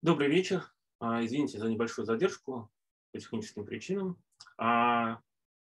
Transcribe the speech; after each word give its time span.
Добрый 0.00 0.28
вечер. 0.28 0.62
А, 1.00 1.24
извините 1.24 1.58
за 1.58 1.68
небольшую 1.68 2.06
задержку 2.06 2.70
по 3.10 3.18
техническим 3.18 3.66
причинам. 3.66 4.16
А, 4.56 5.20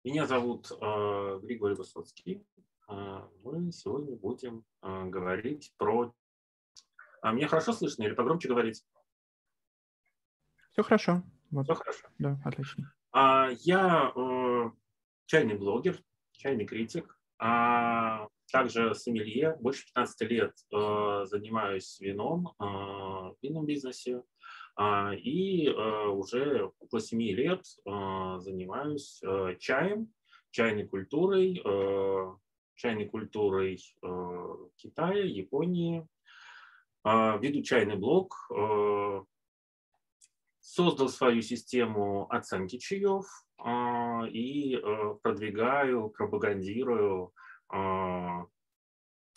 меня 0.04 0.28
зовут 0.28 0.70
а, 0.82 1.40
Григорий 1.40 1.76
Высоцкий. 1.76 2.46
Мы 2.90 3.72
сегодня 3.72 4.16
будем 4.16 4.64
говорить 4.82 5.74
про... 5.78 6.14
Меня 7.22 7.48
хорошо 7.48 7.74
слышно 7.74 8.04
или 8.04 8.14
погромче 8.14 8.48
говорить? 8.48 8.86
Все 10.72 10.84
хорошо. 10.84 11.24
Вот. 11.52 11.66
Все 11.66 11.76
хорошо. 11.76 12.08
Да, 12.18 12.40
отлично. 12.46 12.94
Я 13.14 14.14
э, 14.16 14.72
чайный 15.26 15.56
блогер, 15.56 16.02
чайный 16.32 16.66
критик, 16.66 17.20
также 18.52 18.94
сомелье. 18.96 19.58
Больше 19.60 19.86
15 19.88 20.22
лет 20.30 20.54
э, 20.74 21.26
занимаюсь 21.26 22.00
вином, 22.00 22.54
э, 22.60 22.64
винном 23.42 23.66
бизнесе. 23.66 24.24
Э, 24.80 25.16
и 25.16 25.68
э, 25.68 26.08
уже 26.08 26.72
около 26.80 27.02
7 27.02 27.22
лет 27.22 27.62
э, 27.86 28.40
занимаюсь 28.40 29.22
э, 29.24 29.56
чаем, 29.60 30.14
чайной 30.52 30.88
культурой, 30.88 31.62
э, 31.64 32.36
чайной 32.76 33.06
культурой 33.08 33.80
э, 34.02 34.56
Китая, 34.78 35.24
Японии. 35.24 36.08
Э, 37.04 37.38
веду 37.40 37.62
чайный 37.64 37.96
блог, 37.96 38.34
э, 38.56 39.24
создал 40.60 41.10
свою 41.10 41.42
систему 41.42 42.28
оценки 42.30 42.78
чаев 42.78 43.26
э, 43.66 44.30
и 44.30 44.76
э, 44.76 45.16
продвигаю, 45.24 46.10
пропагандирую 46.10 47.34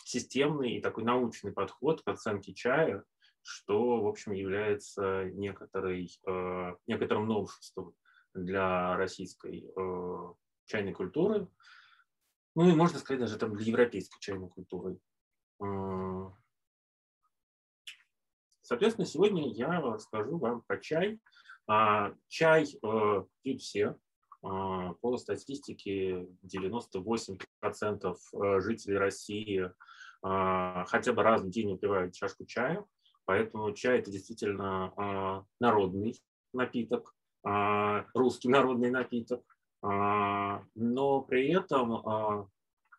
системный 0.04 0.72
и 0.72 0.80
такой 0.80 1.04
научный 1.04 1.52
подход 1.52 2.02
к 2.02 2.08
оценке 2.08 2.52
чая, 2.52 3.04
что, 3.42 4.00
в 4.02 4.06
общем, 4.06 4.32
является 4.32 5.24
некоторой, 5.32 6.10
а, 6.26 6.76
некоторым 6.86 7.26
новшеством 7.26 7.94
для 8.34 8.96
российской 8.96 9.70
а, 9.76 10.34
чайной 10.66 10.92
культуры, 10.92 11.48
ну 12.54 12.68
и 12.68 12.74
можно 12.74 12.98
сказать 12.98 13.20
даже 13.20 13.38
там 13.38 13.54
для 13.54 13.66
европейской 13.66 14.20
чайной 14.20 14.48
культуры. 14.48 14.98
Соответственно, 18.62 19.06
сегодня 19.06 19.48
я 19.52 19.80
расскажу 19.80 20.38
вам 20.38 20.62
про 20.62 20.78
чай. 20.78 21.20
Чай 22.28 22.66
пьют 23.42 23.60
все, 23.60 23.88
а, 23.88 23.96
по 24.42 25.16
статистике 25.18 26.26
98% 26.44 28.16
э, 28.32 28.60
жителей 28.60 28.96
России 28.96 29.70
а, 30.22 30.84
хотя 30.86 31.12
бы 31.12 31.22
раз 31.22 31.42
в 31.42 31.50
день 31.50 31.70
выпивают 31.70 32.14
чашку 32.14 32.44
чая, 32.44 32.84
поэтому 33.24 33.72
чай 33.72 33.98
это 33.98 34.10
действительно 34.10 34.92
а, 34.96 35.44
народный 35.60 36.20
напиток, 36.52 37.14
русский 38.12 38.48
народный 38.50 38.90
напиток, 38.90 39.42
но 39.82 41.22
при 41.26 41.52
этом, 41.54 42.50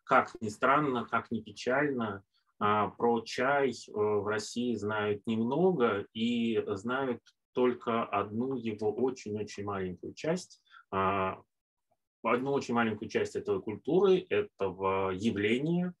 как 0.02 0.32
ни 0.40 0.48
странно, 0.48 1.04
как 1.04 1.30
ни 1.30 1.40
печально, 1.40 2.24
про 2.58 3.20
чай 3.24 3.70
э, 3.70 3.92
в 3.92 4.26
России 4.26 4.74
знают 4.74 5.26
немного 5.26 6.06
и 6.12 6.62
знают 6.76 7.20
только 7.52 8.04
одну 8.04 8.54
его 8.54 8.92
очень-очень 8.92 9.64
маленькую 9.64 10.14
часть, 10.14 10.61
а, 10.61 10.61
одну 10.92 12.52
очень 12.52 12.74
маленькую 12.74 13.08
часть 13.08 13.36
этого 13.36 13.60
культуры, 13.60 14.26
этого 14.28 15.10
явления. 15.10 15.94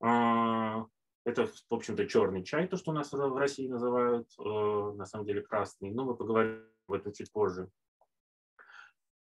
А, 0.00 0.86
это, 1.24 1.46
в 1.46 1.74
общем-то, 1.74 2.06
черный 2.06 2.44
чай, 2.44 2.66
то, 2.66 2.76
что 2.76 2.90
у 2.90 2.94
нас 2.94 3.12
в 3.12 3.36
России 3.36 3.68
называют, 3.68 4.28
э, 4.38 4.42
на 4.42 5.04
самом 5.04 5.26
деле 5.26 5.42
красный, 5.42 5.90
но 5.90 6.04
мы 6.04 6.16
поговорим 6.16 6.62
об 6.86 6.94
этом 6.94 7.12
чуть 7.12 7.32
позже. 7.32 7.68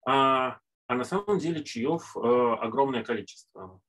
А, 0.06 0.60
а 0.88 0.96
на 0.96 1.04
самом 1.04 1.40
деле 1.40 1.64
чаев 1.64 2.16
э, 2.16 2.20
огромное 2.20 3.04
количество. 3.04 3.82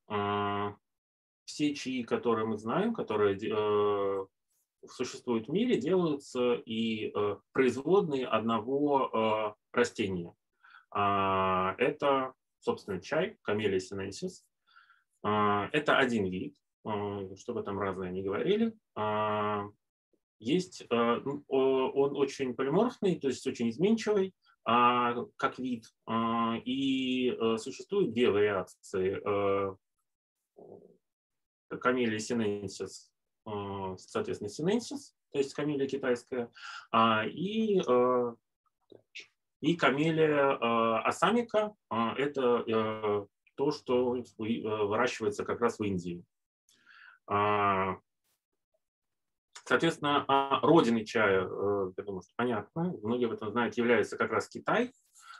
Все 1.44 1.74
чаи, 1.74 2.02
которые 2.04 2.46
мы 2.46 2.56
знаем, 2.58 2.94
которые 2.94 3.36
э, 3.36 4.26
существуют 4.86 5.48
в 5.48 5.52
мире, 5.52 5.80
делаются 5.80 6.54
и 6.54 7.12
производные 7.52 8.26
одного 8.26 9.56
растения. 9.72 10.32
А, 10.90 11.74
это, 11.78 12.34
собственно, 12.58 13.00
чай, 13.00 13.38
камелия 13.42 13.78
синенсис. 13.78 14.44
А, 15.22 15.68
это 15.72 15.96
один 15.98 16.26
вид, 16.26 16.54
а, 16.84 17.34
чтобы 17.36 17.62
там 17.62 17.78
разные 17.78 18.10
не 18.10 18.22
говорили. 18.22 18.74
Есть, 20.42 20.86
он 20.90 21.44
очень 22.16 22.54
полиморфный, 22.54 23.20
то 23.20 23.28
есть 23.28 23.46
очень 23.46 23.68
изменчивый, 23.68 24.34
как 24.64 25.58
вид. 25.58 25.84
И 26.64 27.38
существуют 27.58 28.14
две 28.14 28.30
вариации 28.30 29.20
камелия 31.68 32.18
синенсис, 32.18 33.12
соответственно, 33.44 34.48
синенсис, 34.48 35.14
то 35.30 35.38
есть 35.38 35.52
камелия 35.52 35.86
китайская, 35.86 36.50
и 37.26 37.78
и 39.60 39.76
камелия 39.76 40.56
э, 40.56 40.98
асамика 41.04 41.74
э,– 41.90 41.94
это 42.18 42.64
э, 42.66 43.26
то, 43.56 43.70
что 43.72 44.16
выращивается 44.38 45.44
как 45.44 45.60
раз 45.60 45.78
в 45.78 45.84
Индии. 45.84 46.24
А, 47.26 47.98
соответственно, 49.66 50.24
а, 50.26 50.60
родиной 50.62 51.04
чая, 51.04 51.42
я 51.42 52.04
думаю, 52.04 52.22
что 52.22 52.32
понятно, 52.36 52.94
многие 53.02 53.26
об 53.26 53.32
этом 53.32 53.50
знают, 53.50 53.76
является 53.76 54.16
как 54.16 54.32
раз 54.32 54.48
Китай, 54.48 54.92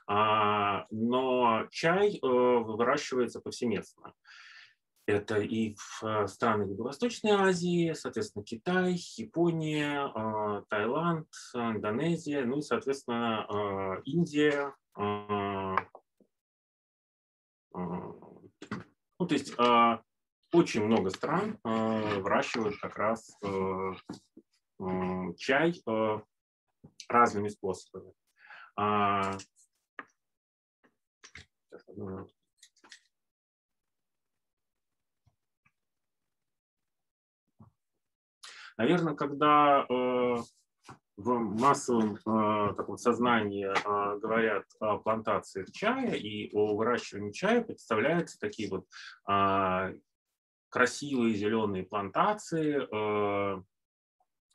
а, 0.07 0.87
но 0.91 1.67
чай 1.71 2.19
выращивается 2.21 3.41
повсеместно. 3.41 4.13
Это 5.07 5.41
и 5.41 5.75
в 5.75 6.05
э, 6.05 6.27
странах 6.29 6.69
Юго-Восточной 6.69 7.33
Азии, 7.33 7.95
соответственно, 7.95 8.45
Китай, 8.45 8.97
Япония, 9.17 10.07
э, 10.07 10.63
Таиланд, 10.69 11.27
Индонезия, 11.55 12.45
ну 12.45 12.59
и, 12.59 12.63
соответственно, 12.63 13.47
э, 13.49 14.03
Индия. 14.05 14.75
Ну, 14.97 15.77
то 19.27 19.35
есть 19.35 19.55
очень 20.53 20.85
много 20.85 21.11
стран 21.11 21.59
выращивают 21.63 22.81
как 22.81 22.97
раз 22.97 23.31
чай 25.39 25.81
разными 27.09 27.49
способами. 27.49 28.13
Сейчас, 31.71 31.89
одну 31.89 32.11
минуту. 32.11 32.40
Наверное, 38.81 39.15
когда 39.15 39.85
э, 39.87 40.37
в 41.19 41.39
массовом 41.39 42.15
э, 42.15 42.75
таком 42.79 42.97
сознании 42.97 43.67
э, 43.67 44.19
говорят 44.19 44.65
о 44.81 44.97
плантациях 44.97 45.71
чая 45.71 46.15
и 46.15 46.51
о 46.55 46.75
выращивании 46.77 47.31
чая, 47.31 47.61
представляются 47.61 48.41
такие 48.41 48.71
вот 48.71 48.87
красивые 50.71 51.35
зеленые 51.35 51.85
плантации, 51.85 52.89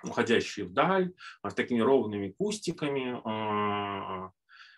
уходящие 0.04 0.66
вдаль, 0.66 1.14
с 1.48 1.54
такими 1.54 1.82
ровными 1.82 2.30
кустиками, 2.30 3.22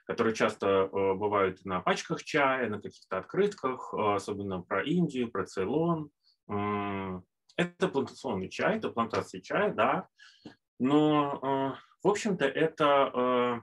которые 0.07 0.35
часто 0.35 0.89
бывают 0.91 1.63
на 1.63 1.79
пачках 1.79 2.23
чая, 2.23 2.69
на 2.69 2.81
каких-то 2.81 3.19
открытках, 3.19 3.93
особенно 3.93 4.61
про 4.61 4.83
Индию, 4.83 5.31
про 5.31 5.45
Цейлон. 5.45 6.11
Это 7.57 7.87
плантационный 7.87 8.49
чай, 8.49 8.77
это 8.77 8.89
плантация 8.89 9.41
чая, 9.41 9.73
да, 9.73 10.07
но, 10.79 11.39
э, 11.41 11.79
в 12.03 12.07
общем-то, 12.07 12.45
это 12.45 13.11
э, 13.13 13.61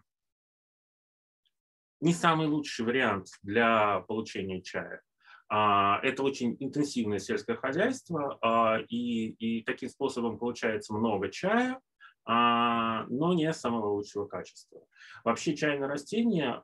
не 2.01 2.13
самый 2.13 2.49
лучший 2.49 2.85
вариант 2.85 3.29
для 3.43 4.01
получения 4.01 4.61
чая. 4.61 5.01
А, 5.49 6.01
это 6.03 6.23
очень 6.23 6.57
интенсивное 6.59 7.19
сельское 7.19 7.57
хозяйство, 7.57 8.39
а, 8.43 8.79
и, 8.89 9.29
и 9.29 9.63
таким 9.63 9.89
способом 9.89 10.39
получается 10.39 10.93
много 10.93 11.31
чая, 11.31 11.81
а, 12.25 13.05
но 13.09 13.35
не 13.35 13.53
самого 13.53 13.91
лучшего 13.91 14.27
качества. 14.27 14.81
Вообще 15.23 15.57
чайное 15.57 15.89
растение, 15.89 16.61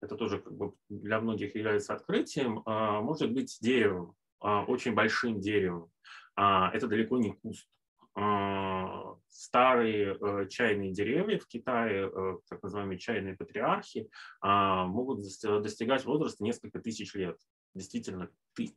это 0.00 0.16
тоже 0.16 0.38
как 0.38 0.54
бы 0.54 0.74
для 0.90 1.18
многих 1.20 1.54
является 1.54 1.94
открытием, 1.94 2.62
может 2.66 3.32
быть 3.32 3.58
деревом, 3.60 4.14
очень 4.44 4.94
большим 4.94 5.40
деревом. 5.40 5.90
А, 6.36 6.70
это 6.72 6.86
далеко 6.86 7.18
не 7.18 7.32
куст. 7.32 7.68
А, 8.16 9.16
старые 9.28 10.16
э, 10.20 10.48
чайные 10.48 10.92
деревья 10.92 11.38
в 11.38 11.48
Китае, 11.48 12.08
э, 12.08 12.36
так 12.48 12.62
называемые 12.62 12.98
чайные 12.98 13.36
патриархи, 13.36 14.08
а, 14.40 14.86
могут 14.86 15.20
достигать 15.20 16.04
возраста 16.04 16.44
несколько 16.44 16.80
тысяч 16.80 17.14
лет. 17.14 17.38
Действительно, 17.74 18.30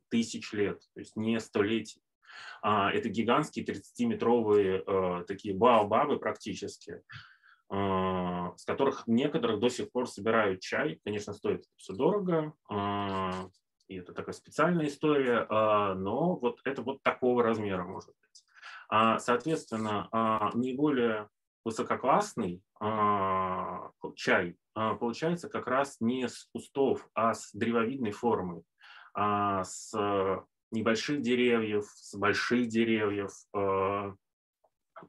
тысяч 0.09 0.53
лет, 0.53 0.79
то 0.93 0.99
есть 0.99 1.15
не 1.15 1.39
столетий. 1.39 2.01
Это 2.61 3.09
гигантские 3.09 3.63
30-метровые 3.63 5.23
такие 5.25 5.55
баобабы 5.55 6.19
практически, 6.19 7.01
с 7.69 8.65
которых 8.65 9.07
некоторых 9.07 9.59
до 9.59 9.69
сих 9.69 9.91
пор 9.91 10.07
собирают 10.07 10.61
чай. 10.61 10.99
Конечно, 11.05 11.33
стоит 11.33 11.63
все 11.77 11.93
дорого, 11.93 12.53
и 13.87 13.95
это 13.97 14.13
такая 14.13 14.33
специальная 14.33 14.87
история, 14.87 15.45
но 15.49 16.35
вот 16.35 16.59
это 16.63 16.81
вот 16.81 17.01
такого 17.03 17.43
размера 17.43 17.83
может 17.83 18.09
быть. 18.09 18.43
Соответственно, 19.21 20.09
наиболее 20.53 21.29
высококлассный 21.65 22.61
чай 24.15 24.55
получается 24.73 25.49
как 25.49 25.67
раз 25.67 25.97
не 25.99 26.27
с 26.27 26.49
кустов, 26.53 27.09
а 27.13 27.33
с 27.33 27.51
древовидной 27.53 28.11
формы, 28.11 28.63
с 29.15 29.93
небольших 30.71 31.21
деревьев, 31.21 31.85
с 31.95 32.15
больших 32.15 32.67
деревьев, 32.67 33.31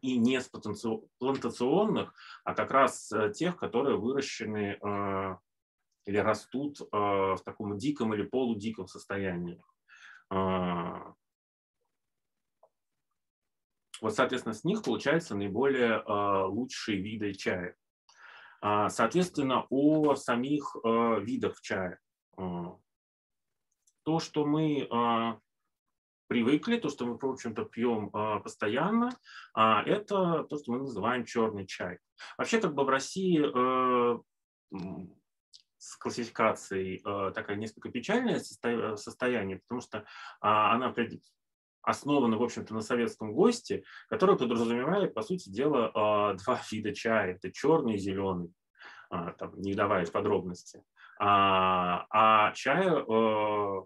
и 0.03 0.19
не 0.19 0.41
с 0.41 0.51
плантационных, 1.19 2.13
а 2.45 2.55
как 2.55 2.71
раз 2.71 3.11
э, 3.11 3.33
тех, 3.33 3.57
которые 3.57 3.97
выращены 3.97 4.79
или 6.09 6.17
растут 6.17 6.81
э, 6.81 6.85
в 6.91 7.39
таком 7.45 7.77
диком 7.77 8.15
или 8.15 8.23
полудиком 8.23 8.89
состоянии. 8.89 9.63
Вот, 14.01 14.15
соответственно, 14.15 14.55
с 14.55 14.65
них 14.65 14.83
получаются 14.85 15.35
наиболее 15.35 16.03
лучшие 16.47 17.01
виды 17.01 17.33
чая. 17.33 17.75
Соответственно, 18.61 19.67
о 19.71 20.15
самих 20.15 20.77
видах 20.85 21.61
чая. 21.63 21.99
То, 22.37 24.21
что 24.21 24.45
мы 24.45 24.87
привыкли, 26.29 26.77
то, 26.77 26.89
что 26.91 27.07
мы, 27.07 27.19
в 27.19 27.25
общем-то, 27.25 27.65
пьем 27.65 28.11
а, 28.13 28.39
постоянно, 28.39 29.11
а, 29.55 29.83
это 29.83 30.45
то, 30.45 30.57
что 30.59 30.73
мы 30.73 30.79
называем 30.79 31.25
черный 31.25 31.67
чай. 31.67 31.99
Вообще, 32.37 32.61
как 32.61 32.75
бы 32.75 32.85
в 32.85 32.89
России 32.89 33.41
э, 33.43 34.19
с 35.79 35.97
классификацией 35.97 37.03
э, 37.05 37.33
такое 37.33 37.57
несколько 37.57 37.91
печальное 37.91 38.41
состояние, 38.41 39.59
потому 39.59 39.81
что 39.81 40.05
а, 40.41 40.75
она 40.75 40.95
основана, 41.83 42.37
в 42.37 42.43
общем-то, 42.43 42.75
на 42.75 42.83
советском 42.83 43.33
госте, 43.33 43.85
который 44.09 44.37
подразумевает, 44.37 45.15
по 45.15 45.23
сути 45.23 45.49
дела, 45.49 46.35
два 46.35 46.61
вида 46.71 46.95
чая. 46.95 47.35
Это 47.35 47.51
черный 47.51 47.95
и 47.95 47.99
зеленый, 47.99 48.53
там, 49.09 49.61
не 49.61 49.75
давая 49.75 50.07
подробности. 50.07 50.83
А 51.21 52.53
чай 52.55 52.89
э, 52.89 53.83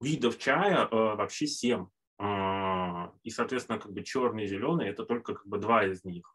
видов 0.00 0.38
чая 0.38 0.86
э, 0.86 0.88
вообще 0.90 1.46
семь. 1.46 1.86
А, 2.18 3.12
и, 3.22 3.30
соответственно, 3.30 3.78
как 3.78 3.92
бы 3.92 4.02
черный 4.02 4.44
и 4.44 4.48
зеленый– 4.48 4.88
это 4.88 5.04
только 5.04 5.34
как 5.34 5.46
бы 5.46 5.58
два 5.58 5.84
из 5.84 6.04
них. 6.04 6.34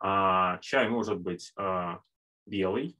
А, 0.00 0.58
чай 0.58 0.88
может 0.88 1.20
быть 1.20 1.52
а, 1.56 2.00
белый, 2.46 2.96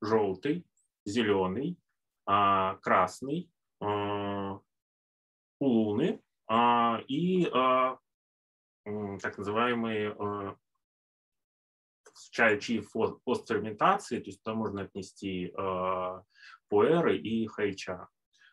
желтый, 0.00 0.66
зеленый, 1.04 1.78
красный, 2.24 3.50
улуны 5.58 6.20
и 7.08 7.50
так 9.22 9.38
называемые 9.38 10.56
чай 12.30 12.58
чаи 12.60 12.82
постферментации, 13.24 14.18
то 14.18 14.26
есть 14.26 14.42
туда 14.42 14.56
можно 14.56 14.82
отнести 14.82 15.54
пуэры 16.68 17.16
и 17.18 17.46
хайча. 17.46 18.08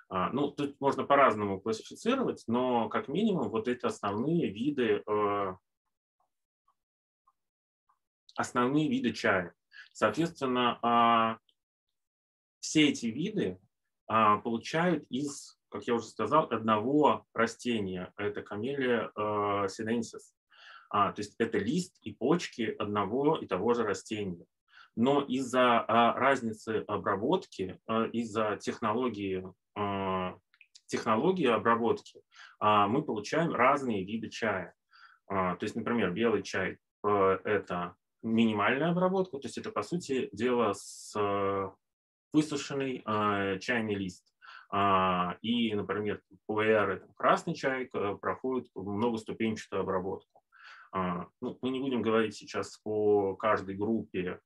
А, 0.10 0.30
ну, 0.32 0.52
тут 0.52 0.80
можно 0.80 1.06
по-разному 1.06 1.60
классифицировать, 1.60 2.44
но 2.48 2.88
как 2.88 3.08
минимум 3.08 3.50
вот 3.50 3.68
эти 3.68 3.84
основные 3.86 4.52
виды, 4.52 5.04
основные 8.36 8.90
виды 8.90 9.14
чая. 9.14 9.54
Соответственно, 9.94 10.80
а, 10.82 11.38
все 12.60 12.90
эти 12.90 13.08
виды 13.08 13.60
а, 14.08 14.38
получают 14.38 15.06
из, 15.10 15.60
как 15.70 15.88
я 15.88 15.96
уже 15.96 16.06
сказал, 16.06 16.48
одного 16.52 17.26
растения. 17.34 18.14
Это 18.18 18.42
камелия 18.42 19.12
синенсис. 19.68 20.34
То 20.92 21.16
есть 21.18 21.34
это 21.40 21.58
лист 21.58 21.98
и 22.02 22.14
почки 22.14 22.76
одного 22.78 23.38
и 23.38 23.48
того 23.48 23.74
же 23.74 23.84
растения. 23.84 24.46
Но 24.96 25.22
из-за 25.22 25.86
разницы 25.88 26.84
обработки, 26.88 27.80
из-за 28.12 28.58
технологии 28.58 29.44
а, 29.76 30.38
технологии 30.86 31.48
обработки 31.48 32.22
а, 32.60 32.88
мы 32.88 33.04
получаем 33.04 33.54
разные 33.54 34.04
виды 34.04 34.30
чая. 34.30 34.76
А, 35.28 35.56
то 35.56 35.64
есть, 35.64 35.76
например, 35.76 36.12
белый 36.12 36.44
чай– 36.44 36.78
это 37.04 37.96
минимальная 38.24 38.92
обработка, 38.92 39.38
то 39.38 39.48
есть 39.48 39.58
это, 39.58 39.72
по 39.72 39.84
сути 39.84 40.30
дела, 40.31 40.74
с 40.74 41.14
высушенный 42.34 43.04
чайный 43.60 43.96
лист. 43.96 44.34
И, 45.42 45.75
например, 45.75 46.22
пуэр, 46.48 47.06
красный 47.16 47.54
чай 47.54 47.86
проходит 48.20 48.70
многоступенчатую 48.74 49.81
обработку. 49.81 50.42
Ну, 50.94 51.60
мы 51.62 51.70
не 51.70 51.80
будем 51.80 52.02
говорить 52.02 52.36
сейчас 52.36 52.80
по 52.80 53.36
каждой 53.36 53.75
группе 53.75 54.40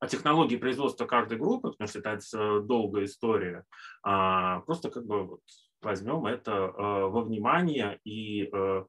о 0.00 0.06
технологии 0.08 0.56
производства 0.56 1.04
каждой 1.04 1.36
группы, 1.36 1.72
потому 1.72 1.88
что 1.88 1.98
это 1.98 2.60
долгая 2.62 3.04
история, 3.04 3.64
а, 4.02 4.60
просто 4.60 4.90
как 4.90 5.04
бы 5.04 5.26
вот 5.26 5.42
возьмем 5.82 6.26
это 6.26 6.52
э, 6.52 6.72
во 6.76 7.22
внимание 7.22 8.00
и 8.04 8.44
э, 8.44 8.48
э, 8.52 8.84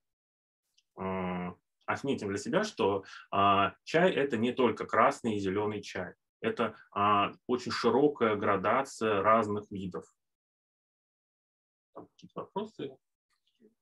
отметим 1.85 2.29
для 2.29 2.37
себя, 2.37 2.63
что 2.63 3.03
а, 3.31 3.75
чай– 3.83 4.11
это 4.15 4.37
не 4.37 4.53
только 4.53 4.85
красный 4.85 5.35
и 5.35 5.39
зеленый 5.39 5.81
чай. 5.81 6.13
Это 6.39 6.75
а, 6.91 7.33
очень 7.47 7.71
широкая 7.71 8.35
градация 8.35 9.21
разных 9.21 9.69
видов. 9.69 10.05
какие-то 11.93 12.41
вопросы? 12.41 12.97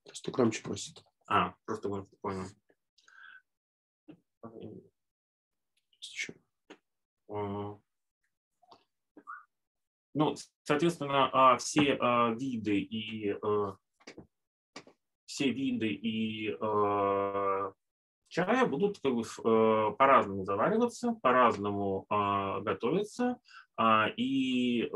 Просто 0.03 0.31
громче 0.31 0.63
просит. 0.63 1.03
А, 1.27 1.56
просто 1.65 1.89
громче, 1.89 2.15
понял. 2.21 2.45
Ну, 10.15 10.35
соответственно, 10.63 11.29
а, 11.31 11.57
все 11.57 11.95
а, 12.00 12.33
виды 12.33 12.79
и 12.79 13.31
а, 13.31 13.77
все 15.39 15.51
виды 15.51 15.88
и 15.88 16.50
чая 18.27 18.65
будут 18.65 19.00
как 19.00 19.13
бы 19.15 19.24
по-разному 19.96 20.43
завариваться, 20.43 21.13
по-разному 21.22 22.05
готовиться. 22.62 23.38
И 24.17 24.91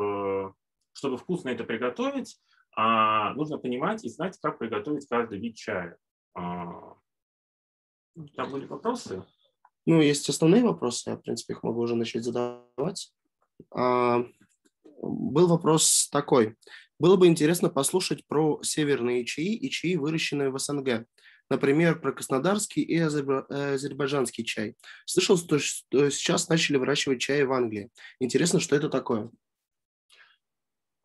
чтобы 0.91 1.17
вкусно 1.17 1.47
это 1.49 1.63
приготовить, 1.63 2.41
нужно 2.75 3.57
понимать 3.57 4.03
и 4.03 4.09
знать, 4.09 4.37
как 4.41 4.59
приготовить 4.59 5.07
каждый 5.07 5.39
вид 5.39 5.55
чая. 5.55 5.97
Там 6.35 6.97
были 8.51 8.65
вопросы? 8.65 9.23
Ну, 9.85 10.01
есть 10.01 10.27
основные 10.27 10.63
вопросы, 10.63 11.09
я, 11.09 11.15
в 11.15 11.21
принципе, 11.21 11.53
их 11.53 11.63
могу 11.63 11.81
уже 11.81 11.95
начать 11.95 12.23
задавать. 12.23 13.13
А, 13.71 14.23
был 15.01 15.47
вопрос 15.47 16.09
такой. 16.11 16.55
Было 17.03 17.17
бы 17.17 17.27
интересно 17.27 17.69
послушать 17.69 18.25
про 18.27 18.61
северные 18.63 19.25
чаи 19.25 19.53
и 19.55 19.69
чаи, 19.69 19.97
выращенные 19.97 20.49
в 20.51 20.57
СНГ. 20.57 21.05
Например, 21.49 21.99
про 21.99 22.13
краснодарский 22.13 22.81
и 22.81 22.97
азербайджанский 22.97 24.45
чай. 24.45 24.77
Слышал, 25.05 25.35
что 25.35 25.59
сейчас 25.59 26.47
начали 26.47 26.77
выращивать 26.77 27.19
чай 27.19 27.43
в 27.43 27.51
Англии. 27.51 27.89
Интересно, 28.21 28.61
что 28.61 28.77
это 28.77 28.87
такое? 28.87 29.29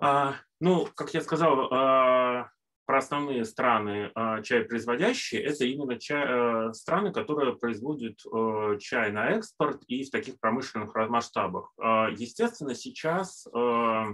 А, 0.00 0.37
ну, 0.61 0.87
как 0.95 1.14
я 1.14 1.21
сказал, 1.21 1.67
а, 1.73 2.49
про 2.87 2.99
основные 2.99 3.45
страны 3.45 4.12
а, 4.14 4.40
чай 4.43 4.62
производящие, 4.62 5.43
это 5.43 5.64
именно 5.64 5.99
чай, 5.99 6.25
э, 6.28 6.73
страны, 6.75 7.12
которые 7.12 7.57
производят 7.57 8.21
э, 8.25 8.78
чай 8.78 9.11
на 9.11 9.31
экспорт 9.31 9.83
и 9.88 10.05
в 10.05 10.11
таких 10.12 10.38
промышленных 10.38 10.95
масштабах. 10.95 11.73
А, 11.76 12.09
естественно, 12.11 12.76
сейчас 12.76 13.49
э, 13.52 14.05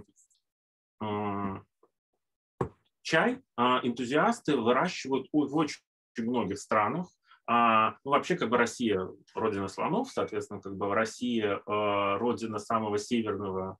чай 3.04 3.40
энтузиасты 3.56 4.56
выращивают 4.56 5.28
в 5.32 5.56
очень 5.56 5.80
многих 6.18 6.58
странах. 6.58 7.06
А, 7.46 7.96
ну, 8.04 8.12
вообще, 8.12 8.36
как 8.36 8.48
бы 8.48 8.56
Россия 8.56 9.06
родина 9.34 9.68
слонов, 9.68 10.10
соответственно, 10.10 10.60
как 10.60 10.76
бы 10.76 10.92
Россия 10.94 11.60
родина 11.66 12.58
самого 12.58 12.98
северного 12.98 13.78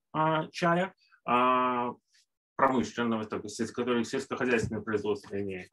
чая 0.53 0.95
промышленного, 2.57 3.25
который 3.25 4.05
сельскохозяйственное 4.05 4.83
производство 4.83 5.41
имеет. 5.41 5.71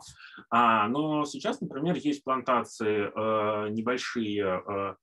А, 0.50 0.88
но 0.88 1.26
сейчас, 1.26 1.62
например, 1.62 1.96
есть 1.96 2.24
плантации 2.24 3.04
э, 3.06 3.70
небольшие 3.70 4.64
э, 4.66 4.96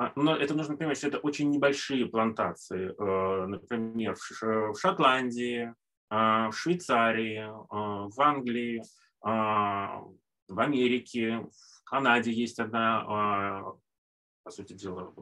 А, 0.00 0.12
но 0.16 0.34
это 0.34 0.54
нужно 0.54 0.76
понимать, 0.76 0.96
что 0.96 1.08
это 1.08 1.18
очень 1.18 1.50
небольшие 1.50 2.06
плантации. 2.06 2.94
Э, 2.98 3.46
например, 3.46 4.16
в 4.16 4.74
Шотландии, 4.78 5.66
а, 5.66 5.74
в 6.10 6.52
Швейцарии, 6.52 7.38
а, 7.38 8.08
в 8.08 8.20
Англии, 8.20 8.82
в 9.22 10.58
Америке, 10.58 11.38
в 11.38 11.84
Канаде 11.84 12.32
есть 12.32 12.58
одна, 12.58 13.62
по 14.42 14.50
сути 14.50 14.72
дела, 14.72 15.14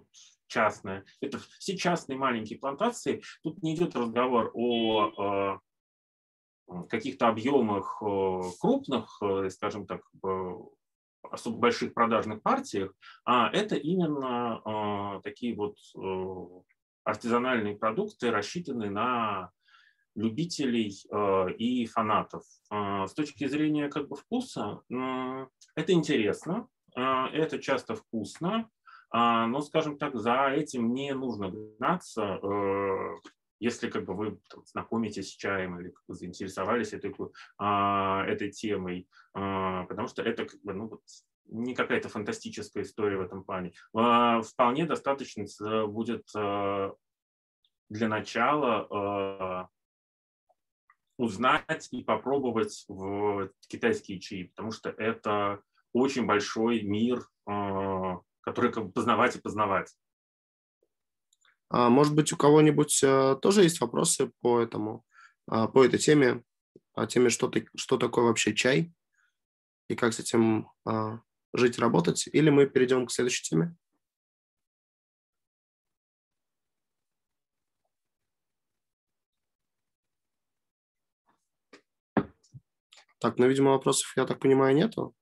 частная. 0.46 1.04
Это 1.20 1.38
все 1.58 1.76
частные 1.76 2.16
маленькие 2.16 2.58
плантации. 2.58 3.22
Тут 3.42 3.62
не 3.62 3.74
идет 3.74 3.94
разговор 3.96 4.50
о 4.54 5.58
каких-то 6.88 7.28
объемах 7.28 8.02
крупных, 8.60 9.20
скажем 9.50 9.86
так, 9.86 10.00
особо 11.30 11.58
больших 11.58 11.92
продажных 11.92 12.40
партиях, 12.42 12.94
а 13.24 13.50
это 13.50 13.74
именно 13.74 15.20
такие 15.22 15.54
вот 15.54 15.76
артизанальные 17.04 17.76
продукты, 17.76 18.30
рассчитанные 18.30 18.90
на 18.90 19.50
любителей 20.18 20.92
э, 21.10 21.52
и 21.54 21.86
фанатов. 21.86 22.44
Э, 22.70 23.06
с 23.06 23.14
точки 23.14 23.46
зрения 23.46 23.88
как 23.88 24.08
бы 24.08 24.16
вкуса, 24.16 24.82
э, 24.90 25.46
это 25.74 25.92
интересно, 25.92 26.68
э, 26.96 27.00
это 27.00 27.58
часто 27.58 27.94
вкусно, 27.94 28.68
э, 29.14 29.46
но, 29.46 29.60
скажем 29.60 29.98
так, 29.98 30.16
за 30.16 30.48
этим 30.48 30.92
не 30.92 31.14
нужно 31.14 31.50
гнаться. 31.50 32.38
Э, 32.42 33.16
если 33.60 33.90
как 33.90 34.04
бы 34.04 34.14
вы 34.14 34.38
там, 34.48 34.64
знакомитесь 34.66 35.32
с 35.32 35.36
чаем 35.36 35.80
или 35.80 35.90
как 35.90 36.04
бы, 36.06 36.14
заинтересовались 36.14 36.92
этой, 36.92 37.14
а, 37.58 38.24
этой 38.24 38.50
темой, 38.50 39.08
а, 39.34 39.84
потому 39.84 40.08
что 40.08 40.22
это 40.22 40.44
как 40.44 40.60
бы, 40.62 40.74
ну, 40.74 40.88
вот, 40.88 41.02
не 41.46 41.74
какая-то 41.74 42.08
фантастическая 42.08 42.82
история 42.82 43.16
в 43.16 43.22
этом 43.22 43.42
плане. 43.42 43.72
А, 43.94 44.42
вполне 44.42 44.84
достаточно 44.86 45.44
будет 45.86 46.28
а, 46.36 46.94
для 47.88 48.08
начала 48.08 48.86
а, 48.90 49.68
узнать 51.18 51.88
и 51.90 52.02
попробовать 52.02 52.84
в 52.88 53.50
китайские 53.66 54.20
чаи, 54.20 54.44
потому 54.44 54.72
что 54.72 54.88
это 54.88 55.60
очень 55.92 56.24
большой 56.24 56.82
мир, 56.82 57.28
а, 57.46 58.20
который 58.40 58.72
как 58.72 58.86
бы 58.86 58.92
познавать 58.92 59.36
и 59.36 59.40
познавать. 59.40 59.94
А, 61.70 61.90
может 61.90 62.14
быть, 62.14 62.32
у 62.32 62.36
кого-нибудь 62.36 63.02
э, 63.02 63.36
тоже 63.42 63.62
есть 63.62 63.80
вопросы 63.80 64.32
по 64.40 64.60
этому, 64.60 65.04
а, 65.46 65.68
по 65.68 65.84
этой 65.84 65.98
теме, 65.98 66.42
о 66.94 67.06
теме, 67.06 67.28
что, 67.28 67.48
ты, 67.48 67.68
что 67.76 67.98
такое 67.98 68.24
вообще 68.24 68.54
чай 68.54 68.92
и 69.88 69.94
как 69.94 70.14
с 70.14 70.20
этим 70.20 70.70
а, 70.86 71.20
жить, 71.52 71.78
работать, 71.78 72.28
или 72.32 72.50
мы 72.50 72.66
перейдем 72.66 73.06
к 73.06 73.12
следующей 73.12 73.42
теме? 73.42 73.76
Так, 83.18 83.38
ну, 83.38 83.46
видимо, 83.46 83.72
вопросов, 83.72 84.12
я 84.16 84.24
так 84.26 84.40
понимаю, 84.40 84.74
нету. 84.74 85.14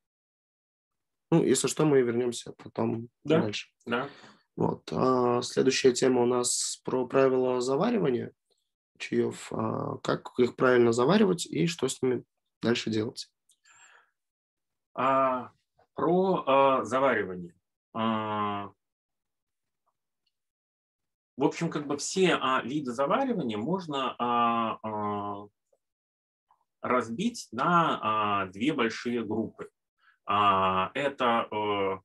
Ну, 1.31 1.43
если 1.43 1.69
что, 1.69 1.85
мы 1.85 2.03
вернемся 2.03 2.53
потом 2.53 3.09
да, 3.25 3.41
дальше. 3.41 3.69
Да. 3.85 4.09
Вот. 4.55 4.91
А 4.93 5.43
следующая 5.43 5.93
тема 5.93 6.23
у 6.23 6.27
нас 6.27 6.81
про 6.85 7.07
правила 7.07 7.61
заваривания 7.61 8.33
чаев, 8.99 9.53
а 9.53 9.99
как 9.99 10.33
их 10.39 10.57
правильно 10.57 10.93
заваривать 10.93 11.47
и 11.47 11.67
что 11.67 11.89
с 11.89 12.01
ними 12.01 12.25
дальше 12.63 12.91
делать. 12.91 13.31
А, 14.95 15.51
про 15.95 16.45
а, 16.47 16.85
заваривание. 16.85 17.55
А, 17.93 18.71
в 21.37 21.45
общем, 21.45 21.71
как 21.71 21.87
бы 21.87 21.99
все 21.99 22.39
а, 22.41 22.63
виды 22.63 22.93
заваривания 22.93 23.59
можно 23.59 24.15
а, 24.19 24.79
а, 24.83 25.49
разбить 26.87 27.49
на 27.53 27.99
а, 28.03 28.47
две 28.47 28.73
большие 28.73 29.25
группы. 29.25 29.69
А, 30.25 30.91
это 30.95 31.49
а, 31.51 32.01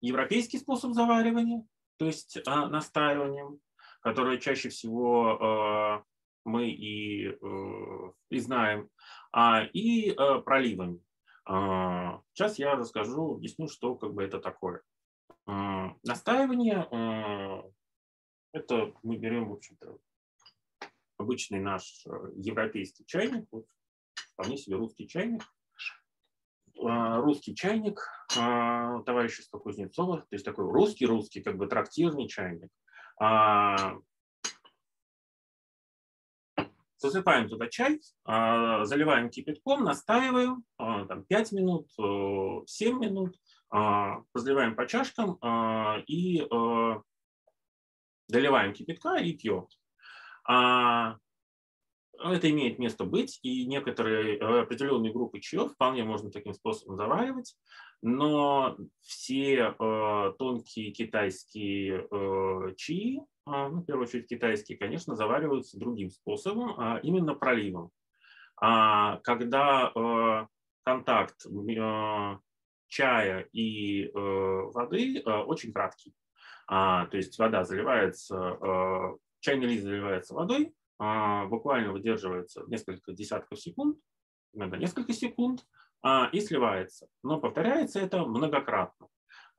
европейский 0.00 0.58
способ 0.58 0.92
заваривания, 0.92 1.64
то 1.98 2.06
есть 2.06 2.38
а, 2.46 2.68
настаиванием, 2.68 3.60
которое 4.00 4.38
чаще 4.38 4.68
всего 4.68 5.38
а, 5.40 6.04
мы 6.44 6.70
и, 6.70 7.28
э, 7.28 8.12
и 8.30 8.40
знаем, 8.40 8.90
и 9.72 10.10
э, 10.10 10.40
проливами. 10.40 10.98
Сейчас 11.46 12.58
я 12.58 12.74
расскажу, 12.74 13.36
объясню, 13.36 13.68
что 13.68 13.94
как 13.94 14.12
бы 14.12 14.24
это 14.24 14.40
такое. 14.40 14.82
Настаивание– 15.46 16.88
это 18.52 18.92
мы 19.04 19.18
берем, 19.18 19.50
в 19.50 19.52
общем-то, 19.52 19.98
обычный 21.22 21.60
наш 21.60 22.04
э, 22.06 22.10
европейский 22.36 23.06
чайник, 23.06 23.46
вот, 23.50 23.66
вполне 24.34 24.56
себе 24.56 24.76
русский 24.76 25.06
чайник, 25.08 25.42
а, 26.84 27.20
русский 27.20 27.54
чайник 27.54 28.00
а, 28.36 29.00
товарищества 29.02 29.58
Кузнецова, 29.58 30.18
то 30.18 30.26
есть 30.32 30.44
такой 30.44 30.70
русский-русский, 30.70 31.42
как 31.42 31.56
бы 31.56 31.66
трактирный 31.66 32.28
чайник. 32.28 32.70
А, 33.20 33.96
засыпаем 36.98 37.48
туда 37.48 37.68
чай, 37.68 38.00
заливаем 38.24 39.28
кипятком, 39.28 39.82
настаиваем 39.82 40.64
там, 40.78 41.24
5 41.24 41.52
минут, 41.52 41.90
7 41.90 42.98
минут, 43.00 43.36
разливаем 43.70 44.76
по 44.76 44.86
чашкам 44.86 45.36
и 46.06 46.46
доливаем 48.28 48.72
кипятка 48.72 49.16
и 49.16 49.36
пьем 49.36 49.66
это 52.30 52.50
имеет 52.50 52.78
место 52.78 53.04
быть, 53.04 53.38
и 53.42 53.66
некоторые 53.66 54.38
э, 54.38 54.60
определенные 54.62 55.12
группы 55.12 55.40
чаев 55.40 55.72
вполне 55.72 56.04
можно 56.04 56.30
таким 56.30 56.54
способом 56.54 56.96
заваривать, 56.96 57.56
но 58.02 58.76
все 59.00 59.74
э, 59.78 60.32
тонкие 60.38 60.92
китайские 60.92 62.06
э, 62.10 62.74
чаи, 62.76 63.18
э, 63.18 63.20
ну, 63.46 63.80
в 63.80 63.84
первую 63.84 64.06
очередь 64.06 64.28
китайские, 64.28 64.78
конечно, 64.78 65.16
завариваются 65.16 65.78
другим 65.78 66.10
способом, 66.10 66.74
а 66.78 66.98
именно 67.02 67.34
проливом. 67.34 67.90
А, 68.56 69.18
когда 69.18 69.90
э, 69.94 70.46
контакт 70.84 71.46
э, 71.46 72.38
чая 72.88 73.48
и 73.52 74.04
э, 74.04 74.10
воды 74.14 75.18
э, 75.18 75.30
очень 75.30 75.72
краткий. 75.72 76.14
А, 76.68 77.06
то 77.06 77.16
есть 77.16 77.38
вода 77.38 77.64
заливается, 77.64 78.36
э, 78.60 79.16
чайный 79.40 79.66
лист 79.66 79.84
заливается 79.84 80.34
водой, 80.34 80.72
буквально 80.98 81.92
выдерживается 81.92 82.64
несколько 82.68 83.12
десятков 83.12 83.60
секунд, 83.60 83.98
иногда 84.52 84.76
несколько 84.76 85.12
секунд, 85.12 85.64
а, 86.02 86.28
и 86.32 86.40
сливается. 86.40 87.06
Но 87.22 87.40
повторяется 87.40 88.00
это 88.00 88.24
многократно. 88.24 89.06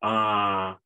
А, 0.01 0.77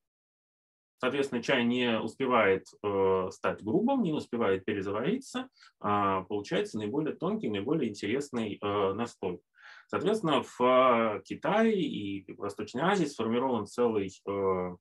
соответственно, 1.00 1.42
чай 1.42 1.66
не 1.66 2.00
успевает 2.00 2.68
э, 2.84 3.30
стать 3.32 3.64
грубым, 3.64 4.04
не 4.04 4.14
успевает 4.14 4.66
перезавариться, 4.66 5.50
получается 5.80 6.78
наиболее 6.78 7.16
тонкий, 7.16 7.50
наиболее 7.50 7.90
интересный 7.90 8.60
э, 8.62 8.94
настой. 8.94 9.42
Соответственно, 9.88 10.44
в 10.44 11.22
Китае 11.24 11.82
и 11.82 12.34
в 12.34 12.38
Восточной 12.38 12.84
Азии 12.84 13.06
сформирован 13.06 13.66
целый 13.66 14.12
э, 14.28 14.76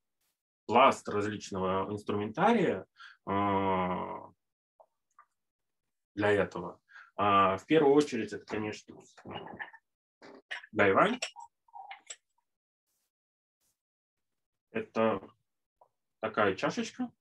пласт 0.67 1.09
различного 1.09 1.91
инструментария, 1.91 2.87
для 6.17 6.33
этого. 6.33 6.81
А, 7.15 7.57
в 7.59 7.67
первую 7.67 7.95
очередь 7.95 8.33
это, 8.33 8.45
конечно, 8.45 8.97
гайвань. 10.73 11.21
Это 14.71 15.21
такая 16.21 16.55
чашечка, 16.55 17.13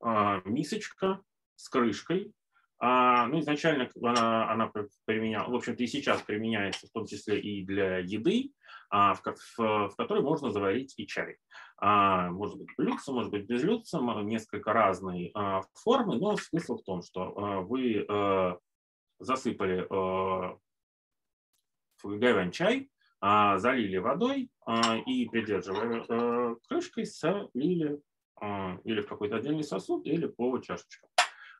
а, 0.00 0.42
мисочка 0.44 1.22
с 1.56 1.68
крышкой. 1.68 2.34
А, 2.78 3.26
ну, 3.28 3.38
изначально 3.40 3.88
она, 4.02 4.50
она 4.50 4.72
применяла, 5.06 5.50
в 5.50 5.54
общем-то 5.54 5.82
и 5.82 5.86
сейчас 5.86 6.22
применяется, 6.22 6.86
в 6.86 6.90
том 6.90 7.06
числе 7.06 7.40
и 7.40 7.64
для 7.64 7.98
еды, 7.98 8.52
в, 8.90 9.20
в, 9.24 9.88
в 9.88 9.94
которой 9.96 10.22
можно 10.22 10.50
заварить 10.50 10.94
и 10.98 11.06
чай. 11.06 11.38
Может 11.80 12.58
быть 12.58 12.68
блюдце, 12.76 13.12
может 13.12 13.30
быть 13.30 13.46
без 13.46 13.62
блюдца, 13.62 13.98
несколько 14.22 14.72
разные 14.72 15.32
формы, 15.74 16.16
но 16.16 16.36
смысл 16.36 16.76
в 16.76 16.82
том, 16.84 17.02
что 17.02 17.32
вы 17.68 18.06
засыпали 19.18 19.86
в 19.88 20.58
гайвань 22.04 22.52
чай, 22.52 22.90
залили 23.20 23.96
водой 23.96 24.50
и, 25.06 25.28
придерживая 25.30 26.56
крышкой, 26.68 27.06
солили 27.06 27.98
или 28.84 29.00
в 29.00 29.08
какой-то 29.08 29.36
отдельный 29.36 29.64
сосуд, 29.64 30.06
или 30.06 30.26
по 30.26 30.58
чашечкам. 30.58 31.08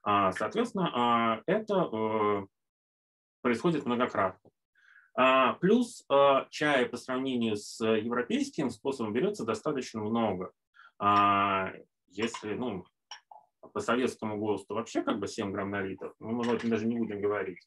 Соответственно, 0.04 1.42
это 1.46 2.46
происходит 3.40 3.86
многократно. 3.86 4.50
А, 5.16 5.52
плюс 5.54 6.04
а, 6.08 6.46
чая 6.50 6.88
по 6.88 6.96
сравнению 6.96 7.56
с 7.56 7.84
европейским 7.84 8.70
способом 8.70 9.12
берется 9.12 9.44
достаточно 9.44 10.00
много. 10.00 10.50
А, 10.98 11.70
если, 12.08 12.54
ну, 12.54 12.84
по 13.72 13.80
советскому 13.80 14.38
ГОСТу 14.38 14.74
вообще 14.74 15.02
как 15.02 15.20
бы 15.20 15.28
7 15.28 15.52
грамм 15.52 15.70
на 15.70 15.82
литр, 15.82 16.14
ну, 16.18 16.32
мы 16.32 16.44
об 16.44 16.54
этом 16.54 16.70
даже 16.70 16.86
не 16.86 16.96
будем 16.96 17.20
говорить. 17.20 17.60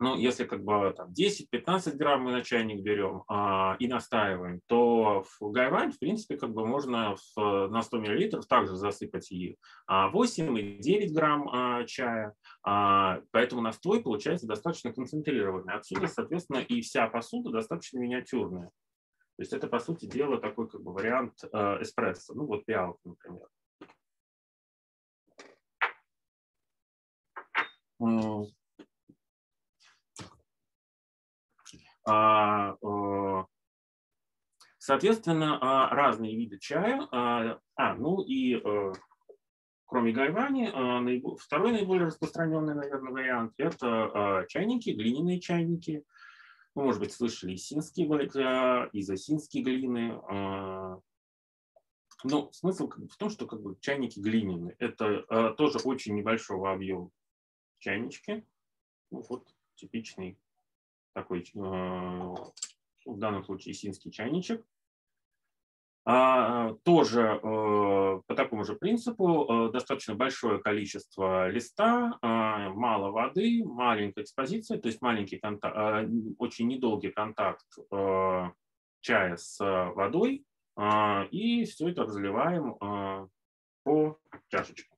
А, 0.00 0.04
ну, 0.04 0.16
если 0.16 0.44
как 0.44 0.64
бы 0.64 0.92
там 0.96 1.12
10-15 1.12 1.96
грамм 1.96 2.22
мы 2.22 2.32
на 2.32 2.42
чайник 2.42 2.82
берем 2.82 3.24
а, 3.28 3.76
и 3.78 3.86
настаиваем, 3.86 4.60
то 4.66 5.24
в 5.38 5.50
гайвань, 5.50 5.92
в 5.92 5.98
принципе, 5.98 6.36
как 6.36 6.52
бы 6.52 6.66
можно 6.66 7.16
в, 7.16 7.68
на 7.68 7.82
100 7.82 7.98
миллилитров 7.98 8.46
также 8.46 8.76
засыпать 8.76 9.30
и 9.30 9.56
8 9.86 10.58
и 10.58 10.78
9 10.78 11.14
грамм 11.14 11.48
а, 11.48 11.84
чая. 11.84 12.34
А, 12.62 13.20
поэтому 13.30 13.60
настой 13.62 14.02
получается 14.02 14.46
достаточно 14.46 14.92
концентрированный. 14.92 15.74
Отсюда, 15.74 16.06
соответственно, 16.06 16.58
и 16.58 16.80
вся 16.80 17.06
посуда 17.06 17.50
достаточно 17.50 17.98
миниатюрная. 17.98 18.70
То 19.36 19.42
есть 19.42 19.52
это, 19.52 19.68
по 19.68 19.78
сути 19.78 20.06
дела, 20.06 20.38
такой 20.38 20.68
как 20.68 20.82
бы 20.82 20.92
вариант 20.92 21.32
э, 21.44 21.82
эспрессо. 21.82 22.34
Ну, 22.34 22.44
вот 22.44 22.66
пиалка, 22.66 23.00
например. 23.04 23.48
А, 28.00 28.42
э, 28.42 28.44
соответственно, 34.78 35.58
а, 35.60 35.94
разные 35.94 36.36
виды 36.36 36.58
чая. 36.58 37.06
А, 37.12 37.58
а 37.76 37.94
ну 37.94 38.22
и 38.22 38.56
э, 38.56 38.92
кроме 39.86 40.12
гайвани, 40.12 40.68
второй 41.38 41.72
наиболее 41.72 42.06
распространенный, 42.06 42.74
наверное, 42.74 43.12
вариант– 43.12 43.52
это 43.58 44.46
чайники, 44.48 44.90
глиняные 44.90 45.40
чайники. 45.40 46.04
Вы, 46.74 46.84
может 46.84 47.00
быть, 47.00 47.12
слышали 47.12 47.54
исинские, 47.54 48.06
изосинские 48.92 49.64
глины. 49.64 50.20
Но 52.22 52.52
смысл 52.52 52.88
в 52.88 53.16
том, 53.16 53.30
что 53.30 53.46
как 53.46 53.60
бы 53.60 53.76
чайники 53.80 54.20
глиняные. 54.20 54.76
Это 54.78 55.54
тоже 55.58 55.78
очень 55.78 56.14
небольшого 56.14 56.72
объема 56.72 57.10
чайнички. 57.80 58.44
Ну, 59.10 59.24
вот 59.28 59.48
типичный 59.74 60.38
такой, 61.12 61.40
э, 61.40 61.58
в 61.58 63.18
данном 63.18 63.44
случае 63.44 63.74
синский 63.74 64.10
чайничек. 64.10 64.64
А, 66.06 66.72
тоже 66.82 67.20
э, 67.20 67.40
по 67.42 68.34
такому 68.34 68.64
же 68.64 68.74
принципу 68.74 69.68
э, 69.68 69.72
достаточно 69.72 70.14
большое 70.14 70.58
количество 70.60 71.48
листа, 71.48 72.18
мало 72.22 73.10
воды, 73.10 73.62
маленькая 73.64 74.22
экспозиция, 74.22 74.78
то 74.78 74.88
есть 74.88 75.02
маленький 75.02 75.38
контакт, 75.38 76.08
очень 76.38 76.68
недолгий 76.68 77.10
контакт 77.10 77.66
чая 79.02 79.36
с 79.36 79.58
водой, 79.94 80.44
и 81.30 81.64
все 81.64 81.88
это 81.88 82.04
разливаем 82.04 82.76
по 83.84 84.18
чашечкам. 84.48 84.89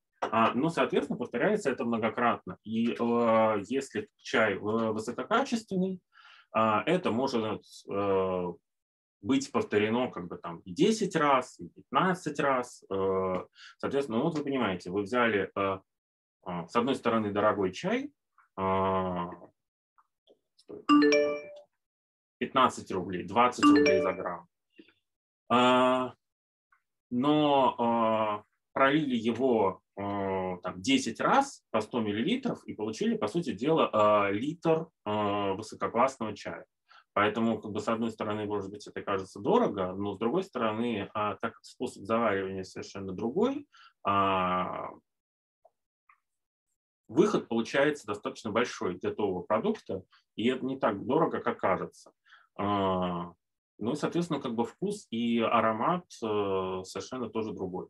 Ну, 0.54 0.68
соответственно, 0.68 1.18
повторяется 1.18 1.70
это 1.70 1.84
многократно. 1.84 2.58
И 2.62 2.92
э, 2.92 3.62
если 3.66 4.08
чай 4.18 4.54
высококачественный, 4.56 6.00
э, 6.56 6.60
это 6.86 7.10
может 7.10 7.64
э, 7.90 8.52
быть 9.22 9.50
повторено 9.52 10.10
как 10.10 10.26
бы 10.28 10.36
там 10.36 10.58
и 10.58 10.72
10 10.72 11.16
раз, 11.16 11.58
и 11.60 11.68
15 11.68 12.40
раз. 12.40 12.84
Э, 12.90 13.44
соответственно, 13.78 14.18
ну, 14.18 14.24
вот 14.24 14.36
вы 14.36 14.44
понимаете, 14.44 14.90
вы 14.90 15.02
взяли 15.02 15.50
э, 15.54 15.78
э, 16.46 16.66
с 16.68 16.76
одной 16.76 16.96
стороны 16.96 17.30
дорогой 17.30 17.72
чай, 17.72 18.12
э, 18.58 19.26
15 22.38 22.90
рублей, 22.92 23.24
20 23.24 23.64
рублей 23.64 24.02
за 24.02 24.12
грамм. 24.12 24.48
Э, 25.50 26.12
но 27.10 28.42
э, 28.42 28.52
пролили 28.72 29.14
его 29.14 29.80
э, 29.80 29.81
там, 29.96 30.80
10 30.80 31.20
раз 31.20 31.62
по 31.70 31.80
100 31.80 32.00
миллилитров 32.00 32.64
и 32.64 32.74
получили, 32.74 33.16
по 33.16 33.28
сути 33.28 33.52
дела, 33.52 34.28
э, 34.28 34.32
литр 34.32 34.88
э, 35.04 35.52
высококлассного 35.52 36.34
чая. 36.34 36.64
Поэтому, 37.14 37.60
как 37.60 37.72
бы, 37.72 37.80
с 37.80 37.88
одной 37.88 38.10
стороны, 38.10 38.46
может 38.46 38.70
быть, 38.70 38.86
это 38.86 39.02
кажется 39.02 39.38
дорого, 39.38 39.92
но 39.92 40.14
с 40.14 40.18
другой 40.18 40.44
стороны, 40.44 41.10
так 41.12 41.40
как 41.40 41.58
способ 41.60 42.04
заваривания 42.04 42.64
совершенно 42.64 43.12
другой, 43.12 43.66
выход 47.06 47.48
получается 47.48 48.06
достаточно 48.06 48.50
большой 48.50 48.94
готового 48.96 49.42
продукта, 49.42 50.04
и 50.36 50.48
это 50.48 50.64
не 50.64 50.78
так 50.78 51.04
дорого, 51.04 51.40
как 51.40 51.58
кажется. 51.58 52.12
Ну 52.56 53.34
и, 53.78 53.94
соответственно, 53.94 54.40
как 54.40 54.54
бы 54.54 54.64
вкус 54.64 55.06
и 55.10 55.38
аромат 55.38 56.10
совершенно 56.10 57.28
тоже 57.28 57.52
другой. 57.52 57.88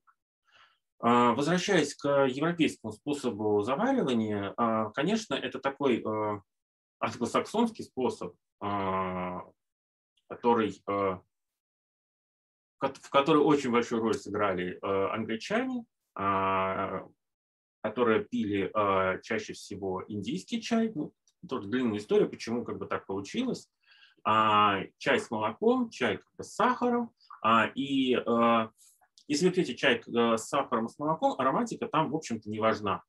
А, 1.05 1.35
возвращаясь 1.35 1.97
к 1.97 2.27
европейскому 2.27 2.93
способу 2.93 3.61
заваривания, 3.63 4.55
а, 4.57 4.91
конечно, 4.91 5.35
это 5.35 5.59
такой 5.59 6.01
э, 6.01 6.41
англосаксонский 7.01 7.85
способ, 7.85 8.37
а, 8.61 9.41
который, 10.29 10.81
в 10.87 11.25
который 13.11 13.43
очень 13.43 13.73
большую 13.73 14.01
роль 14.01 14.15
сыграли 14.15 14.79
англичане, 14.83 15.85
которые 16.15 17.05
пили 18.25 18.73
чаще 19.23 19.53
всего 19.53 20.03
индийский 20.09 20.63
чай. 20.63 20.91
Ну, 20.95 21.13
тоже 21.49 21.69
длинная 21.69 21.99
история, 21.99 22.27
почему 22.27 22.65
как 22.65 22.79
бы 22.79 22.87
так 22.87 23.07
получилось. 23.07 23.69
Чай 24.25 25.21
с 25.21 25.31
молоком, 25.31 25.91
чай 25.91 26.17
как 26.17 26.35
бы 26.37 26.45
с 26.45 26.55
сахаром. 26.55 27.13
И 27.75 28.17
если 29.33 29.47
вы 29.47 29.53
пьете 29.53 29.75
чай 29.75 30.03
э, 30.07 30.37
с 30.37 30.49
сахаром 30.49 30.87
и 30.87 30.89
с 30.91 30.99
молоком, 30.99 31.35
ароматика 31.39 31.89
там, 31.89 32.11
в 32.11 32.17
общем-то, 32.17 32.51
не 32.51 32.61
важна. 32.61 33.03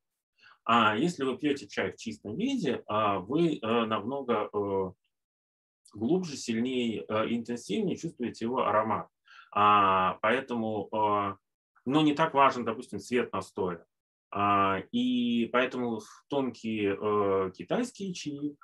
А 0.64 0.96
если 0.96 1.22
вы 1.22 1.36
пьете 1.36 1.68
чай 1.68 1.92
в 1.92 1.96
чистом 1.96 2.36
виде, 2.36 2.82
а, 2.86 3.18
вы 3.18 3.58
э, 3.58 3.84
намного 3.84 4.48
э, 4.50 4.92
глубже, 5.92 6.36
сильнее, 6.38 7.04
интенсивнее 7.28 7.98
чувствуете 7.98 8.46
его 8.46 8.66
аромат. 8.66 9.08
А, 9.52 10.18
поэтому, 10.22 10.88
но 11.84 12.00
не 12.02 12.14
так 12.14 12.34
важен, 12.34 12.64
допустим, 12.64 12.98
цвет 12.98 13.32
настоя. 13.32 13.84
А, 14.32 14.78
и 14.90 15.46
поэтому 15.52 16.00
тонкие 16.28 17.52
китайские 17.52 18.14
чаи, 18.14 18.56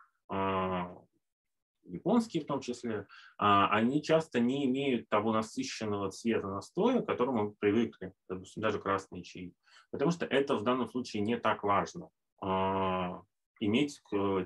японские 1.85 2.43
в 2.43 2.47
том 2.47 2.61
числе, 2.61 3.07
а, 3.39 3.69
они 3.71 4.03
часто 4.03 4.41
не 4.41 4.67
имеют 4.67 5.09
того 5.09 5.33
насыщенного 5.33 6.11
цвета 6.11 6.49
настоя, 6.49 7.03
к 7.03 7.07
которому 7.07 7.45
мы 7.45 7.53
привыкли, 7.53 8.13
допустим, 8.29 8.63
даже 8.63 8.79
красные 8.79 9.23
чаи. 9.23 9.55
Потому 9.91 10.11
что 10.11 10.27
это 10.27 10.57
в 10.57 10.63
данном 10.63 10.89
случае 10.89 11.23
не 11.23 11.37
так 11.37 11.63
важно 11.63 12.09
а, 12.41 13.23
иметь 13.61 14.01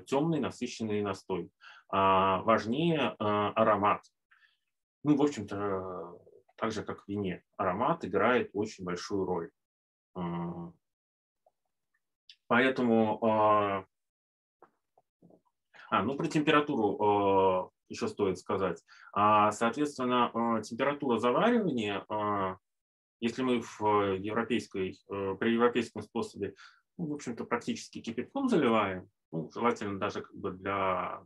темный 0.05 0.39
насыщенный 0.39 1.01
настой. 1.01 1.49
А, 1.89 2.41
важнее 2.41 3.15
аромат. 3.19 4.03
Ну, 5.03 5.15
в 5.15 5.21
общем-то, 5.21 6.19
так 6.57 6.71
же, 6.71 6.83
как 6.83 7.03
в 7.03 7.07
вине. 7.07 7.43
Аромат 7.57 8.05
играет 8.05 8.49
очень 8.53 8.83
большую 8.83 9.25
роль. 9.25 9.51
Поэтому 12.47 13.85
а, 15.89 16.03
ну 16.03 16.15
про 16.15 16.27
температуру 16.27 17.69
э, 17.69 17.69
еще 17.89 18.07
стоит 18.07 18.39
сказать. 18.39 18.83
А, 19.13 19.51
соответственно, 19.51 20.31
э, 20.33 20.61
температура 20.63 21.19
заваривания, 21.19 22.05
э, 22.09 22.55
если 23.21 23.43
мы 23.43 23.61
в 23.61 24.15
европейской, 24.17 24.97
при 25.07 25.53
европейском 25.53 26.01
способе, 26.01 26.53
ну, 26.97 27.07
в 27.07 27.13
общем-то, 27.13 27.45
практически 27.45 28.01
кипятком 28.01 28.49
заливаем, 28.49 29.09
ну, 29.31 29.49
желательно 29.53 29.99
даже 29.99 30.21
как 30.21 30.35
бы 30.35 30.51
для 30.51 31.23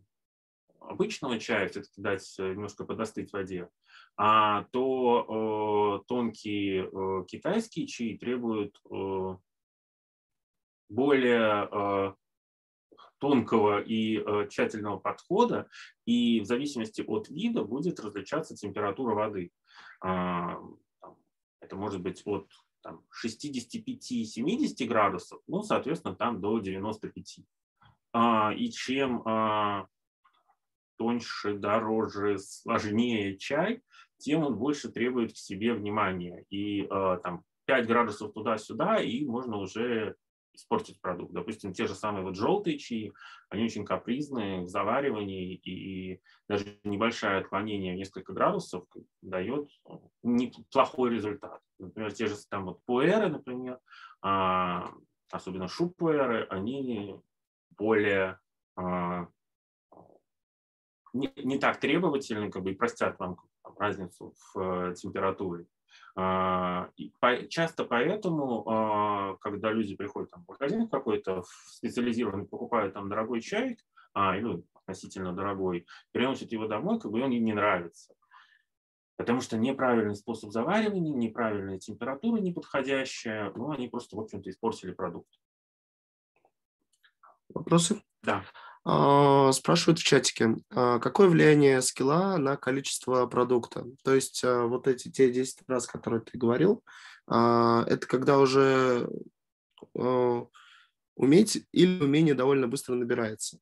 обычного 0.79 1.39
чая 1.39 1.67
все-таки 1.67 2.01
дать 2.01 2.35
немножко 2.37 2.85
подостыть 2.85 3.31
в 3.31 3.33
воде, 3.33 3.69
а, 4.17 4.65
то 4.71 6.01
э, 6.01 6.07
тонкие 6.07 6.89
э, 6.91 7.25
китайские 7.27 7.87
чаи 7.87 8.17
требуют 8.17 8.79
э, 8.91 9.37
более 10.89 11.69
э, 11.71 12.13
тонкого 13.19 13.81
и 13.81 14.17
э, 14.17 14.47
тщательного 14.49 14.97
подхода, 14.97 15.69
и 16.05 16.41
в 16.41 16.45
зависимости 16.45 17.01
от 17.01 17.29
вида 17.29 17.63
будет 17.63 17.99
различаться 17.99 18.55
температура 18.55 19.13
воды. 19.13 19.51
А, 20.01 20.57
это 21.61 21.75
может 21.75 22.01
быть 22.01 22.21
от 22.25 22.49
65-70 22.85 24.85
градусов, 24.85 25.41
ну, 25.47 25.61
соответственно, 25.61 26.15
там 26.15 26.41
до 26.41 26.59
95. 26.59 27.39
А, 28.13 28.53
и 28.53 28.71
чем 28.71 29.21
а, 29.25 29.87
тоньше, 30.97 31.55
дороже, 31.55 32.39
сложнее 32.39 33.37
чай, 33.37 33.81
тем 34.17 34.43
он 34.43 34.57
больше 34.57 34.89
требует 34.89 35.33
к 35.33 35.37
себе 35.37 35.73
внимания. 35.73 36.45
И 36.49 36.85
там 37.23 37.43
5 37.65 37.87
градусов 37.87 38.33
туда-сюда, 38.33 39.01
и 39.01 39.23
можно 39.23 39.57
уже 39.57 40.17
испортить 40.59 41.01
продукт. 41.01 41.33
Допустим, 41.33 41.73
те 41.73 41.87
же 41.87 41.95
самые 41.95 42.23
вот 42.23 42.35
желтые 42.35 42.77
чаи, 42.77 43.13
они 43.49 43.63
очень 43.63 43.85
капризные 43.85 44.61
в 44.61 44.67
заваривании, 44.67 45.55
и 45.55 46.21
даже 46.47 46.79
небольшое 46.83 47.37
отклонение 47.37 47.93
в 47.93 47.97
несколько 47.97 48.33
градусов 48.33 48.85
дает 49.21 49.69
неплохой 50.23 51.11
результат. 51.11 51.61
Например, 51.79 52.11
те 52.11 52.27
же 52.27 52.35
там 52.49 52.65
вот 52.65 52.83
пуэры, 52.85 53.29
например, 53.29 53.79
а, 54.21 54.91
особенно 55.31 55.67
шуб-пуэры, 55.67 56.45
они 56.49 57.15
более 57.77 58.39
а, 58.75 59.27
не, 61.13 61.31
не 61.37 61.57
так 61.57 61.79
требовательны, 61.79 62.51
как 62.51 62.63
бы 62.63 62.71
и 62.71 62.75
простят 62.75 63.17
вам 63.19 63.37
разницу 63.77 64.33
в 64.53 64.91
э, 64.91 64.95
температуре. 64.95 65.65
А, 66.21 66.89
часто 67.47 67.85
поэтому, 67.85 68.65
а, 68.67 69.37
когда 69.37 69.71
люди 69.71 69.95
приходят 69.95 70.29
там, 70.29 70.43
в 70.43 70.49
магазин 70.49 70.89
какой-то 70.89 71.45
специализированный, 71.67 72.45
покупают 72.45 72.93
там 72.93 73.07
дорогой 73.07 73.39
чай, 73.39 73.77
а, 74.13 74.33
ну, 74.33 74.65
относительно 74.73 75.31
дорогой, 75.31 75.87
приносят 76.11 76.51
его 76.51 76.67
домой, 76.67 76.99
как 76.99 77.09
бы 77.09 77.21
он 77.21 77.31
им 77.31 77.45
не 77.45 77.53
нравится. 77.53 78.13
Потому 79.15 79.39
что 79.39 79.57
неправильный 79.57 80.15
способ 80.15 80.51
заваривания, 80.51 81.15
неправильная 81.15 81.79
температура 81.79 82.41
неподходящая, 82.41 83.53
ну, 83.55 83.71
они 83.71 83.87
просто, 83.87 84.17
в 84.17 84.19
общем-то, 84.19 84.49
испортили 84.49 84.91
продукт. 84.91 85.29
Вопросы? 87.47 88.03
Да. 88.23 88.43
А, 88.91 89.51
спрашивают 89.51 89.99
в 89.99 90.03
чатике, 90.03 90.55
а, 90.71 90.97
какое 90.97 91.29
влияние 91.29 91.79
скилла 91.83 92.37
на 92.37 92.57
количество 92.57 93.27
продукта? 93.27 93.85
То 94.03 94.15
есть 94.15 94.43
а, 94.43 94.65
вот 94.65 94.87
эти 94.87 95.11
те 95.11 95.31
10 95.31 95.59
раз, 95.67 95.85
которые 95.85 96.21
ты 96.21 96.37
говорил, 96.37 96.83
это 97.27 97.99
когда 98.07 98.39
уже 98.39 99.07
уметь 99.93 101.67
или 101.71 102.03
умение 102.03 102.33
довольно 102.33 102.67
быстро 102.67 102.95
набирается? 102.95 103.59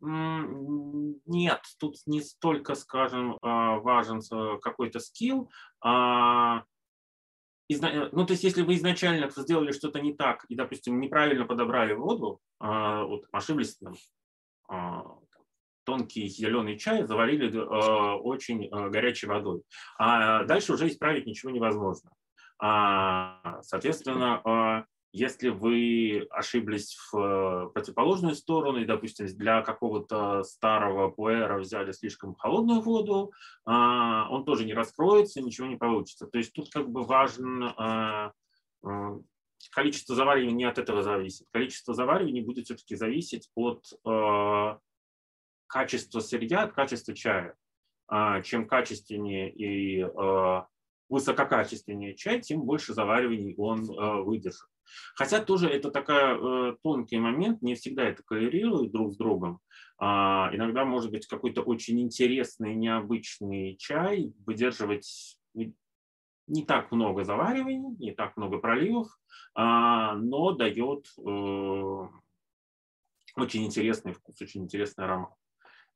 Нет, 0.00 1.60
тут 1.78 1.96
не 2.04 2.20
столько, 2.20 2.74
скажем, 2.74 3.38
важен 3.40 4.20
какой-то 4.60 5.00
скилл, 5.00 5.50
ну, 7.80 8.26
то 8.26 8.32
есть, 8.32 8.44
если 8.44 8.62
вы 8.62 8.74
изначально 8.74 9.30
сделали 9.30 9.72
что-то 9.72 10.00
не 10.00 10.14
так 10.14 10.44
и, 10.48 10.54
допустим, 10.54 11.00
неправильно 11.00 11.44
подобрали 11.44 11.92
воду, 11.92 12.40
а, 12.58 13.04
вот, 13.04 13.24
ошиблись, 13.32 13.76
там, 13.76 13.94
а, 14.68 15.18
тонкий 15.84 16.28
зеленый 16.28 16.78
чай 16.78 17.04
заварили 17.04 17.56
а, 17.56 18.16
очень 18.16 18.68
горячей 18.68 19.26
водой, 19.26 19.62
а 19.98 20.44
дальше 20.44 20.72
уже 20.72 20.88
исправить 20.88 21.26
ничего 21.26 21.50
невозможно. 21.50 22.10
Соответственно, 23.62 24.86
если 25.12 25.50
вы 25.50 26.26
ошиблись 26.30 26.96
в 26.96 27.16
э, 27.18 27.68
противоположную 27.74 28.34
сторону, 28.34 28.78
и, 28.78 28.86
допустим, 28.86 29.26
для 29.26 29.60
какого-то 29.60 30.42
старого 30.42 31.10
пуэра 31.10 31.58
взяли 31.58 31.92
слишком 31.92 32.34
холодную 32.34 32.80
воду, 32.80 33.30
а, 33.66 34.26
он 34.30 34.46
тоже 34.46 34.64
не 34.64 34.72
раскроется, 34.72 35.42
ничего 35.42 35.66
не 35.66 35.76
получится. 35.76 36.26
То 36.26 36.38
есть 36.38 36.54
тут 36.54 36.70
как 36.70 36.88
бы 36.88 37.02
важно 37.02 37.74
а, 37.76 38.32
а, 38.82 39.18
количество 39.70 40.16
заваривания 40.16 40.54
не 40.54 40.64
от 40.64 40.78
этого 40.78 41.02
зависит. 41.02 41.46
Количество 41.52 41.92
заваривания 41.92 42.42
будет 42.42 42.64
все-таки 42.64 42.96
зависеть 42.96 43.50
от 43.54 43.84
качества 45.66 46.20
сырья, 46.20 46.62
от 46.62 46.72
качества 46.72 47.14
чая. 47.14 47.54
Чем 48.42 48.66
качественнее 48.66 49.50
и 49.50 50.04
высококачественнее 51.08 52.14
чай, 52.14 52.40
тем 52.40 52.62
больше 52.62 52.92
завариваний 52.92 53.54
он 53.56 53.86
выдержит. 54.24 54.71
Хотя 55.14 55.44
тоже 55.44 55.68
это 55.68 55.90
такой 55.90 56.16
э, 56.16 56.76
тонкий 56.82 57.18
момент, 57.18 57.62
не 57.62 57.74
всегда 57.74 58.04
это 58.04 58.22
коррелирует 58.22 58.92
друг 58.92 59.12
с 59.12 59.16
другом. 59.16 59.60
А, 59.98 60.50
иногда 60.52 60.84
может 60.84 61.10
быть 61.10 61.26
какой-то 61.26 61.62
очень 61.62 62.00
интересный, 62.00 62.74
необычный 62.74 63.76
чай 63.76 64.32
выдерживать 64.46 65.38
не 66.48 66.64
так 66.64 66.90
много 66.90 67.24
завариваний, 67.24 67.96
не 67.98 68.12
так 68.12 68.36
много 68.36 68.58
проливов, 68.58 69.08
а, 69.54 70.14
но 70.16 70.52
дает 70.52 71.06
э, 71.18 72.08
очень 73.36 73.64
интересный 73.64 74.12
вкус, 74.12 74.40
очень 74.40 74.64
интересный 74.64 75.04
аромат. 75.04 75.34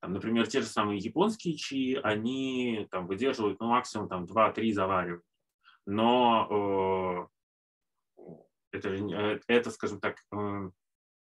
Там, 0.01 0.13
например, 0.13 0.47
те 0.47 0.61
же 0.61 0.67
самые 0.67 0.99
японские 0.99 1.57
чаи, 1.57 1.99
они 2.03 2.87
там, 2.91 3.07
выдерживают 3.07 3.61
ну, 3.61 3.69
максимум 3.69 4.09
там, 4.09 4.25
2-3 4.25 4.73
заваривания. 4.73 5.23
Но 5.87 7.29
э, 7.31 7.36
это, 8.77 8.89
э, 8.91 9.41
это, 9.49 9.71
скажем 9.71 10.01
так, 10.01 10.17
э, 10.33 10.71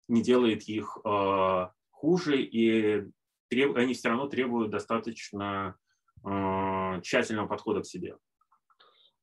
не 0.08 0.22
делает 0.22 0.62
их 0.64 0.98
э, 1.04 1.68
хуже, 1.90 2.42
и 2.42 3.04
они 3.50 3.94
все 3.94 4.08
равно 4.08 4.26
требуют 4.26 4.70
достаточно 4.70 5.76
тщательного 7.02 7.46
подхода 7.46 7.82
к 7.82 7.86
себе. 7.86 8.16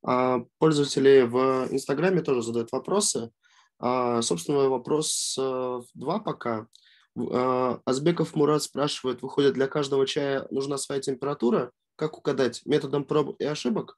А 0.06 0.40
пользователи 0.60 1.22
в 1.22 1.68
Инстаграме 1.72 2.22
тоже 2.22 2.44
задают 2.44 2.72
вопросы. 2.72 3.32
А, 3.80 4.22
собственно, 4.22 4.70
вопрос 4.70 5.36
два 5.36 6.20
пока. 6.20 6.68
Азбеков 7.16 8.36
Мурат 8.36 8.64
спрашивает, 8.64 9.22
выходит, 9.22 9.56
для 9.56 9.68
каждого 9.68 10.06
чая 10.06 10.48
нужна 10.52 10.78
своя 10.78 11.02
температура? 11.02 11.72
Как 11.96 12.18
угадать? 12.18 12.62
Методом 12.66 13.04
проб 13.04 13.36
и 13.40 13.46
ошибок? 13.46 13.98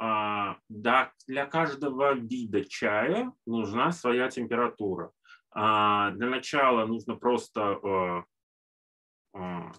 А, 0.00 0.56
да, 0.68 1.12
для 1.26 1.44
каждого 1.44 2.14
вида 2.14 2.64
чая 2.64 3.32
нужна 3.46 3.90
своя 3.90 4.28
температура. 4.28 5.10
А, 5.50 6.12
для 6.12 6.28
начала 6.28 6.86
нужно 6.86 7.16
просто 7.16 8.24
э, 9.34 9.38
э, 9.38 9.72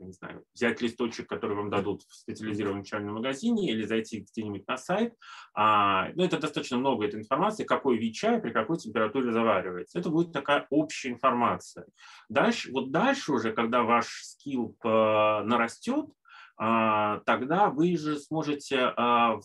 не 0.00 0.12
знаю, 0.12 0.44
взять 0.52 0.80
листочек, 0.80 1.28
который 1.28 1.56
вам 1.56 1.70
дадут 1.70 2.02
в 2.02 2.14
специализированном 2.14 2.82
чайном 2.82 3.14
магазине, 3.14 3.70
или 3.70 3.84
зайти 3.84 4.20
где-нибудь 4.20 4.66
на 4.66 4.76
сайт. 4.76 5.14
А, 5.54 6.08
ну, 6.14 6.24
это 6.24 6.38
достаточно 6.38 6.78
много 6.78 7.06
этой 7.06 7.20
информации, 7.20 7.62
какой 7.62 7.98
вид 7.98 8.14
чая 8.14 8.40
при 8.40 8.50
какой 8.50 8.78
температуре 8.78 9.32
заваривается. 9.32 9.98
Это 9.98 10.10
будет 10.10 10.32
такая 10.32 10.66
общая 10.70 11.10
информация. 11.10 11.86
Дальше, 12.28 12.72
вот 12.72 12.90
дальше 12.90 13.32
уже, 13.32 13.52
когда 13.52 13.82
ваш 13.82 14.08
скилл 14.24 14.76
э, 14.82 14.88
нарастет, 14.88 16.06
а, 16.06 16.25
тогда 16.56 17.70
вы 17.70 17.96
же 17.96 18.18
сможете 18.18 18.92
а, 18.96 19.38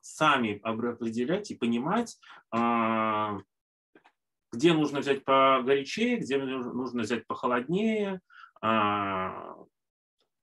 сами 0.00 0.60
определять 0.62 1.50
и 1.50 1.54
понимать, 1.54 2.18
а, 2.50 3.38
где 4.52 4.72
нужно 4.72 5.00
взять 5.00 5.24
погорячее, 5.24 6.16
где 6.16 6.38
нужно 6.38 7.02
взять 7.02 7.26
похолоднее. 7.26 8.20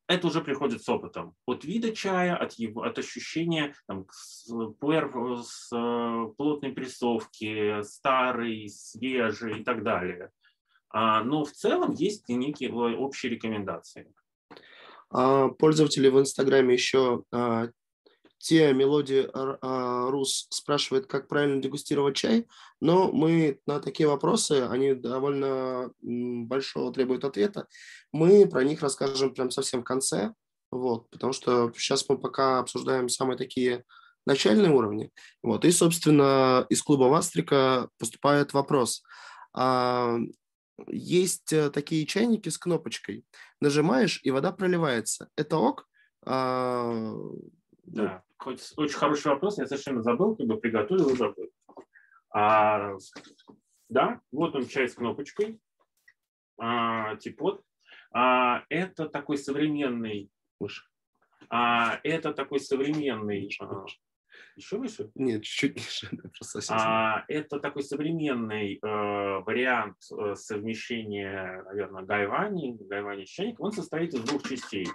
Это 0.08 0.28
уже 0.28 0.42
приходит 0.42 0.84
с 0.84 0.90
опытом. 0.90 1.34
От 1.48 1.64
вида 1.64 1.96
чая, 1.96 2.36
от, 2.36 2.54
его, 2.54 2.84
от 2.84 3.00
ощущения 3.00 3.74
там, 3.88 4.06
пуэр 4.80 5.42
с 5.42 5.70
плотной 6.36 6.74
прессовки, 6.74 7.82
старый, 7.84 8.68
свежий 8.68 9.62
и 9.62 9.64
так 9.64 9.84
далее. 9.84 10.32
Но 10.94 11.46
в 11.46 11.52
целом 11.54 11.94
есть 11.94 12.28
некие 12.28 12.74
общие 12.74 13.32
рекомендации. 13.32 14.14
А, 15.12 15.50
пользователи 15.50 16.08
в 16.08 16.20
Инстаграме 16.20 16.74
еще 16.74 17.24
а, 17.32 17.68
те 18.38 18.74
мелодии 18.74 19.30
а, 19.34 20.10
Рус 20.10 20.48
спрашивают, 20.50 21.08
как 21.08 21.28
правильно 21.28 21.62
дегустировать 21.62 22.16
чай, 22.16 22.48
но 22.80 23.12
мы 23.12 23.60
на 23.68 23.80
такие 23.80 24.08
вопросы, 24.08 24.68
они 24.70 24.94
довольно 24.94 25.92
большого 26.02 26.94
требуют 26.94 27.26
ответа, 27.26 27.68
мы 28.12 28.48
про 28.48 28.64
них 28.64 28.82
расскажем 28.82 29.34
прям 29.34 29.52
совсем 29.52 29.82
в 29.82 29.86
конце, 29.86 30.34
вот, 30.72 31.10
потому 31.10 31.34
что 31.34 31.72
сейчас 31.76 32.08
мы 32.08 32.18
пока 32.18 32.60
обсуждаем 32.60 33.10
самые 33.10 33.38
такие 33.38 33.84
начальные 34.26 34.72
уровни. 34.72 35.12
Вот, 35.44 35.66
и, 35.66 35.72
собственно, 35.72 36.66
из 36.70 36.82
клуба 36.82 37.06
Вастрика 37.06 37.90
поступает 37.98 38.54
вопрос 38.54 39.04
есть 40.88 41.54
э, 41.54 41.70
такие 41.70 42.06
чайники 42.06 42.50
с 42.50 42.58
кнопочкой. 42.58 43.26
Нажимаешь, 43.60 44.20
и 44.24 44.32
вода 44.32 44.52
проливается. 44.52 45.30
Это 45.36 45.58
ок? 45.58 45.88
А, 46.26 46.92
ну 46.92 47.52
да, 47.84 48.24
очень 48.46 48.96
хороший 48.96 49.28
вопрос. 49.28 49.58
Я 49.58 49.68
совершенно 49.68 50.02
забыл, 50.02 50.36
как 50.36 50.48
бы 50.48 50.58
приготовил 50.58 51.10
и 51.10 51.18
забыл. 51.18 51.50
А, 52.34 52.96
да, 53.90 54.22
вот 54.32 54.56
он 54.56 54.68
чай 54.68 54.88
с 54.88 54.96
кнопочкой. 54.96 55.60
А, 56.58 57.16
типот. 57.18 57.64
А, 58.14 58.64
это 58.70 59.10
такой 59.10 59.38
современный... 59.38 60.32
А, 61.50 62.00
это 62.04 62.34
такой 62.34 62.60
современный... 62.60 63.50
А, 63.60 63.86
еще 64.56 64.78
выше? 64.78 65.12
Нет, 65.16 65.44
чуть-чуть 65.44 65.76
ниже. 65.76 66.10
А, 66.70 67.24
это 67.28 67.60
такой 67.60 67.84
современный 67.84 68.76
э, 68.76 68.80
вариант 68.82 69.98
э, 70.12 70.36
совмещения, 70.36 71.64
наверное, 71.64 72.04
гайвани, 72.04 72.78
гайвани 72.80 73.26
с 73.26 73.30
чайником. 73.30 73.68
Он 73.68 73.72
состоит 73.72 74.14
из 74.14 74.22
двух 74.24 74.44
частей. 74.48 74.88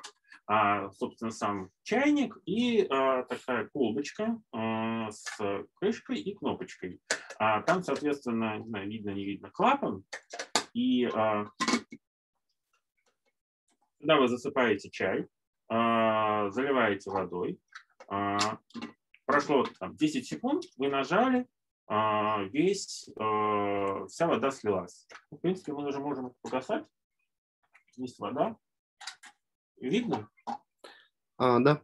а, 0.47 0.91
собственно, 0.93 1.31
сам 1.31 1.71
чайник 1.83 2.39
и 2.47 2.87
а, 2.89 3.25
такая 3.25 3.67
колбочка 3.67 4.41
а, 4.53 5.11
с 5.11 5.37
крышкой 5.75 6.21
и 6.21 6.35
кнопочкой. 6.35 7.01
А, 7.39 7.63
там, 7.63 7.83
соответственно, 7.83 8.59
не 8.59 8.69
знаю, 8.69 8.89
видно, 8.89 9.11
не 9.11 9.25
видно, 9.25 9.51
клапан. 9.51 10.05
И 10.73 11.05
а, 11.07 11.47
сюда 14.01 14.17
вы 14.19 14.29
засыпаете 14.29 14.91
чай, 14.91 15.27
заливаете 15.69 17.11
водой. 17.11 17.59
Прошло 19.27 19.65
там, 19.81 19.97
10 19.97 20.27
секунд, 20.27 20.65
вы 20.77 20.89
нажали, 20.89 21.49
а, 21.89 22.43
весь, 22.45 23.11
а, 23.19 24.07
вся 24.07 24.29
вода 24.29 24.53
слилась. 24.53 25.09
В 25.33 25.37
принципе, 25.39 25.73
мы 25.73 25.87
уже 25.87 25.99
можем 25.99 26.33
погасать. 26.43 26.87
Есть 27.97 28.21
вода. 28.21 28.57
Видно? 29.79 30.31
А, 31.39 31.59
да. 31.59 31.83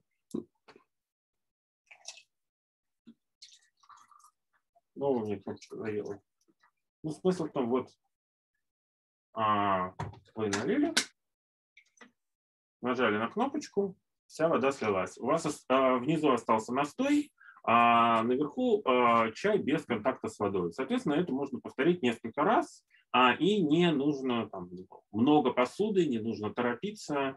Ну, 4.95 5.19
мне 5.19 5.43
заела. 5.71 6.23
Ну, 7.03 7.11
смысл 7.11 7.47
в 7.47 7.51
том, 7.51 7.69
вот 7.69 7.91
а, 9.33 9.97
вы 10.37 10.49
налили, 10.49 10.95
нажали 12.81 13.17
на 13.17 13.29
кнопочку, 13.29 13.97
вся 14.33 14.49
вода 14.49 14.73
слилась. 14.73 15.18
У 15.18 15.27
вас 15.27 15.64
а, 15.68 15.99
внизу 15.99 16.33
остался 16.33 16.73
настой, 16.73 17.31
а 17.64 18.23
наверху 18.23 18.83
а, 18.85 19.31
чай 19.33 19.59
без 19.59 19.85
контакта 19.85 20.29
с 20.29 20.38
водой. 20.38 20.73
Соответственно, 20.73 21.14
это 21.14 21.33
можно 21.33 21.61
повторить 21.61 22.03
несколько 22.03 22.42
раз, 22.42 22.83
а, 23.12 23.35
и 23.35 23.61
не 23.61 23.92
нужно 23.92 24.49
там, 24.49 24.71
много 25.12 25.53
посуды, 25.53 26.07
не 26.07 26.18
нужно 26.18 26.53
торопиться. 26.53 27.37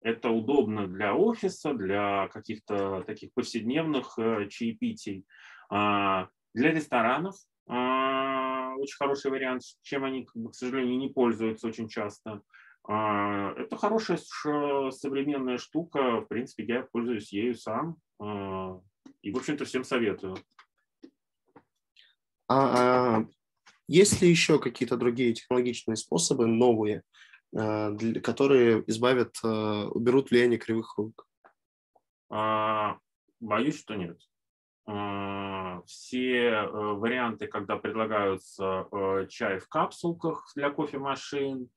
Это 0.00 0.30
удобно 0.30 0.86
для 0.86 1.14
офиса, 1.14 1.72
для 1.72 2.28
каких-то 2.28 3.02
таких 3.06 3.32
повседневных 3.32 4.18
а, 4.18 4.46
чаепитий. 4.46 5.24
Для 5.70 6.28
ресторанов 6.54 7.34
очень 7.66 8.96
хороший 8.96 9.30
вариант, 9.30 9.62
чем 9.82 10.04
они, 10.04 10.24
к 10.24 10.54
сожалению, 10.54 10.98
не 10.98 11.08
пользуются 11.08 11.66
очень 11.66 11.88
часто. 11.88 12.42
А, 12.90 13.52
это 13.52 13.76
хорошая 13.76 14.16
современная 14.16 15.58
штука. 15.58 16.22
В 16.22 16.24
принципе, 16.24 16.64
я 16.64 16.82
пользуюсь 16.82 17.32
ею 17.32 17.54
сам. 17.54 17.96
А, 18.18 18.80
и, 19.20 19.30
в 19.30 19.36
общем-то, 19.36 19.66
всем 19.66 19.84
советую. 19.84 20.36
А, 22.48 23.18
а 23.18 23.26
есть 23.88 24.22
ли 24.22 24.30
еще 24.30 24.58
какие-то 24.58 24.96
другие 24.96 25.34
технологичные 25.34 25.96
способы, 25.96 26.46
новые, 26.46 27.02
а, 27.54 27.94
которые 28.22 28.82
избавят, 28.86 29.36
уберут 29.44 30.30
влияние 30.30 30.58
кривых 30.58 30.96
рук? 30.96 31.26
А, 32.30 32.96
боюсь, 33.38 33.78
что 33.78 33.96
нет. 33.96 34.18
Все 35.84 36.62
варианты, 36.62 37.46
когда 37.46 37.76
предлагаются 37.76 38.88
чай 39.28 39.58
в 39.58 39.68
капсулках 39.68 40.50
для 40.56 40.70
кофемашин, 40.70 41.68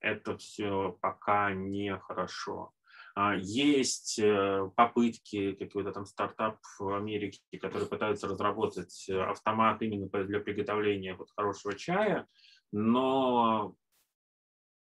это 0.00 0.36
все 0.38 0.96
пока 1.00 1.52
не 1.52 1.96
хорошо. 1.98 2.72
А, 3.20 3.34
есть 3.34 4.20
э, 4.20 4.70
попытки, 4.76 5.52
какой-то 5.54 5.90
там 5.90 6.06
стартап 6.06 6.58
в 6.78 6.94
Америке, 6.94 7.40
которые 7.60 7.88
пытаются 7.88 8.28
разработать 8.28 9.08
э, 9.08 9.20
автомат 9.20 9.82
именно 9.82 10.08
для 10.24 10.38
приготовления 10.38 11.16
вот 11.16 11.28
хорошего 11.36 11.74
чая, 11.74 12.28
но 12.70 13.74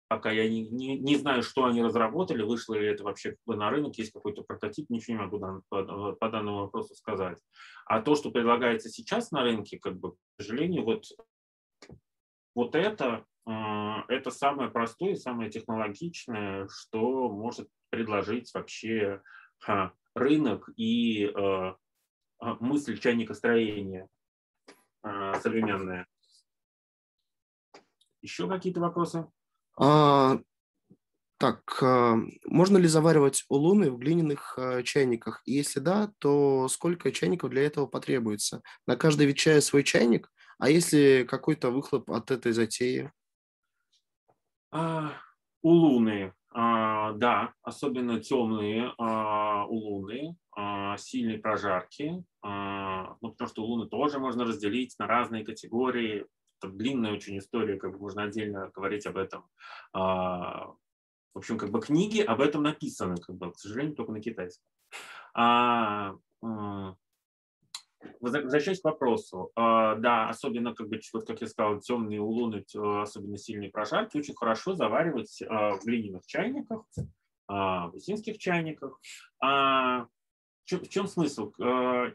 пока 0.08 0.32
я 0.32 0.50
не, 0.50 0.69
не, 0.69 0.97
не 0.97 1.17
знаю, 1.17 1.43
что 1.43 1.65
они 1.65 1.84
разработали, 1.84 2.41
вышло 2.43 2.76
ли 2.76 2.88
это 2.88 3.04
вообще 3.04 3.36
на 3.47 3.69
рынок, 3.69 3.97
есть 3.97 4.13
какой-то 4.13 4.43
прототип, 4.43 4.89
ничего 4.89 5.17
не 5.17 5.24
могу 5.24 5.63
по, 5.67 6.13
по 6.13 6.30
данному 6.30 6.60
вопросу 6.62 6.95
сказать. 6.95 7.38
А 7.86 8.02
то, 8.02 8.15
что 8.15 8.32
предлагается 8.32 8.88
сейчас 8.88 9.32
на 9.32 9.43
рынке, 9.43 9.78
как 9.78 10.00
бы, 10.00 10.12
к 10.13 10.17
сожалению, 10.39 10.86
вот, 10.86 11.04
вот 12.55 12.75
это, 12.75 13.25
э, 13.47 13.51
это 14.07 14.31
самое 14.31 14.69
простое, 14.69 15.15
самое 15.15 15.49
технологичное, 15.49 16.67
что 16.69 17.29
может 17.29 17.69
предложить 17.89 18.53
вообще 18.53 19.21
а, 19.67 19.91
рынок 20.15 20.69
и 20.75 21.25
а, 21.27 21.75
а, 22.39 22.55
мысль 22.59 22.97
чайникостроения 22.97 24.07
а, 25.03 25.39
современная. 25.39 26.07
Еще 28.21 28.47
какие-то 28.47 28.79
вопросы? 28.79 29.27
А, 29.77 30.39
так, 31.37 31.61
а, 31.81 32.17
можно 32.45 32.77
ли 32.77 32.87
заваривать 32.87 33.45
улуны 33.49 33.91
в 33.91 33.97
глиняных 33.97 34.57
а, 34.57 34.83
чайниках? 34.83 35.41
Если 35.45 35.79
да, 35.79 36.11
то 36.19 36.67
сколько 36.67 37.11
чайников 37.11 37.49
для 37.49 37.63
этого 37.63 37.87
потребуется? 37.87 38.61
На 38.87 38.95
каждый 38.95 39.27
вид 39.27 39.37
чая 39.37 39.61
свой 39.61 39.83
чайник, 39.83 40.31
а 40.62 40.69
если 40.69 41.26
какой-то 41.28 41.71
выхлоп 41.71 42.12
от 42.12 42.30
этой 42.30 42.52
затеи? 42.52 43.12
А, 44.71 45.13
улуны 45.63 46.34
а, 46.54 47.13
да, 47.13 47.54
особенно 47.63 48.19
темные 48.19 48.93
а, 48.97 49.65
у 49.65 49.76
Луны, 49.76 50.36
а, 50.56 50.97
сильные 50.97 51.39
прожарки, 51.39 52.24
а, 52.41 53.15
ну, 53.21 53.32
потому 53.32 53.50
что 53.50 53.63
Луны 53.63 53.88
тоже 53.88 54.19
можно 54.19 54.43
разделить 54.43 54.95
на 55.00 55.08
разные 55.08 55.45
категории. 55.45 56.26
Это 56.62 56.71
длинная 56.71 57.13
очень 57.13 57.38
история, 57.38 57.78
как 57.78 57.93
бы 57.93 58.00
можно 58.00 58.24
отдельно 58.24 58.69
говорить 58.76 59.06
об 59.06 59.17
этом. 59.17 59.45
А, 59.93 60.67
в 61.34 61.38
общем, 61.38 61.58
как 61.58 61.71
бы 61.71 61.80
книги 61.80 62.19
об 62.19 62.41
этом 62.41 62.63
написаны, 62.63 63.15
как 63.15 63.38
бы, 63.38 63.52
к 63.54 63.58
сожалению, 63.58 63.95
только 63.95 64.12
на 64.12 64.21
китайском. 64.21 64.65
А, 65.34 66.15
Возвращаясь 68.19 68.81
к 68.81 68.85
вопросу, 68.85 69.51
а, 69.55 69.95
да, 69.95 70.29
особенно, 70.29 70.73
как 70.73 70.89
бы, 70.89 70.99
вот 71.13 71.25
как 71.25 71.41
я 71.41 71.47
сказал, 71.47 71.79
темные 71.79 72.21
улуны, 72.21 72.63
особенно 72.73 73.37
сильные 73.37 73.71
прожарки, 73.71 74.17
очень 74.17 74.35
хорошо 74.35 74.73
заваривать 74.73 75.41
а, 75.41 75.77
в 75.77 75.83
глиняных 75.83 76.25
чайниках, 76.25 76.83
а, 77.47 77.87
в 77.89 77.95
узинских 77.95 78.37
чайниках. 78.37 78.99
В 79.41 80.07
чем 80.87 81.07
смысл? 81.07 81.51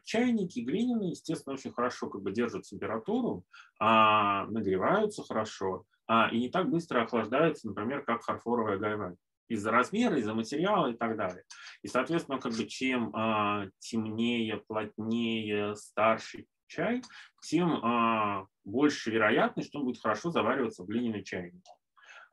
Чайники 0.05 0.61
глиняные, 0.61 1.11
естественно, 1.11 1.55
очень 1.55 1.73
хорошо 1.73 2.09
как 2.09 2.23
бы 2.23 2.33
держат 2.33 2.63
температуру, 2.63 3.45
нагреваются 3.79 5.23
хорошо 5.25 5.85
и 6.33 6.39
не 6.39 6.49
так 6.49 6.71
быстро 6.71 7.03
охлаждаются, 7.03 7.67
например, 7.67 8.03
как 8.05 8.23
фарфоровая 8.23 8.79
гайвань 8.79 9.17
из-за 9.49 9.71
размера, 9.71 10.19
из-за 10.19 10.35
материала 10.35 10.89
и 10.89 10.95
так 10.95 11.17
далее. 11.17 11.45
И, 11.83 11.89
соответственно, 11.89 12.39
как 12.39 12.53
бы 12.53 12.65
чем 12.67 13.15
а, 13.15 13.67
темнее, 13.79 14.63
плотнее, 14.67 15.75
старше 15.77 16.47
чай, 16.67 17.03
тем 17.43 17.81
а, 17.85 18.47
больше 18.65 19.11
вероятность, 19.11 19.69
что 19.69 19.79
он 19.79 19.87
будет 19.87 20.03
хорошо 20.03 20.31
завариваться 20.31 20.83
в 20.83 20.87
глиняной 20.87 21.23
чайнике. 21.23 21.71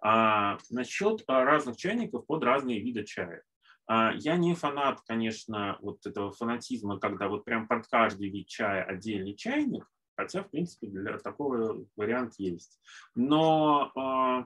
А, 0.02 0.58
насчет 0.69 1.23
а, 1.28 1.45
разных 1.45 1.78
чайников 1.78 2.26
под 2.26 2.43
разные 2.43 2.82
виды 2.82 3.06
чая. 3.06 3.43
А, 3.88 4.12
я 4.15 4.36
не 4.36 4.54
фанат, 4.54 4.99
конечно, 5.08 5.78
вот 5.82 6.06
этого 6.06 6.32
фанатизма, 6.32 6.99
когда 6.99 7.30
вот 7.30 7.45
прям 7.45 7.67
под 7.67 7.88
каждый 7.88 8.30
вид 8.30 8.47
чая 8.47 8.84
отдельный 8.84 9.36
чайник, 9.36 9.89
хотя, 10.17 10.43
в 10.43 10.49
принципе, 10.49 10.88
для 10.88 11.17
такого 11.19 11.86
вариант 11.95 12.34
есть. 12.38 12.80
Но 13.15 13.91
а 13.95 14.45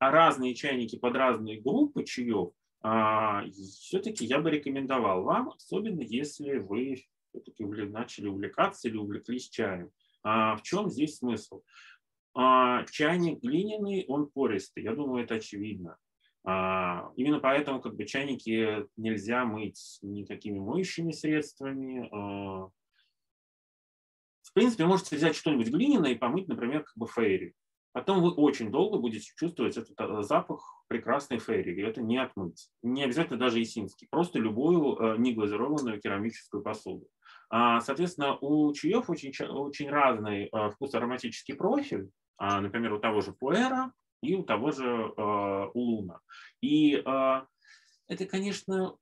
разные 0.00 0.54
чайники 0.54 0.96
под 0.96 1.14
разные 1.14 1.60
группы 1.60 2.04
чаев, 2.04 2.52
а, 2.82 3.44
все-таки 3.50 4.24
я 4.24 4.40
бы 4.40 4.50
рекомендовал 4.50 5.22
вам, 5.24 5.50
особенно 5.50 6.00
если 6.00 6.56
вы 6.56 7.04
все-таки 7.28 7.64
начали 7.64 8.26
увлекаться 8.26 8.88
или 8.88 8.96
увлеклись 8.96 9.50
чаем. 9.50 9.90
А, 10.22 10.56
в 10.56 10.62
чем 10.62 10.88
здесь 10.88 11.18
смысл? 11.18 11.62
Чайник 12.32 13.42
глиняный, 13.42 14.04
он 14.06 14.30
пористый, 14.30 14.84
я 14.84 14.94
думаю, 14.94 15.24
это 15.24 15.34
очевидно. 15.34 15.98
Именно 16.44 17.40
поэтому 17.40 17.80
как 17.80 17.96
бы 17.96 18.04
чайники 18.04 18.86
нельзя 18.96 19.44
мыть 19.44 19.98
никакими 20.00 20.60
моющими 20.60 21.10
средствами. 21.10 22.08
В 24.42 24.52
принципе, 24.54 24.86
можете 24.86 25.16
взять 25.16 25.34
что-нибудь 25.34 25.70
глиняное 25.70 26.12
и 26.12 26.18
помыть, 26.18 26.46
например, 26.46 26.84
как 26.84 26.96
бы 26.96 27.08
фейри. 27.08 27.56
Потом 27.92 28.22
вы 28.22 28.30
очень 28.30 28.70
долго 28.70 28.98
будете 28.98 29.32
чувствовать 29.36 29.76
этот 29.76 29.98
э, 29.98 30.22
запах 30.22 30.84
прекрасной 30.86 31.38
фейри, 31.38 31.74
и 31.74 31.82
это 31.82 32.00
не 32.00 32.18
отмыть. 32.18 32.68
Не 32.82 33.02
обязательно 33.02 33.38
даже 33.38 33.60
исинский, 33.60 34.06
просто 34.08 34.38
любую 34.38 34.96
э, 34.96 35.18
неглазированную 35.18 36.00
керамическую 36.00 36.62
посуду. 36.62 37.08
А, 37.48 37.80
соответственно, 37.80 38.38
у 38.40 38.72
чаев 38.72 39.10
очень, 39.10 39.32
очень 39.44 39.90
разный 39.90 40.44
э, 40.44 40.70
вкус-ароматический 40.70 41.54
профиль, 41.54 42.10
а, 42.36 42.60
например, 42.60 42.92
у 42.92 43.00
того 43.00 43.22
же 43.22 43.32
пуэра 43.32 43.92
и 44.22 44.36
у 44.36 44.44
того 44.44 44.70
же 44.70 45.14
улуна. 45.72 46.20
И 46.60 46.92
это, 46.92 48.26
конечно, 48.26 48.96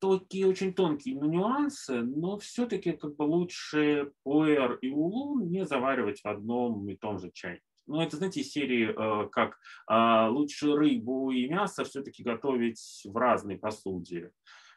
такие 0.00 0.46
очень 0.46 0.72
тонкие 0.72 1.14
нюансы, 1.14 2.00
но 2.00 2.38
все-таки 2.38 2.92
как 2.92 3.16
бы 3.16 3.24
лучше 3.24 4.12
пуэр 4.22 4.76
и 4.76 4.90
улун 4.90 5.50
не 5.50 5.66
заваривать 5.66 6.20
в 6.20 6.26
одном 6.26 6.88
и 6.88 6.96
том 6.96 7.18
же 7.18 7.30
чайнике. 7.32 7.73
Ну, 7.86 8.00
это, 8.00 8.16
знаете, 8.16 8.40
из 8.40 8.50
серии, 8.50 8.88
э, 8.88 9.28
как 9.30 9.58
э, 9.90 10.28
лучше 10.28 10.74
рыбу 10.74 11.30
и 11.30 11.48
мясо 11.48 11.84
все-таки 11.84 12.22
готовить 12.22 13.02
в 13.04 13.16
разной 13.16 13.58
посуде. 13.58 14.30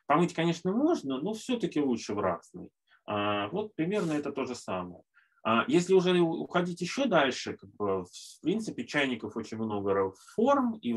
Помыть, 0.06 0.34
конечно, 0.34 0.72
можно, 0.72 1.20
но 1.20 1.34
все-таки 1.34 1.82
лучше 1.82 2.14
в 2.14 2.20
разной. 2.20 2.70
Э, 3.08 3.48
вот 3.52 3.76
примерно 3.76 4.14
это 4.14 4.32
то 4.32 4.46
же 4.46 4.56
самое. 4.56 5.02
А 5.44 5.64
если 5.68 5.94
уже 5.94 6.20
уходить 6.20 6.82
еще 6.82 7.06
дальше, 7.06 7.56
как 7.58 7.70
бы, 7.76 8.04
в 8.04 8.42
принципе, 8.42 8.86
чайников 8.86 9.38
очень 9.38 9.58
много 9.58 10.12
форм, 10.36 10.76
и 10.82 10.94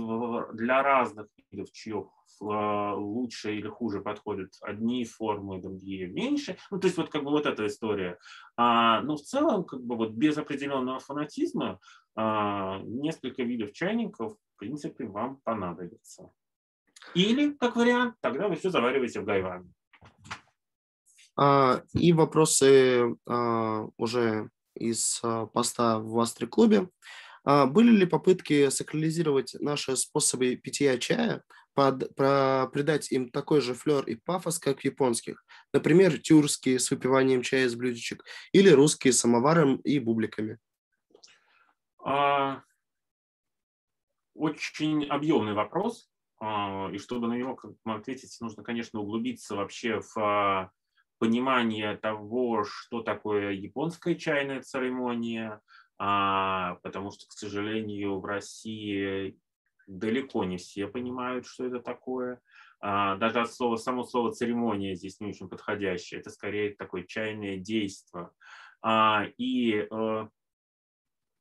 для 0.55 0.83
разных 0.83 1.29
видов 1.50 1.70
чаев 1.72 2.07
а, 2.42 2.94
лучше 2.94 3.55
или 3.55 3.68
хуже 3.68 4.00
подходят 4.00 4.55
одни 4.62 5.05
формы, 5.05 5.61
другие 5.61 6.07
меньше. 6.09 6.57
Ну, 6.70 6.79
то 6.79 6.87
есть 6.87 6.96
вот 6.96 7.11
как 7.11 7.22
бы 7.22 7.31
вот 7.31 7.46
эта 7.46 7.66
история. 7.66 8.18
А, 8.57 9.03
но 9.03 9.16
в 9.16 9.22
целом, 9.22 9.64
как 9.64 9.83
бы 9.83 9.96
вот 9.96 10.12
без 10.12 10.38
определенного 10.38 11.00
фанатизма, 11.00 11.79
а, 12.16 12.79
несколько 12.83 13.42
видов 13.42 13.72
чайников, 13.72 14.37
в 14.55 14.59
принципе, 14.59 15.07
вам 15.07 15.37
понадобится. 15.44 16.31
Или, 17.14 17.53
как 17.53 17.76
вариант, 17.76 18.16
тогда 18.20 18.48
вы 18.48 18.57
все 18.57 18.70
завариваете 18.70 19.20
в 19.20 19.24
гайване. 19.24 19.72
А, 21.40 21.83
и 21.94 22.12
вопросы 22.12 23.16
а, 23.26 23.87
уже 23.96 24.50
из 24.74 25.20
а, 25.22 25.46
поста 25.46 25.98
в 25.98 26.20
Астре-клубе. 26.20 26.90
Были 27.42 27.90
ли 27.96 28.05
попытки 28.05 28.68
сакрализировать 28.68 29.57
наши 29.61 29.96
способы 29.96 30.57
питья 30.57 30.98
чая, 30.98 31.42
под, 31.72 32.14
про, 32.14 32.68
придать 32.70 33.11
им 33.12 33.31
такой 33.31 33.62
же 33.62 33.72
флер 33.72 34.05
и 34.05 34.16
пафос, 34.16 34.59
как 34.59 34.85
японских? 34.85 35.42
Например, 35.72 36.18
тюркские 36.18 36.79
с 36.79 36.90
выпиванием 36.90 37.40
чая 37.40 37.64
из 37.64 37.74
блюдечек 37.74 38.26
или 38.53 38.68
русские 38.68 39.14
с 39.14 39.20
самоваром 39.20 39.76
и 39.76 39.98
бубликами? 39.98 40.59
Очень 44.35 45.07
объемный 45.07 45.55
вопрос. 45.55 46.11
И 46.42 46.98
чтобы 46.98 47.29
на 47.29 47.38
него 47.38 47.59
ответить, 47.85 48.37
нужно, 48.42 48.62
конечно, 48.62 49.00
углубиться 49.00 49.57
вообще 49.57 50.03
в 50.14 50.70
понимание 51.20 51.96
того, 51.98 52.64
что 52.64 53.02
такое 53.02 53.50
японская 53.50 54.14
чайная 54.14 54.62
церемония, 54.62 55.61
а, 55.98 56.76
потому 56.83 57.11
что, 57.11 57.28
к 57.28 57.33
сожалению, 57.33 58.18
в 58.18 58.24
России 58.24 59.38
далеко 59.87 60.44
не 60.44 60.56
все 60.56 60.88
понимают, 60.88 61.46
что 61.46 61.66
это 61.66 61.78
такое. 61.80 62.40
А, 62.80 63.16
даже 63.16 63.40
от 63.42 63.52
слова, 63.52 63.76
само 63.76 64.04
слово 64.04 64.33
церемония 64.33 64.94
здесь 64.94 65.20
не 65.20 65.28
очень 65.28 65.50
подходящее. 65.50 66.20
Это 66.20 66.30
скорее 66.30 66.74
такое 66.74 67.04
чайное 67.04 67.59
действие. 67.59 68.30
А, 68.80 69.26
и 69.37 69.87
э, 69.90 70.28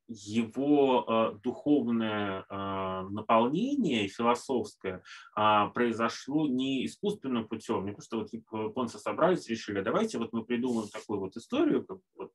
его 0.10 1.06
э, 1.08 1.40
духовное 1.44 2.46
э, 2.50 3.08
наполнение 3.10 4.08
философское 4.08 5.04
э, 5.38 5.70
произошло 5.74 6.48
не 6.48 6.86
искусственным 6.86 7.48
путем, 7.48 7.86
не 7.86 7.92
просто 7.92 8.18
вот 8.18 8.34
японцы 8.34 8.98
собрались, 8.98 9.48
решили, 9.48 9.82
давайте 9.82 10.18
вот 10.18 10.34
мы 10.34 10.44
придумаем 10.44 10.90
такую 10.90 11.20
вот 11.20 11.38
историю, 11.38 11.86
как 11.86 12.00
вот, 12.16 12.32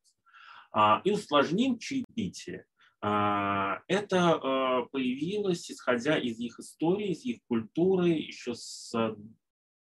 э, 0.73 1.01
и 1.03 1.11
усложним 1.11 1.77
чаепитие. 1.77 2.65
Это 3.01 3.83
э, 3.87 4.87
появилось, 4.91 5.69
исходя 5.69 6.17
из 6.17 6.39
их 6.39 6.59
истории, 6.59 7.11
из 7.11 7.23
их 7.23 7.39
культуры, 7.47 8.07
еще 8.07 8.55
с 8.55 8.95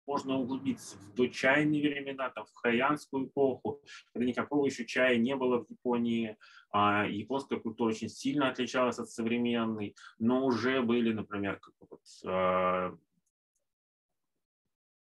можно 0.08 0.38
углубиться 0.38 0.98
в 0.98 1.14
дочайные 1.14 1.82
времена, 1.82 2.30
там, 2.30 2.46
в 2.46 2.54
хайянскую 2.56 3.28
эпоху, 3.28 3.82
когда 4.14 4.26
никакого 4.26 4.66
еще 4.66 4.86
чая 4.86 5.18
не 5.18 5.36
было 5.36 5.64
в 5.64 5.70
Японии. 5.70 6.38
А 6.72 7.06
японская 7.06 7.60
культура 7.60 7.90
очень 7.90 8.10
сильно 8.10 8.50
отличалась 8.50 9.00
от 9.00 9.10
современной, 9.10 9.96
но 10.20 10.46
уже 10.46 10.82
были, 10.82 11.12
например, 11.12 11.60
как 11.60 11.74
вот, 11.90 12.02
э, 12.26 12.96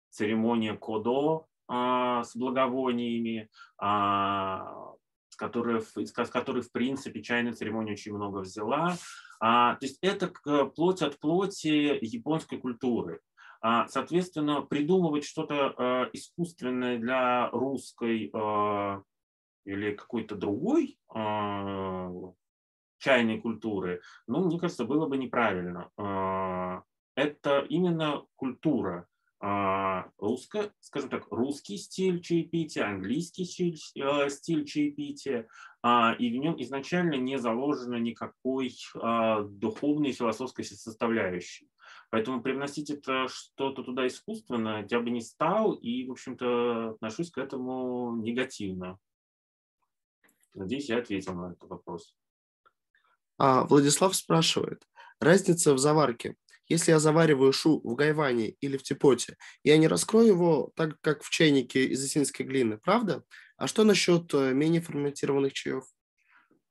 церемония 0.10 0.76
кодо 0.76 1.48
э, 1.69 2.24
с 2.26 2.36
благовониями, 2.36 3.50
э, 3.82 3.86
с 5.30 5.36
которой, 5.38 5.82
из 5.82 6.12
которой, 6.12 6.62
в 6.62 6.71
принципе, 6.71 7.21
чайная 7.21 7.54
церемония 7.54 7.93
очень 7.93 8.13
много 8.13 8.39
взяла. 8.39 8.95
А, 9.39 9.76
то 9.76 9.86
есть 9.86 9.98
это 10.02 10.28
плоть 10.76 11.02
от 11.02 11.19
плоти 11.19 11.98
японской 12.02 12.58
культуры. 12.58 13.21
А, 13.67 13.88
соответственно, 13.88 14.62
придумывать 14.62 15.25
что-то 15.25 15.73
э, 15.75 16.10
искусственное 16.13 16.99
для 16.99 17.49
русской 17.49 18.30
э, 18.32 19.01
или 19.65 19.95
какой-то 19.95 20.36
другой 20.36 20.99
э, 21.15 22.12
чайной 22.99 23.41
культуры, 23.41 24.01
ну, 24.28 24.45
мне 24.45 24.60
кажется, 24.60 24.86
было 24.86 25.08
бы 25.08 25.17
неправильно. 25.17 25.89
Это 27.15 27.65
именно 27.67 28.25
культура 28.36 29.08
русская, 30.17 30.71
скажем 30.80 31.10
так, 31.10 31.28
русский 31.32 31.78
стиль 31.78 32.21
чаепития, 32.21 32.88
английский 32.88 33.45
стиль, 33.45 33.78
стиль 33.78 34.65
чаепития, 34.65 35.47
и 35.84 36.30
в 36.30 36.36
нем 36.41 36.56
изначально 36.62 37.15
не 37.15 37.38
заложено 37.38 37.95
никакой 37.95 38.75
духовной 38.93 40.13
философской 40.13 40.65
составляющей. 40.65 41.69
Поэтому 42.15 42.41
привносить 42.41 42.89
это 42.89 43.28
что-то 43.28 43.84
туда 43.84 44.08
искусственно 44.08 44.88
я 44.89 45.01
бы 45.01 45.10
не 45.10 45.19
стал, 45.19 45.73
и, 45.73 46.08
в 46.08 46.12
общем-то, 46.12 46.91
отношусь 46.91 47.30
к 47.30 47.38
этому 47.38 48.15
негативно. 48.23 48.97
Надеюсь, 50.54 50.88
я 50.88 50.99
ответил 50.99 51.34
на 51.34 51.51
этот 51.51 51.69
вопрос. 51.69 52.15
А, 53.38 53.65
Владислав 53.65 54.15
спрашивает, 54.15 54.88
разница 55.19 55.73
в 55.73 55.78
заварке. 55.78 56.38
Если 56.69 56.91
я 56.91 56.99
завариваю 56.99 57.51
шу 57.51 57.82
в 57.84 57.95
гайване 57.95 58.51
или 58.62 58.78
в 58.78 58.84
типоте, 58.84 59.36
я 59.63 59.78
не 59.78 59.89
раскрою 59.89 60.28
его 60.28 60.71
так, 60.78 60.97
как 61.01 61.21
в 61.21 61.30
чайнике 61.30 61.84
из 61.84 62.01
осинской 62.01 62.45
глины, 62.45 62.78
правда? 62.78 63.25
А 63.58 63.67
что 63.67 63.84
насчет 63.84 64.34
э, 64.34 64.54
менее 64.54 64.80
ферментированных 64.80 65.51
чаев? 65.51 65.84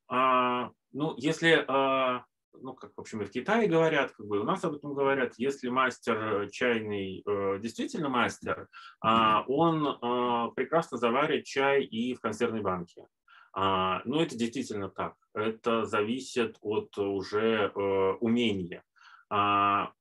А, 0.08 0.70
ну, 0.92 1.14
если 1.18 1.62
а, 1.68 2.24
ну, 2.60 2.74
как, 2.74 2.92
в 2.96 3.00
общем, 3.00 3.22
и 3.22 3.24
в 3.24 3.30
Китае 3.30 3.68
говорят, 3.68 4.12
как 4.12 4.26
бы 4.26 4.40
у 4.40 4.44
нас 4.44 4.64
об 4.64 4.74
этом 4.74 4.94
говорят, 4.94 5.34
если 5.36 5.68
мастер 5.68 6.48
чайный 6.50 7.22
э, 7.26 7.58
действительно 7.60 8.08
мастер, 8.08 8.68
э, 9.04 9.08
он 9.48 9.86
э, 9.86 10.50
прекрасно 10.54 10.98
заварит 10.98 11.44
чай 11.44 11.84
и 11.84 12.14
в 12.14 12.20
консервной 12.20 12.62
банке. 12.62 13.06
А, 13.52 14.02
ну, 14.04 14.20
это 14.20 14.36
действительно 14.36 14.90
так. 14.90 15.14
Это 15.32 15.84
зависит 15.84 16.58
от 16.60 16.96
уже 16.98 17.72
э, 17.74 18.12
умения. 18.20 18.82
А, 19.30 19.92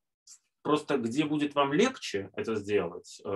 просто 0.63 0.97
где 0.97 1.25
будет 1.25 1.53
вам 1.53 1.71
легче 1.73 2.31
это 2.35 2.55
сделать, 2.55 3.21
э, 3.23 3.29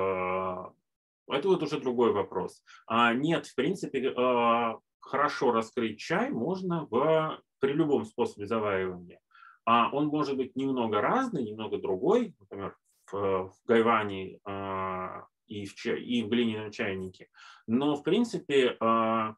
это 1.29 1.47
вот 1.47 1.61
уже 1.61 1.79
другой 1.79 2.13
вопрос. 2.13 2.63
А, 2.87 3.13
нет, 3.13 3.45
в 3.45 3.55
принципе, 3.55 4.09
э, 4.09 4.75
хорошо 4.99 5.51
раскрыть 5.51 5.99
чай 5.99 6.31
можно 6.31 6.87
в 6.89 7.39
при 7.59 7.73
любом 7.73 8.05
способе 8.05 8.45
заваривания. 8.45 9.19
А 9.65 9.89
он 9.91 10.07
может 10.07 10.37
быть 10.37 10.55
немного 10.55 11.01
разный, 11.01 11.43
немного 11.43 11.77
другой, 11.77 12.35
например, 12.39 12.77
в, 13.11 13.49
в 13.49 13.53
гайване 13.65 14.39
э, 14.45 15.21
и, 15.47 15.65
в, 15.65 15.85
и 15.85 16.23
в 16.23 16.29
глиняном 16.29 16.71
чайнике. 16.71 17.29
Но, 17.67 17.95
в 17.95 18.03
принципе, 18.03 18.77
э, 18.79 19.33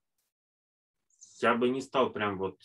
я 1.42 1.56
бы 1.56 1.70
не 1.70 1.82
стал 1.82 2.12
прям 2.12 2.38
вот 2.38 2.60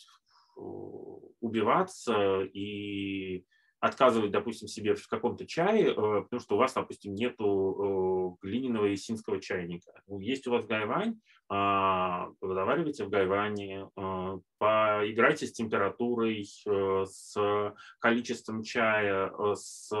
убиваться 0.55 2.41
и 2.41 3.45
отказывать, 3.85 4.31
допустим, 4.31 4.67
себе 4.67 4.95
в 4.95 5.07
каком-то 5.07 5.45
чае, 5.45 5.91
э, 5.91 5.93
потому 5.93 6.39
что 6.39 6.55
у 6.55 6.57
вас, 6.57 6.73
допустим, 6.73 7.13
нету 7.13 8.37
э, 8.41 8.47
глиняного 8.47 8.87
и 8.87 8.95
синского 8.95 9.39
чайника. 9.39 9.91
Ну, 10.07 10.19
есть 10.19 10.47
у 10.47 10.51
вас 10.51 10.65
гайвань, 10.65 11.19
а, 11.47 12.29
заваривайте 12.41 13.05
в 13.05 13.09
гайване, 13.09 13.89
э, 13.95 14.39
поиграйте 14.57 15.45
с 15.45 15.53
температурой, 15.53 16.45
с 16.45 17.35
количеством 17.99 18.63
чая, 18.63 19.31
с 19.53 19.91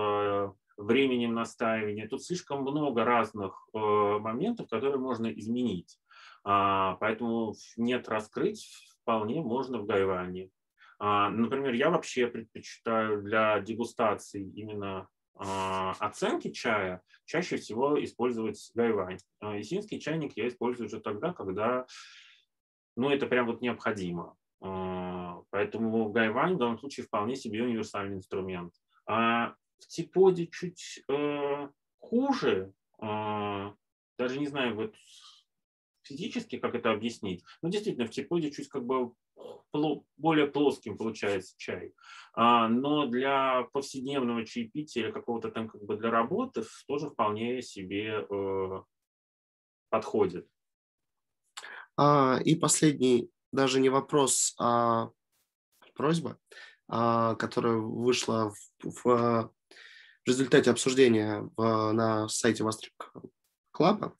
временем 0.77 1.35
настаивания. 1.35 2.07
Тут 2.07 2.23
слишком 2.23 2.61
много 2.61 3.03
разных 3.03 3.67
моментов, 3.73 4.67
которые 4.67 4.97
можно 4.97 5.27
изменить. 5.27 5.99
А, 6.43 6.95
поэтому 6.95 7.53
нет 7.77 8.09
раскрыть 8.09 8.67
вполне 9.01 9.41
можно 9.41 9.79
в 9.79 9.85
гайване. 9.85 10.49
А, 10.99 11.29
например, 11.29 11.73
я 11.73 11.89
вообще 11.89 12.27
предпочитаю 12.27 13.21
для 13.21 13.59
дегустации 13.59 14.49
именно 14.55 15.07
а, 15.35 15.91
оценки 15.99 16.51
чая 16.51 17.01
чаще 17.25 17.57
всего 17.57 18.01
использовать 18.03 18.71
гайвань. 18.73 19.17
Исинский 19.41 19.99
чайник 19.99 20.37
я 20.37 20.47
использую 20.47 20.87
уже 20.87 21.01
тогда, 21.01 21.33
когда 21.33 21.85
ну, 22.95 23.09
это 23.09 23.27
прям 23.27 23.47
вот 23.47 23.61
необходимо. 23.61 24.37
А, 24.61 25.41
поэтому 25.49 26.09
гайвань 26.11 26.55
в 26.55 26.59
данном 26.59 26.79
случае 26.79 27.05
вполне 27.05 27.35
себе 27.35 27.63
универсальный 27.63 28.17
инструмент. 28.17 28.73
А 29.05 29.55
в 29.79 29.87
типоде 29.87 30.47
чуть 30.47 31.03
э, 31.09 31.69
хуже, 31.99 32.73
даже 32.99 34.39
не 34.39 34.47
знаю 34.47 34.75
вот 34.75 34.95
физически, 36.03 36.57
как 36.57 36.75
это 36.75 36.91
объяснить, 36.91 37.43
но 37.61 37.69
действительно 37.69 38.07
в 38.07 38.11
типоде 38.11 38.51
чуть 38.51 38.69
как 38.69 38.85
бы 38.85 39.13
более 40.17 40.47
плоским 40.47 40.97
получается 40.97 41.53
чай. 41.57 41.93
А, 42.33 42.67
но 42.67 43.05
для 43.07 43.63
повседневного 43.73 44.45
чаепития 44.45 45.03
или 45.03 45.11
какого-то 45.11 45.51
там 45.51 45.67
как 45.69 45.83
бы 45.83 45.97
для 45.97 46.11
работы 46.11 46.63
тоже 46.87 47.09
вполне 47.09 47.61
себе 47.61 48.25
э, 48.29 48.81
подходит. 49.89 50.47
А, 51.97 52.39
и 52.43 52.55
последний, 52.55 53.29
даже 53.51 53.79
не 53.79 53.89
вопрос, 53.89 54.55
а 54.59 55.09
просьба, 55.95 56.37
а, 56.87 57.35
которая 57.35 57.77
вышла 57.77 58.51
в, 58.51 59.03
в, 59.03 59.03
в 59.03 60.27
результате 60.27 60.71
обсуждения 60.71 61.49
в, 61.55 61.91
на 61.93 62.27
сайте 62.27 62.63
Вострик 62.63 63.13
Клаба. 63.71 64.17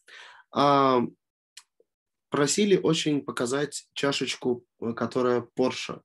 А, 2.36 2.38
просили 2.38 2.78
очень 2.78 3.22
показать 3.22 3.88
чашечку, 3.94 4.66
э, 4.82 4.94
которая 4.94 5.48
Porsche. 5.58 6.02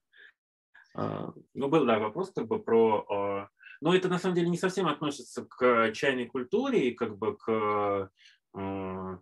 А, 0.95 1.33
ну, 1.55 1.69
был, 1.69 1.85
да, 1.85 1.99
вопрос 1.99 2.31
как 2.33 2.47
бы 2.47 2.63
про... 2.63 3.05
А, 3.11 3.49
но 3.81 3.95
это 3.95 4.09
на 4.09 4.19
самом 4.19 4.37
деле 4.37 4.49
не 4.49 4.59
совсем 4.59 4.87
относится 4.87 5.45
к 5.45 5.93
чайной 5.93 6.27
культуре 6.27 6.89
и 6.89 6.95
как 6.95 7.19
бы 7.19 7.37
к 7.37 8.11
там, 8.53 9.21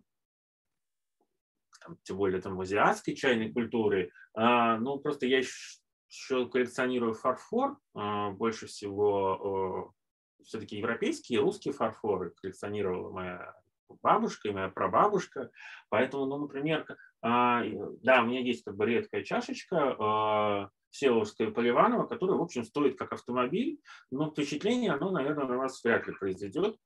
тем 2.03 2.17
более 2.17 2.41
там 2.41 2.61
азиатской 2.61 3.15
чайной 3.15 3.53
культуре. 3.53 4.11
Ну, 4.35 4.99
просто 4.99 5.27
я 5.27 5.39
еще 5.39 6.49
коллекционирую 6.49 7.15
фарфор, 7.15 7.79
больше 7.95 8.67
всего 8.67 9.95
все-таки 10.43 10.79
европейские, 10.79 11.41
русские 11.41 11.73
фарфоры 11.73 12.31
коллекционировала 12.31 13.13
моя 13.13 13.55
бабушка 14.03 14.49
и 14.49 14.53
моя 14.53 14.69
прабабушка. 14.69 15.51
Поэтому, 15.89 16.27
ну, 16.27 16.39
например, 16.39 16.87
а, 17.23 17.63
да, 18.03 18.23
у 18.23 18.27
меня 18.27 18.41
есть 18.41 18.65
как 18.65 18.77
бы 18.77 18.87
редкая 18.87 19.23
чашечка 19.25 19.97
а, 19.99 20.71
Всеволожская 20.91 21.51
Поливанова, 21.51 22.07
которая, 22.07 22.37
в 22.37 22.43
общем, 22.43 22.65
стоит 22.65 22.99
как 22.99 23.13
автомобиль, 23.13 23.81
но 24.11 24.31
впечатление 24.31 24.93
оно, 24.93 25.11
наверное, 25.11 25.47
на 25.47 25.57
вас 25.57 25.83
вряд 25.85 26.07
ли 26.07 26.15
произойдет. 26.15 26.77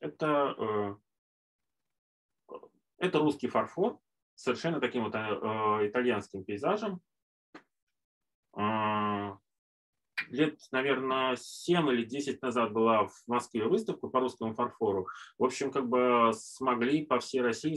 Это, 0.00 0.54
э, 0.58 2.54
это 2.98 3.18
русский 3.20 3.48
фарфор, 3.48 3.98
совершенно 4.34 4.78
таким 4.78 5.04
вот 5.04 5.14
э, 5.14 5.88
итальянским 5.88 6.44
пейзажем. 6.44 7.00
Лет, 10.28 10.58
наверное, 10.72 11.36
7 11.36 11.88
или 11.90 12.04
10 12.04 12.42
назад 12.42 12.72
была 12.72 13.06
в 13.06 13.14
Москве 13.26 13.64
выставка 13.64 14.08
по 14.08 14.20
русскому 14.20 14.54
фарфору. 14.54 15.06
В 15.38 15.44
общем, 15.44 15.70
как 15.70 15.88
бы 15.88 16.30
смогли 16.34 17.04
по 17.04 17.18
всей 17.20 17.40
России 17.40 17.74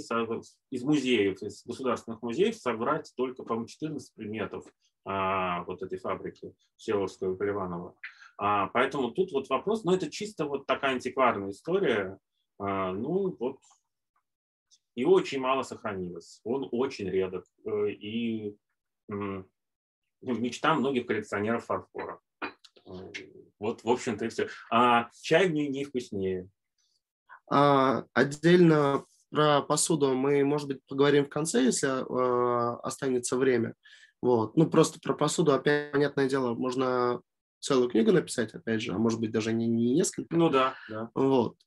из 0.69 0.83
музеев, 0.83 1.41
из 1.41 1.63
государственных 1.65 2.21
музеев 2.21 2.55
собрать 2.55 3.11
только, 3.15 3.43
по-моему, 3.43 3.67
14 3.67 4.13
предметов 4.15 4.65
а, 5.05 5.63
вот 5.63 5.81
этой 5.81 5.97
фабрики 5.97 6.53
Всеволожского 6.75 7.33
и 7.33 7.37
Поливанова. 7.37 7.95
А, 8.37 8.67
поэтому 8.67 9.11
тут 9.11 9.31
вот 9.31 9.49
вопрос, 9.49 9.83
ну 9.83 9.93
это 9.93 10.11
чисто 10.11 10.45
вот 10.45 10.65
такая 10.65 10.93
антикварная 10.93 11.51
история. 11.51 12.19
А, 12.59 12.91
ну 12.91 13.35
вот 13.39 13.59
и 14.97 15.05
очень 15.05 15.39
мало 15.39 15.61
сохранилось. 15.61 16.41
Он 16.43 16.67
очень 16.71 17.07
редок. 17.07 17.45
Э, 17.65 17.89
и 17.91 18.57
мечта 20.21 20.73
многих 20.73 21.05
коллекционеров 21.05 21.65
фарфора. 21.65 22.19
Вот, 23.59 23.83
в 23.83 23.89
общем-то, 23.89 24.25
и 24.25 24.29
все. 24.29 24.47
А 24.71 25.09
чай 25.21 25.47
в 25.47 25.51
ней 25.51 25.67
не 25.67 25.83
вкуснее. 25.83 26.47
А, 27.49 28.05
отдельно 28.13 29.03
про 29.29 29.61
посуду 29.61 30.13
мы, 30.13 30.43
может 30.43 30.67
быть, 30.67 30.79
поговорим 30.87 31.25
в 31.25 31.29
конце, 31.29 31.63
если 31.63 31.87
э, 31.87 32.77
останется 32.83 33.37
время. 33.37 33.73
Вот. 34.21 34.55
Ну, 34.55 34.69
просто 34.69 34.99
про 34.99 35.13
посуду, 35.13 35.53
опять, 35.53 35.91
понятное 35.91 36.29
дело, 36.29 36.53
можно 36.53 37.21
целую 37.59 37.89
книгу 37.89 38.11
написать, 38.11 38.53
опять 38.53 38.81
же, 38.81 38.93
а 38.93 38.97
может 38.97 39.19
быть, 39.19 39.31
даже 39.31 39.53
не, 39.53 39.67
не 39.67 39.93
несколько. 39.93 40.35
Ну 40.35 40.49
да, 40.49 40.75
да. 40.89 41.09
Вот. 41.13 41.57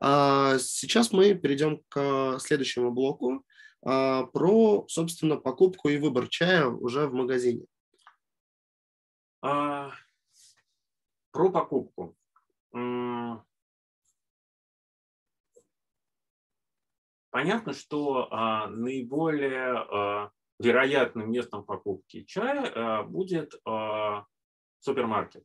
А 0.00 0.58
сейчас 0.58 1.12
мы 1.12 1.34
перейдем 1.34 1.82
к 1.88 2.38
следующему 2.38 2.90
блоку 2.90 3.44
а, 3.84 4.24
про, 4.24 4.86
собственно, 4.88 5.36
покупку 5.36 5.88
и 5.88 5.98
выбор 5.98 6.28
чая 6.28 6.66
уже 6.66 7.06
в 7.06 7.12
магазине. 7.12 7.64
А, 9.42 9.92
про 11.30 11.50
покупку. 11.50 12.16
Понятно, 17.30 17.72
что 17.74 18.26
а, 18.30 18.66
наиболее 18.66 19.78
а, 19.78 20.30
вероятным 20.58 21.30
местом 21.30 21.64
покупки 21.64 22.24
чая 22.24 22.72
а, 22.74 23.02
будет 23.04 23.54
а, 23.64 24.24
супермаркет. 24.80 25.44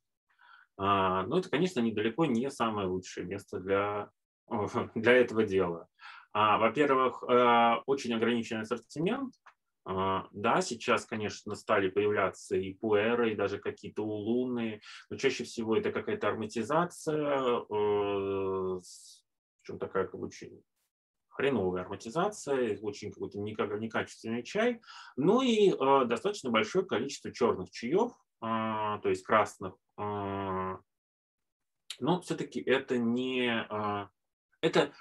А, 0.78 1.24
но 1.24 1.38
это, 1.38 1.50
конечно, 1.50 1.80
недалеко 1.80 2.26
не 2.26 2.50
самое 2.50 2.88
лучшее 2.88 3.26
место 3.26 3.60
для, 3.60 4.10
для 4.96 5.14
этого 5.14 5.44
дела. 5.44 5.88
А, 6.34 6.58
во-первых, 6.58 7.24
а, 7.24 7.82
очень 7.86 8.14
ограниченный 8.14 8.62
ассортимент, 8.62 9.34
да, 9.86 10.62
сейчас, 10.62 11.06
конечно, 11.06 11.54
стали 11.54 11.90
появляться 11.90 12.56
и 12.56 12.74
пуэры, 12.74 13.32
и 13.32 13.36
даже 13.36 13.60
какие-то 13.60 14.04
улуны, 14.04 14.82
но 15.10 15.18
чаще 15.18 15.44
всего 15.44 15.78
это 15.78 15.92
какая-то 15.92 16.30
ароматизация, 16.30 17.60
э, 17.60 18.80
причем 19.62 19.80
такая 19.80 20.08
как 20.08 20.20
бы 20.20 20.30
хреновая 21.30 21.84
ароматизация, 21.84 22.80
очень 22.80 23.12
какой-то 23.12 23.38
некачественный 23.40 24.42
чай, 24.42 24.82
ну 25.18 25.44
и 25.44 25.70
э, 25.70 26.06
достаточно 26.06 26.50
большое 26.50 26.84
количество 26.84 27.32
черных 27.32 27.70
чаев, 27.70 28.12
а, 28.42 28.98
то 29.00 29.10
есть 29.10 29.24
красных. 29.24 29.76
А, 29.98 30.80
но 32.00 32.22
все-таки 32.22 32.60
это 32.60 32.98
не... 32.98 33.68
Это, 34.62 34.94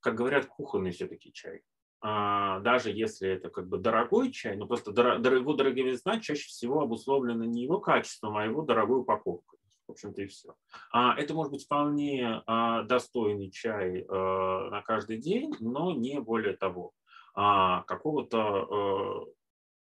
как 0.00 0.14
говорят, 0.16 0.46
кухонный 0.46 0.90
все-таки 0.90 1.32
чай. 1.32 1.62
А, 2.00 2.60
даже 2.60 2.90
если 2.90 3.28
это 3.28 3.50
как 3.50 3.68
бы 3.68 3.78
дорогой 3.78 4.30
чай, 4.30 4.56
но 4.56 4.66
просто 4.66 4.92
его 4.92 5.52
дороговизна 5.54 6.20
чаще 6.20 6.46
всего 6.46 6.80
обусловлена 6.80 7.44
не 7.44 7.64
его 7.64 7.80
качеством, 7.80 8.36
а 8.36 8.44
его 8.44 8.62
дорогой 8.62 9.00
упаковкой. 9.00 9.58
В 9.88 9.92
общем-то 9.92 10.22
и 10.22 10.26
все. 10.26 10.54
А, 10.92 11.18
это 11.18 11.34
может 11.34 11.50
быть 11.52 11.64
вполне 11.64 12.42
а, 12.46 12.82
достойный 12.82 13.50
чай 13.50 14.04
на 14.08 14.82
каждый 14.82 15.18
день, 15.18 15.54
но 15.60 15.92
не 15.92 16.20
более 16.20 16.56
того. 16.56 16.92
Какого-то 17.34 19.26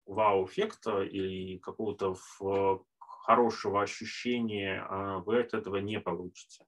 вау-эффекта 0.05 1.03
или 1.03 1.57
какого-то 1.57 2.16
хорошего 2.97 3.82
ощущения 3.82 4.86
вы 5.26 5.39
от 5.39 5.53
этого 5.53 5.78
не 5.78 5.99
получите. 6.01 6.66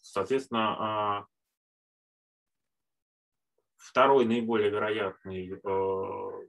Соответственно, 0.00 1.26
Второй 3.84 4.24
наиболее 4.24 4.70
вероятный 4.70 5.60
э, 5.62 6.46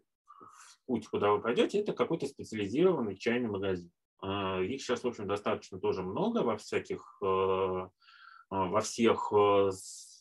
путь, 0.85 1.07
куда 1.09 1.31
вы 1.31 1.41
пойдете, 1.41 1.81
это 1.81 1.91
какой-то 1.91 2.27
специализированный 2.27 3.17
чайный 3.17 3.49
магазин. 3.49 3.91
Э, 4.23 4.63
их 4.63 4.81
сейчас, 4.81 5.03
в 5.03 5.07
общем, 5.07 5.27
достаточно 5.27 5.77
тоже 5.77 6.01
много 6.01 6.39
во 6.39 6.55
всяких, 6.55 7.17
э, 7.21 7.87
во 8.49 8.81
всех 8.81 9.33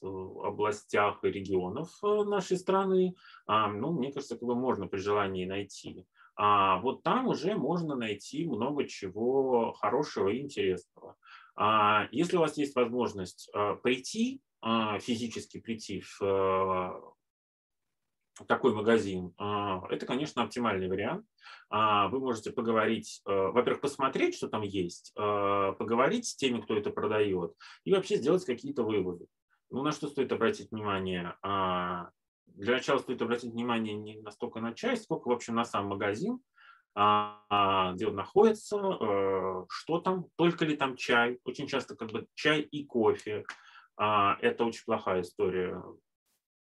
областях 0.02 1.22
и 1.22 1.28
регионов 1.28 1.90
нашей 2.02 2.56
страны. 2.56 3.14
А, 3.46 3.68
ну, 3.68 3.92
мне 3.92 4.12
кажется, 4.12 4.36
бы 4.36 4.56
можно 4.56 4.88
при 4.88 4.98
желании 4.98 5.46
найти. 5.46 6.04
А 6.34 6.80
вот 6.80 7.04
там 7.04 7.28
уже 7.28 7.54
можно 7.54 7.94
найти 7.94 8.44
много 8.44 8.88
чего 8.88 9.72
хорошего 9.74 10.30
и 10.30 10.40
интересного. 10.40 11.16
А 11.54 12.08
если 12.10 12.36
у 12.36 12.40
вас 12.40 12.56
есть 12.56 12.74
возможность 12.74 13.50
прийти, 13.82 14.42
физически 15.00 15.60
прийти 15.60 16.00
в 16.00 17.14
такой 18.46 18.74
магазин, 18.74 19.32
а, 19.38 19.82
это, 19.90 20.06
конечно, 20.06 20.42
оптимальный 20.42 20.88
вариант. 20.88 21.26
А, 21.70 22.08
вы 22.08 22.18
можете 22.18 22.50
поговорить, 22.50 23.22
э, 23.26 23.30
во-первых, 23.30 23.80
посмотреть, 23.80 24.36
что 24.36 24.48
там 24.48 24.62
есть, 24.62 25.12
поговорить 25.14 26.26
с 26.26 26.36
теми, 26.36 26.60
кто 26.60 26.76
это 26.76 26.90
продает, 26.90 27.54
и 27.84 27.92
вообще 27.92 28.16
сделать 28.16 28.44
какие-то 28.44 28.82
выводы. 28.82 29.26
Ну, 29.70 29.82
на 29.82 29.92
что 29.92 30.08
стоит 30.08 30.32
обратить 30.32 30.70
внимание? 30.70 31.36
А, 31.42 32.10
для 32.46 32.74
начала 32.74 32.98
стоит 32.98 33.22
обратить 33.22 33.52
внимание 33.52 33.94
не 33.94 34.20
настолько 34.20 34.60
на 34.60 34.72
чай, 34.72 34.96
сколько, 34.96 35.28
в 35.28 35.32
общем, 35.32 35.54
на 35.54 35.64
сам 35.64 35.86
магазин, 35.86 36.40
где 36.96 38.06
он 38.06 38.14
находится, 38.14 38.76
э, 38.76 39.64
что 39.68 39.98
там, 39.98 40.26
только 40.36 40.64
ли 40.64 40.76
там 40.76 40.94
чай. 40.94 41.40
Очень 41.42 41.66
часто 41.66 41.96
как 41.96 42.12
бы 42.12 42.28
чай 42.34 42.60
и 42.60 42.84
кофе. 42.84 43.44
Это 43.96 44.64
очень 44.64 44.84
плохая 44.84 45.20
история 45.20 45.82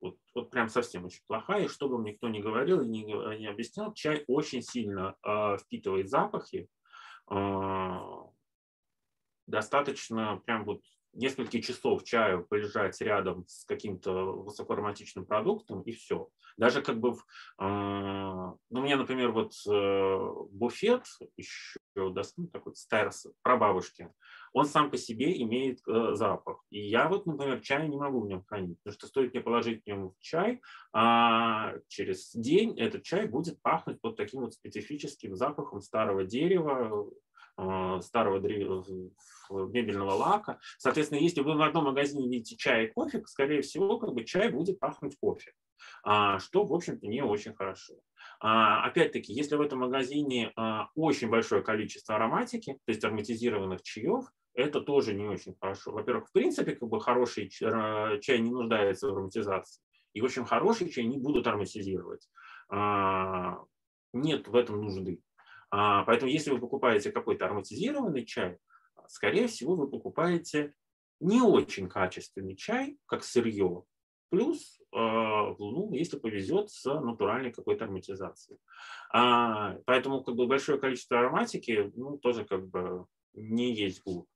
вот, 0.04 0.18
вот 0.36 0.50
прям 0.50 0.68
совсем 0.68 1.06
очень 1.06 1.22
плохая. 1.28 1.64
И 1.64 1.68
что 1.70 1.88
бы 1.88 1.98
никто 2.04 2.28
ни 2.28 2.42
говорил 2.42 2.82
и 2.82 2.88
не, 2.88 3.04
не 3.04 3.48
объяснял, 3.48 3.94
чай 3.94 4.26
очень 4.28 4.62
сильно 4.62 5.16
э, 5.26 5.58
впитывает 5.58 6.10
запахи. 6.10 6.68
Э, 7.32 8.00
достаточно 9.48 10.42
прям 10.46 10.66
вот 10.66 10.82
несколько 11.14 11.62
часов 11.62 12.04
чаю 12.04 12.46
полежать 12.46 13.00
рядом 13.02 13.46
с 13.48 13.66
каким-то 13.66 14.12
высокоароматичным 14.44 15.26
продуктом, 15.26 15.82
и 15.82 15.92
все. 15.92 16.30
Даже 16.58 16.82
как 16.82 17.00
бы, 17.00 17.16
ну, 17.58 18.58
у 18.70 18.82
меня, 18.82 18.98
например, 18.98 19.32
вот 19.32 19.54
э, 19.68 20.34
буфет 20.52 21.06
еще 21.36 21.80
доступен, 21.96 22.50
такой 22.50 22.76
старс, 22.76 23.28
прабабушки, 23.42 24.10
он 24.54 24.66
сам 24.66 24.92
по 24.92 24.98
себе 24.98 25.42
имеет 25.42 25.80
э, 25.88 26.14
запах. 26.14 26.64
И 26.70 26.80
я 26.88 27.08
вот, 27.08 27.26
например, 27.26 27.60
чай 27.62 27.88
не 27.88 27.98
могу 27.98 28.22
в 28.22 28.28
нем 28.28 28.44
хранить, 28.44 28.78
потому 28.84 28.94
что 28.94 29.08
стоит 29.08 29.34
мне 29.34 29.42
положить 29.42 29.84
в 29.84 29.88
нем 29.88 30.14
чай, 30.20 30.62
а 30.94 31.74
через 31.88 32.32
день 32.34 32.80
этот 32.80 33.04
чай 33.04 33.28
будет 33.28 33.62
пахнуть 33.62 33.98
вот 34.04 34.16
таким 34.16 34.42
вот 34.42 34.54
специфическим 34.54 35.36
запахом 35.36 35.82
старого 35.82 36.24
дерева, 36.24 37.10
старого 38.02 38.40
мебельного 38.40 40.12
лака. 40.12 40.60
Соответственно, 40.78 41.20
если 41.20 41.42
вы 41.42 41.56
в 41.56 41.62
одном 41.62 41.86
магазине 41.86 42.28
видите 42.28 42.56
чай 42.58 42.86
и 42.86 42.92
кофе, 42.92 43.24
скорее 43.26 43.62
всего, 43.62 44.00
как 44.00 44.14
бы 44.14 44.24
чай 44.24 44.50
будет 44.50 44.80
пахнуть 44.80 45.18
кофе, 45.20 45.54
а, 46.04 46.40
что, 46.40 46.66
в 46.66 46.74
общем-то, 46.74 47.08
не 47.08 47.22
очень 47.22 47.54
хорошо. 47.54 47.96
А, 48.40 48.86
опять-таки, 48.86 49.34
если 49.34 49.56
в 49.56 49.62
этом 49.62 49.80
магазине 49.80 50.52
а, 50.56 50.90
очень 50.96 51.30
большое 51.30 51.62
количество 51.62 52.16
ароматики, 52.16 52.74
то 52.74 52.92
есть 52.92 53.04
ароматизированных 53.04 53.82
чаев, 53.84 54.26
это 54.54 54.82
тоже 54.82 55.14
не 55.14 55.26
очень 55.26 55.56
хорошо. 55.60 55.92
Во-первых, 55.92 56.30
в 56.30 56.32
принципе, 56.32 56.76
как 56.76 56.88
бы 56.88 57.00
хороший 57.00 57.50
чай 57.50 58.40
не 58.40 58.52
нуждается 58.52 59.08
в 59.08 59.14
ароматизации, 59.14 59.82
и 60.14 60.22
очень 60.22 60.46
хороший 60.46 60.90
чай 60.90 61.06
не 61.06 61.18
будут 61.18 61.48
ароматизировать. 61.48 62.30
Нет 64.14 64.48
в 64.48 64.56
этом 64.56 64.82
нужды. 64.84 65.22
Поэтому 65.74 66.30
если 66.30 66.52
вы 66.52 66.60
покупаете 66.60 67.12
какой-то 67.12 67.46
ароматизированный 67.46 68.26
чай, 68.26 68.60
скорее 69.08 69.48
всего, 69.48 69.76
вы 69.76 69.90
покупаете 69.90 70.76
не 71.20 71.42
очень 71.42 71.90
качественный 71.90 72.56
чай, 72.56 73.00
как 73.08 73.24
сырье, 73.24 73.84
плюс, 74.30 74.80
ну, 74.92 75.94
если 75.94 76.20
повезет, 76.20 76.70
с 76.70 76.86
натуральной 76.86 77.52
какой-то 77.52 77.86
ароматизацией. 77.86 78.60
А, 79.12 79.78
поэтому 79.86 80.24
как 80.24 80.36
бы 80.36 80.46
большое 80.46 80.80
количество 80.80 81.18
ароматики, 81.20 81.92
ну, 81.96 82.20
тоже 82.20 82.46
как 82.46 82.68
бы 82.68 83.08
не 83.34 83.74
есть 83.74 84.04
гуд. 84.04 84.28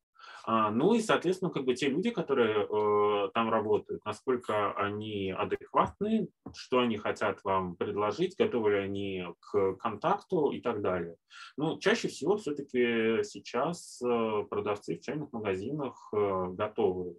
А, 0.49 0.71
ну 0.71 0.93
и, 0.93 1.01
соответственно, 1.01 1.51
как 1.51 1.65
бы 1.65 1.75
те 1.75 1.89
люди, 1.89 2.09
которые 2.09 2.65
э, 2.65 3.29
там 3.33 3.49
работают, 3.49 4.05
насколько 4.05 4.71
они 4.77 5.29
адекватны, 5.29 6.29
что 6.55 6.79
они 6.79 6.95
хотят 6.97 7.43
вам 7.43 7.75
предложить, 7.75 8.37
готовы 8.37 8.71
ли 8.71 8.77
они 8.77 9.25
к 9.41 9.73
контакту 9.73 10.51
и 10.51 10.61
так 10.61 10.81
далее. 10.81 11.17
Ну, 11.57 11.77
чаще 11.79 12.07
всего 12.07 12.37
все-таки 12.37 13.23
сейчас 13.23 14.01
э, 14.01 14.45
продавцы 14.49 14.95
в 14.95 15.01
чайных 15.01 15.33
магазинах 15.33 16.09
э, 16.13 16.45
готовы 16.51 17.17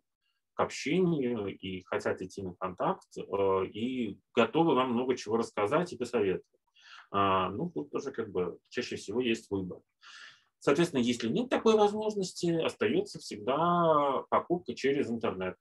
к 0.55 0.61
общению 0.61 1.55
и 1.55 1.83
хотят 1.83 2.23
идти 2.23 2.43
на 2.43 2.55
контакт, 2.55 3.09
и 3.73 4.19
готовы 4.35 4.75
вам 4.75 4.93
много 4.95 5.15
чего 5.17 5.37
рассказать 5.37 5.93
и 5.93 5.99
посоветовать. 5.99 6.47
А, 7.11 7.51
ну, 7.51 7.71
тут 7.71 7.91
тоже 7.91 8.11
как 8.11 8.31
бы 8.31 8.59
чаще 8.71 8.97
всего 8.97 9.21
есть 9.21 9.51
выбор. 9.51 9.81
Соответственно, 10.61 11.01
если 11.01 11.29
нет 11.29 11.49
такой 11.49 11.77
возможности, 11.77 12.61
остается 12.61 13.19
всегда 13.19 14.25
покупка 14.29 14.75
через 14.75 15.11
интернет. 15.11 15.57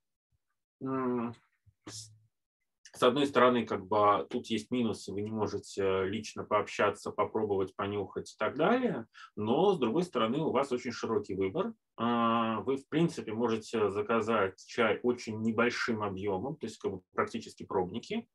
С 2.93 3.03
одной 3.03 3.27
стороны, 3.27 3.63
как 3.63 3.85
бы 3.85 4.25
тут 4.27 4.47
есть 4.47 4.71
минусы, 4.71 5.13
вы 5.13 5.21
не 5.21 5.29
можете 5.29 6.05
лично 6.05 6.43
пообщаться, 6.43 7.11
попробовать, 7.11 7.75
понюхать 7.75 8.33
и 8.33 8.35
так 8.39 8.55
далее, 8.55 9.05
но 9.35 9.73
с 9.73 9.77
другой 9.77 10.01
стороны, 10.01 10.39
у 10.39 10.51
вас 10.51 10.71
очень 10.71 10.91
широкий 10.91 11.35
выбор. 11.35 11.73
А, 11.97 12.61
вы, 12.61 12.77
в 12.77 12.87
принципе, 12.87 13.33
можете 13.33 13.91
заказать 13.91 14.65
чай 14.65 14.99
очень 15.03 15.41
небольшим 15.41 16.01
объемом, 16.01 16.55
то 16.55 16.65
есть 16.65 16.79
как 16.79 16.91
бы 16.91 17.01
практически 17.13 17.63
пробники 17.63 18.27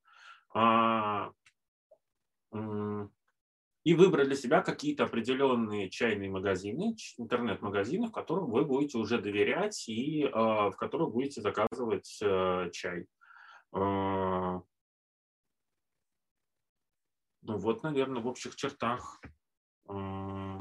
а, 0.54 1.32
и 3.84 3.94
выбрать 3.94 4.28
для 4.28 4.36
себя 4.36 4.62
какие-то 4.62 5.04
определенные 5.04 5.90
чайные 5.90 6.30
магазины, 6.30 6.96
интернет-магазины, 7.18 8.06
в 8.08 8.12
которых 8.12 8.48
вы 8.48 8.64
будете 8.64 8.98
уже 8.98 9.20
доверять 9.20 9.88
и 9.88 10.24
э, 10.24 10.30
в 10.30 10.72
которых 10.76 11.10
будете 11.10 11.42
заказывать 11.42 12.18
э, 12.22 12.70
чай. 12.72 13.06
Э, 13.74 14.60
ну 17.44 17.58
вот, 17.58 17.82
наверное, 17.82 18.22
в 18.22 18.28
общих 18.28 18.54
чертах 18.54 19.20
э, 19.88 20.58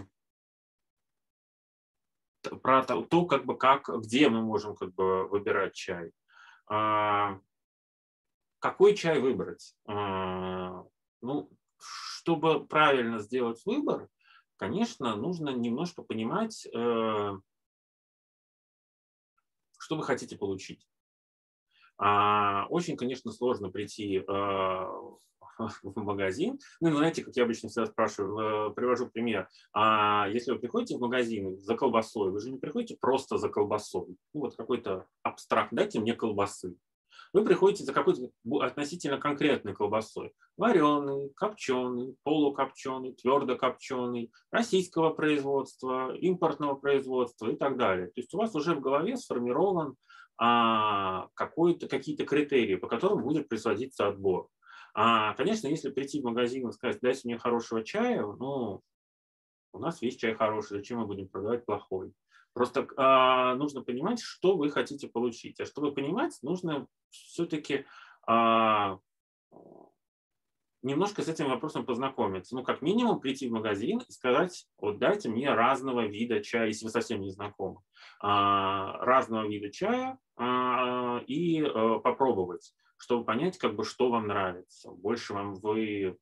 про 2.64 2.84
то, 2.84 3.04
то, 3.04 3.26
как 3.28 3.46
бы 3.46 3.56
как, 3.56 3.88
где 4.02 4.30
мы 4.30 4.42
можем 4.42 4.76
как 4.76 4.96
бы 4.96 5.28
выбирать 5.28 5.76
чай. 5.76 6.12
Какой 8.60 8.96
чай 8.96 9.20
выбрать? 9.20 9.76
Ну, 9.86 11.52
чтобы 12.22 12.68
правильно 12.68 13.18
сделать 13.18 13.62
выбор, 13.66 14.08
конечно, 14.58 15.16
нужно 15.16 15.50
немножко 15.50 16.04
понимать, 16.04 16.68
э, 16.68 17.32
что 19.80 19.96
вы 19.96 20.04
хотите 20.04 20.38
получить. 20.38 20.88
А, 21.98 22.68
очень, 22.70 22.96
конечно, 22.96 23.32
сложно 23.32 23.72
прийти 23.72 24.18
э, 24.18 24.22
в 24.28 26.04
магазин. 26.04 26.60
Ну, 26.80 26.96
знаете, 26.96 27.24
как 27.24 27.36
я 27.36 27.44
обычно 27.44 27.70
всегда 27.70 27.88
спрашиваю, 27.88 28.70
э, 28.70 28.74
привожу 28.76 29.10
пример. 29.10 29.50
А 29.74 30.28
если 30.30 30.52
вы 30.52 30.60
приходите 30.60 30.98
в 30.98 31.02
магазин 31.02 31.60
за 31.60 31.76
колбасой, 31.76 32.30
вы 32.30 32.40
же 32.40 32.52
не 32.52 32.60
приходите 32.60 32.98
просто 33.02 33.38
за 33.38 33.50
колбасой. 33.50 34.16
Ну, 34.36 34.42
вот 34.42 34.56
какой-то 34.56 35.08
абстракт, 35.24 35.74
дайте 35.74 36.00
мне 36.00 36.14
колбасы 36.14 36.76
вы 37.34 37.46
приходите 37.46 37.84
за 37.84 37.94
какой-то 37.94 38.30
относительно 38.60 39.18
конкретной 39.18 39.74
колбасой. 39.74 40.34
Вареный, 40.58 41.30
копченый, 41.36 42.16
полукопченый, 42.24 43.14
твердо 43.14 43.56
копченый, 43.56 44.32
российского 44.52 45.12
производства, 45.12 46.14
импортного 46.16 46.76
производства 46.76 47.50
и 47.50 47.56
так 47.56 47.78
далее. 47.78 48.08
То 48.08 48.22
есть 48.22 48.34
у 48.34 48.38
вас 48.38 48.54
уже 48.56 48.76
в 48.76 48.82
голове 48.82 49.16
сформирован 49.16 49.96
а, 50.38 51.30
какие-то 51.36 52.26
критерии, 52.26 52.76
по 52.76 52.88
которым 52.88 53.24
будет 53.24 53.48
производиться 53.48 54.08
отбор. 54.08 54.50
А, 54.94 55.34
конечно, 55.36 55.68
если 55.68 55.90
прийти 55.90 56.20
в 56.20 56.26
магазин 56.26 56.68
и 56.68 56.72
сказать, 56.74 57.00
дайте 57.02 57.22
мне 57.26 57.38
хорошего 57.38 57.84
чая, 57.84 58.26
ну, 58.26 58.82
у 59.74 59.80
нас 59.80 60.02
весь 60.02 60.18
чай 60.18 60.34
хороший, 60.34 60.78
зачем 60.78 61.00
мы 61.00 61.06
будем 61.06 61.30
продавать 61.30 61.66
плохой? 61.66 62.12
Просто 62.54 62.88
а, 62.98 63.56
нужно 63.56 63.82
понимать, 63.82 64.22
что 64.22 64.58
вы 64.58 64.70
хотите 64.70 65.08
получить. 65.08 65.60
А 65.60 65.66
чтобы 65.66 65.94
понимать, 65.94 66.38
нужно 66.42 66.88
все-таки 67.10 67.86
а, 68.28 69.00
немножко 70.82 71.22
с 71.22 71.30
этим 71.30 71.48
вопросом 71.48 71.86
познакомиться. 71.86 72.56
Ну, 72.56 72.64
как 72.64 72.82
минимум, 72.82 73.20
прийти 73.20 73.48
в 73.48 73.54
магазин 73.54 74.00
и 74.00 74.12
сказать, 74.12 74.68
вот 74.78 75.00
дайте 75.00 75.30
мне 75.30 75.54
разного 75.54 76.06
вида 76.06 76.42
чая, 76.42 76.68
если 76.68 76.86
вы 76.86 76.92
совсем 76.92 77.22
не 77.22 77.32
знакомы, 77.32 77.80
а, 78.20 78.98
разного 79.06 79.48
вида 79.48 79.72
чая 79.72 80.18
и 81.28 81.64
а, 81.64 82.00
попробовать, 82.00 82.74
чтобы 82.98 83.24
понять, 83.24 83.58
как 83.58 83.76
бы, 83.76 83.86
что 83.86 84.10
вам 84.10 84.28
нравится. 84.28 84.92
Больше 84.92 85.34
вам 85.34 85.56
вы 85.56 86.18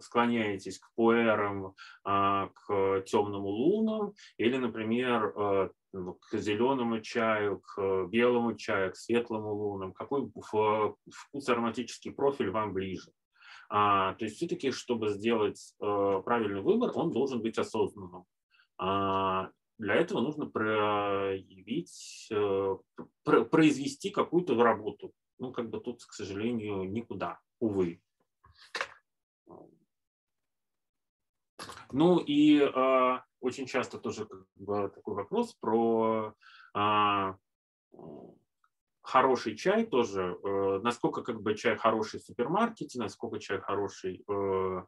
склоняетесь 0.00 0.78
к 0.78 0.90
пуэрам, 0.94 1.74
а, 2.04 2.48
к 2.48 3.02
темному 3.02 3.48
лунам 3.48 4.14
или, 4.36 4.56
например, 4.56 5.32
э, 5.36 5.70
ну, 5.92 6.14
к 6.14 6.38
зеленому 6.38 7.00
чаю, 7.00 7.60
к 7.60 8.06
белому 8.06 8.54
чаю, 8.54 8.92
к 8.92 8.96
светлому 8.96 9.52
лунам, 9.52 9.92
какой 9.92 10.30
вкус 10.30 11.48
ароматический 11.48 12.12
профиль 12.12 12.50
вам 12.50 12.72
ближе. 12.72 13.12
А, 13.68 14.14
то 14.14 14.24
есть 14.26 14.36
все-таки, 14.36 14.70
чтобы 14.70 15.08
сделать 15.08 15.74
э, 15.80 16.22
правильный 16.24 16.60
выбор, 16.60 16.92
он 16.94 17.10
должен 17.10 17.40
быть 17.40 17.58
осознанным. 17.58 18.24
А, 18.78 19.48
для 19.78 19.94
этого 19.94 20.20
нужно 20.20 20.46
проявить, 20.46 22.28
э, 22.30 22.76
произвести 23.24 24.10
какую-то 24.10 24.62
работу. 24.62 25.12
Ну, 25.38 25.52
как 25.52 25.70
бы 25.70 25.80
тут, 25.80 26.04
к 26.04 26.12
сожалению, 26.12 26.84
никуда, 26.90 27.40
увы. 27.60 28.02
Ну 31.92 32.18
и 32.18 32.60
э, 32.60 33.18
очень 33.40 33.66
часто 33.66 33.98
тоже 33.98 34.26
как 34.26 34.40
бы, 34.56 34.88
такой 34.88 35.14
вопрос 35.14 35.54
про 35.54 36.34
э, 36.74 37.34
хороший 39.02 39.56
чай 39.56 39.84
тоже, 39.84 40.38
э, 40.42 40.80
насколько 40.82 41.22
как 41.22 41.42
бы 41.42 41.54
чай 41.54 41.76
хороший 41.76 42.20
в 42.20 42.24
супермаркете, 42.24 42.98
насколько 42.98 43.38
чай 43.38 43.60
хороший 43.60 44.24
э, 44.28 44.32
э, 44.32 44.82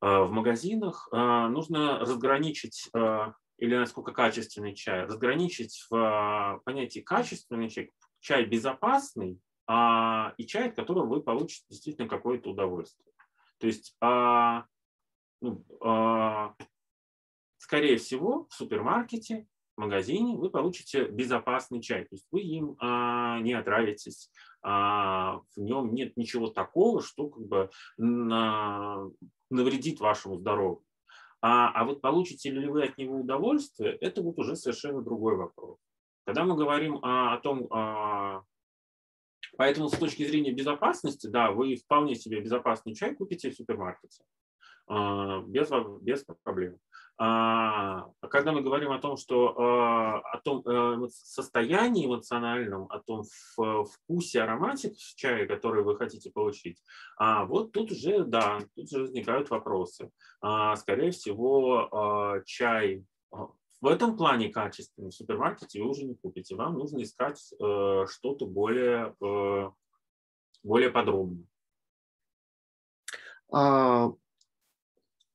в 0.00 0.30
магазинах. 0.30 1.08
Э, 1.12 1.48
нужно 1.48 1.98
разграничить 1.98 2.88
э, 2.94 3.32
или 3.58 3.76
насколько 3.76 4.12
качественный 4.12 4.74
чай, 4.74 5.04
разграничить 5.04 5.86
в 5.90 5.96
э, 5.96 6.60
понятии 6.64 7.00
качественный 7.00 7.68
чай, 7.68 7.90
чай 8.20 8.44
безопасный 8.44 9.40
а, 9.68 10.32
и 10.38 10.46
чай, 10.46 10.70
от 10.70 10.76
которого 10.76 11.06
вы 11.06 11.22
получите 11.22 11.66
действительно 11.68 12.08
какое-то 12.08 12.50
удовольствие. 12.50 13.12
То 13.58 13.66
есть 13.66 13.94
а, 14.00 14.64
ну, 15.40 15.64
а, 15.80 16.54
скорее 17.58 17.98
всего, 17.98 18.46
в 18.50 18.54
супермаркете 18.54 19.46
в 19.76 19.80
магазине, 19.80 20.36
вы 20.36 20.50
получите 20.50 21.06
безопасный 21.06 21.80
чай. 21.80 22.02
То 22.02 22.14
есть 22.14 22.26
вы 22.30 22.40
им 22.40 22.76
а, 22.80 23.38
не 23.40 23.52
отравитесь, 23.52 24.30
а, 24.62 25.40
в 25.54 25.60
нем 25.60 25.94
нет 25.94 26.16
ничего 26.16 26.48
такого, 26.48 27.02
что 27.02 27.28
как 27.28 27.46
бы 27.46 27.70
на, 27.96 29.08
навредит 29.50 30.00
вашему 30.00 30.36
здоровью. 30.36 30.82
А, 31.40 31.70
а 31.70 31.84
вот 31.84 32.00
получите 32.00 32.50
ли 32.50 32.66
вы 32.66 32.84
от 32.84 32.98
него 32.98 33.20
удовольствие, 33.20 33.92
это 34.00 34.22
вот 34.22 34.38
уже 34.38 34.56
совершенно 34.56 35.02
другой 35.02 35.36
вопрос. 35.36 35.78
Когда 36.24 36.44
мы 36.44 36.56
говорим 36.56 36.98
а, 37.02 37.34
о 37.34 37.38
том, 37.38 37.68
а, 37.70 38.42
поэтому 39.56 39.88
с 39.88 39.96
точки 39.96 40.26
зрения 40.26 40.52
безопасности, 40.52 41.28
да, 41.28 41.52
вы 41.52 41.76
вполне 41.76 42.16
себе 42.16 42.40
безопасный 42.40 42.94
чай 42.94 43.14
купите 43.14 43.50
в 43.50 43.54
супермаркете 43.54 44.24
без, 44.88 45.70
без 46.02 46.24
проблем. 46.42 46.78
А, 47.20 48.06
когда 48.30 48.52
мы 48.52 48.62
говорим 48.62 48.92
о 48.92 49.00
том, 49.00 49.16
что 49.16 49.58
а, 49.58 50.18
о 50.20 50.38
том 50.38 50.62
э, 50.64 51.08
состоянии 51.10 52.06
эмоциональном, 52.06 52.86
о 52.90 53.00
том 53.00 53.24
вкусе, 53.84 54.42
аромате 54.42 54.94
чая, 55.16 55.46
который 55.48 55.82
вы 55.82 55.96
хотите 55.96 56.30
получить, 56.30 56.80
а 57.16 57.44
вот 57.44 57.72
тут 57.72 57.90
уже, 57.90 58.24
да, 58.24 58.60
тут 58.76 58.88
же 58.88 59.00
возникают 59.00 59.50
вопросы. 59.50 60.10
Скорее 60.76 61.10
всего, 61.10 62.40
чай 62.46 63.04
в 63.80 63.86
этом 63.86 64.16
плане 64.16 64.48
качественный 64.48 65.10
в 65.10 65.14
супермаркете 65.14 65.80
вы 65.80 65.90
уже 65.90 66.04
не 66.04 66.14
купите. 66.14 66.56
Вам 66.56 66.74
нужно 66.74 67.02
искать 67.02 67.52
э, 67.52 68.06
что-то 68.08 68.46
более, 68.46 69.14
э, 69.20 69.70
более 70.62 70.90
подробное 70.90 71.44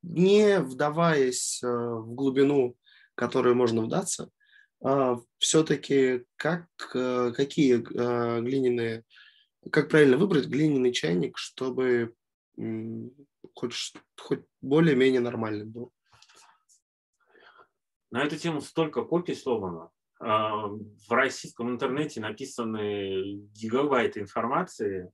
не 0.04 0.60
вдаваясь 0.60 1.64
э, 1.64 1.68
в 1.68 2.14
глубину, 2.14 2.78
которую 3.16 3.56
можно 3.56 3.82
вдаться, 3.82 4.30
а, 4.84 5.18
все-таки 5.38 6.26
как, 6.36 6.68
э, 6.94 7.32
какие 7.36 7.76
э, 7.76 8.42
глиняные, 8.42 9.04
как 9.72 9.90
правильно 9.90 10.18
выбрать 10.18 10.48
глиняный 10.48 10.92
чайник, 10.92 11.38
чтобы 11.38 12.14
хоть, 13.56 13.94
хоть 14.20 14.44
более-менее 14.62 15.22
нормальным 15.22 15.72
был? 15.72 15.94
На 18.12 18.24
эту 18.24 18.38
тему 18.38 18.62
столько 18.62 19.04
копий 19.04 19.36
сломано. 19.36 19.90
А, 20.20 20.68
в 20.68 21.10
российском 21.10 21.70
интернете 21.70 22.20
написаны 22.20 23.40
гигабайты 23.54 24.20
информации. 24.20 25.12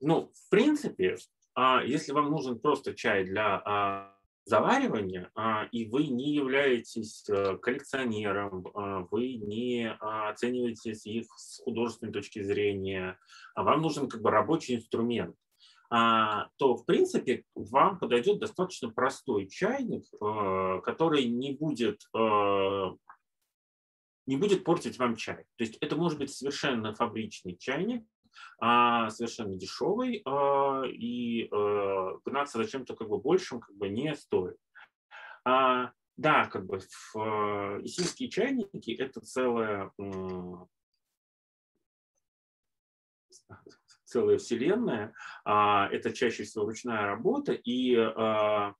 Ну, 0.00 0.32
в 0.34 0.50
принципе, 0.50 1.16
а, 1.54 1.82
если 1.84 2.12
вам 2.12 2.30
нужен 2.30 2.58
просто 2.58 2.94
чай 2.94 3.24
для 3.24 3.62
а, 3.64 4.16
заваривания, 4.44 5.30
а, 5.34 5.64
и 5.70 5.86
вы 5.88 6.06
не 6.06 6.32
являетесь 6.34 7.28
э, 7.28 7.58
коллекционером, 7.58 8.64
вы 9.10 9.34
не 9.34 9.92
оцениваете 9.92 10.92
их 10.92 11.26
с 11.36 11.62
художественной 11.62 12.12
точки 12.12 12.42
зрения, 12.42 13.18
а 13.54 13.62
вам 13.62 13.82
нужен 13.82 14.08
как 14.08 14.22
бы 14.22 14.30
рабочий 14.30 14.76
инструмент, 14.76 15.36
то, 15.90 16.76
в 16.76 16.84
принципе, 16.86 17.44
вам 17.56 17.98
подойдет 17.98 18.38
достаточно 18.38 18.90
простой 18.90 19.48
чайник, 19.48 20.04
э, 20.14 20.80
который 20.84 21.24
не 21.24 21.52
будет 21.52 22.02
э, 22.16 22.90
не 24.26 24.36
будет 24.36 24.62
портить 24.62 24.98
вам 24.98 25.16
чай. 25.16 25.44
То 25.56 25.64
есть 25.64 25.76
это 25.80 25.96
может 25.96 26.18
быть 26.18 26.32
совершенно 26.32 26.94
фабричный 26.94 27.56
чайник, 27.56 28.04
совершенно 28.58 29.56
дешевый, 29.56 30.22
а, 30.24 30.82
и 30.86 31.48
а, 31.50 32.18
гнаться 32.24 32.58
за 32.58 32.68
чем-то 32.68 32.94
как 32.94 33.08
бы 33.08 33.18
большим 33.18 33.60
как 33.60 33.74
бы 33.76 33.88
не 33.88 34.14
стоит. 34.14 34.56
А, 35.44 35.92
да, 36.16 36.46
как 36.46 36.66
бы 36.66 36.80
в, 36.80 37.16
а, 37.16 37.80
исинские 37.82 38.28
чайники 38.28 38.90
это 38.92 39.20
целая 39.20 39.90
целая 44.04 44.38
вселенная, 44.38 45.14
а, 45.44 45.88
это 45.90 46.12
чаще 46.12 46.42
всего 46.42 46.66
ручная 46.66 47.06
работа, 47.06 47.52
и 47.52 47.94
а, 47.94 48.74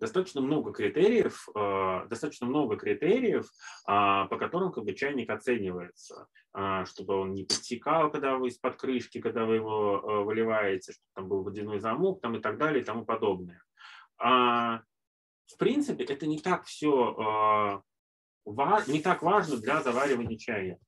достаточно 0.00 0.40
много 0.40 0.72
критериев, 0.72 1.48
э, 1.54 2.06
достаточно 2.08 2.46
много 2.46 2.76
критериев, 2.76 3.50
а, 3.86 4.26
по 4.26 4.36
которым 4.36 4.72
как 4.72 4.84
бы 4.84 4.94
чайник 4.94 5.30
оценивается, 5.30 6.28
а, 6.52 6.84
чтобы 6.86 7.14
он 7.14 7.32
не 7.32 7.44
подтекал, 7.44 8.10
когда 8.10 8.36
вы 8.36 8.48
из-под 8.48 8.76
крышки, 8.76 9.20
когда 9.20 9.44
вы 9.44 9.56
его 9.56 9.98
э, 9.98 10.24
выливаете, 10.24 10.92
чтобы 10.92 11.08
там 11.14 11.28
был 11.28 11.42
водяной 11.42 11.80
замок 11.80 12.20
там 12.20 12.36
и 12.36 12.40
так 12.40 12.58
далее 12.58 12.82
и 12.82 12.84
тому 12.84 13.04
подобное. 13.04 13.62
А, 14.18 14.82
в 15.46 15.56
принципе, 15.58 16.04
это 16.04 16.26
не 16.26 16.38
так 16.38 16.64
все 16.64 17.82
не 18.44 19.02
так 19.02 19.22
важно 19.22 19.58
для 19.58 19.82
заваривания 19.82 20.38
чая. 20.38 20.78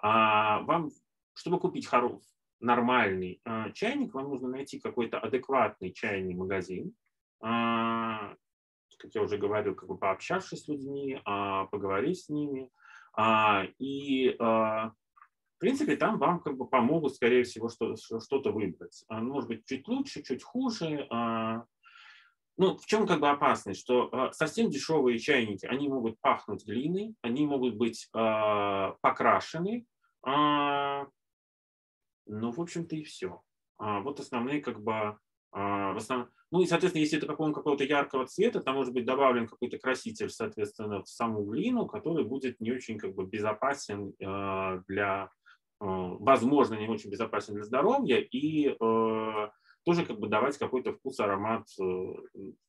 Вам, 0.00 0.90
чтобы 1.34 1.60
купить 1.60 1.86
хороший, 1.86 2.24
нормальный 2.60 3.42
чайник, 3.74 4.14
вам 4.14 4.30
нужно 4.30 4.48
найти 4.48 4.80
какой-то 4.80 5.18
адекватный 5.18 5.92
чайный 5.92 6.34
магазин, 6.34 6.94
как 9.00 9.14
я 9.14 9.22
уже 9.22 9.38
говорил, 9.38 9.74
как 9.74 9.88
бы 9.88 9.96
пообщавшись 9.96 10.64
с 10.64 10.68
людьми, 10.68 11.20
а, 11.24 11.64
поговорить 11.66 12.20
с 12.20 12.28
ними. 12.28 12.70
А, 13.14 13.64
и, 13.78 14.36
а, 14.38 14.90
в 14.90 15.58
принципе, 15.58 15.96
там 15.96 16.18
вам 16.18 16.40
как 16.40 16.56
бы 16.56 16.68
помогут, 16.68 17.14
скорее 17.14 17.44
всего, 17.44 17.68
что-то 17.68 18.52
выбрать. 18.52 19.04
Может 19.08 19.48
быть, 19.48 19.64
чуть 19.66 19.88
лучше, 19.88 20.22
чуть 20.22 20.42
хуже. 20.42 21.06
Ну, 22.56 22.76
в 22.76 22.84
чем 22.86 23.06
как 23.06 23.20
бы 23.20 23.28
опасность, 23.28 23.80
что 23.80 24.30
совсем 24.32 24.70
дешевые 24.70 25.18
чайники, 25.18 25.66
они 25.66 25.88
могут 25.88 26.20
пахнуть 26.20 26.66
глиной, 26.66 27.14
они 27.22 27.46
могут 27.46 27.76
быть 27.76 28.08
покрашены, 28.12 29.86
ну, 30.22 31.06
в 32.26 32.60
общем-то, 32.60 32.96
и 32.96 33.02
все. 33.02 33.42
Вот 33.78 34.20
основные 34.20 34.60
как 34.62 34.82
бы 34.82 35.18
в 35.52 35.96
основном, 35.96 36.28
ну 36.50 36.62
и, 36.62 36.66
соответственно, 36.66 37.02
если 37.02 37.18
это 37.18 37.28
какого 37.28 37.52
какого-то 37.52 37.84
яркого 37.84 38.26
цвета, 38.26 38.60
там 38.60 38.74
может 38.74 38.92
быть 38.92 39.04
добавлен 39.04 39.46
какой-то 39.46 39.78
краситель, 39.78 40.30
соответственно, 40.30 41.02
в 41.02 41.08
саму 41.08 41.44
глину, 41.44 41.86
который 41.86 42.24
будет 42.24 42.60
не 42.60 42.72
очень 42.72 42.98
как 42.98 43.14
бы 43.14 43.24
безопасен 43.24 44.14
э, 44.18 44.82
для, 44.88 45.30
э, 45.80 45.84
возможно, 45.84 46.74
не 46.74 46.88
очень 46.88 47.10
безопасен 47.10 47.54
для 47.54 47.62
здоровья 47.62 48.16
и 48.16 48.68
э, 48.68 49.48
тоже 49.84 50.04
как 50.04 50.18
бы 50.18 50.26
давать 50.26 50.58
какой-то 50.58 50.92
вкус, 50.92 51.20
аромат 51.20 51.68
в 51.78 52.24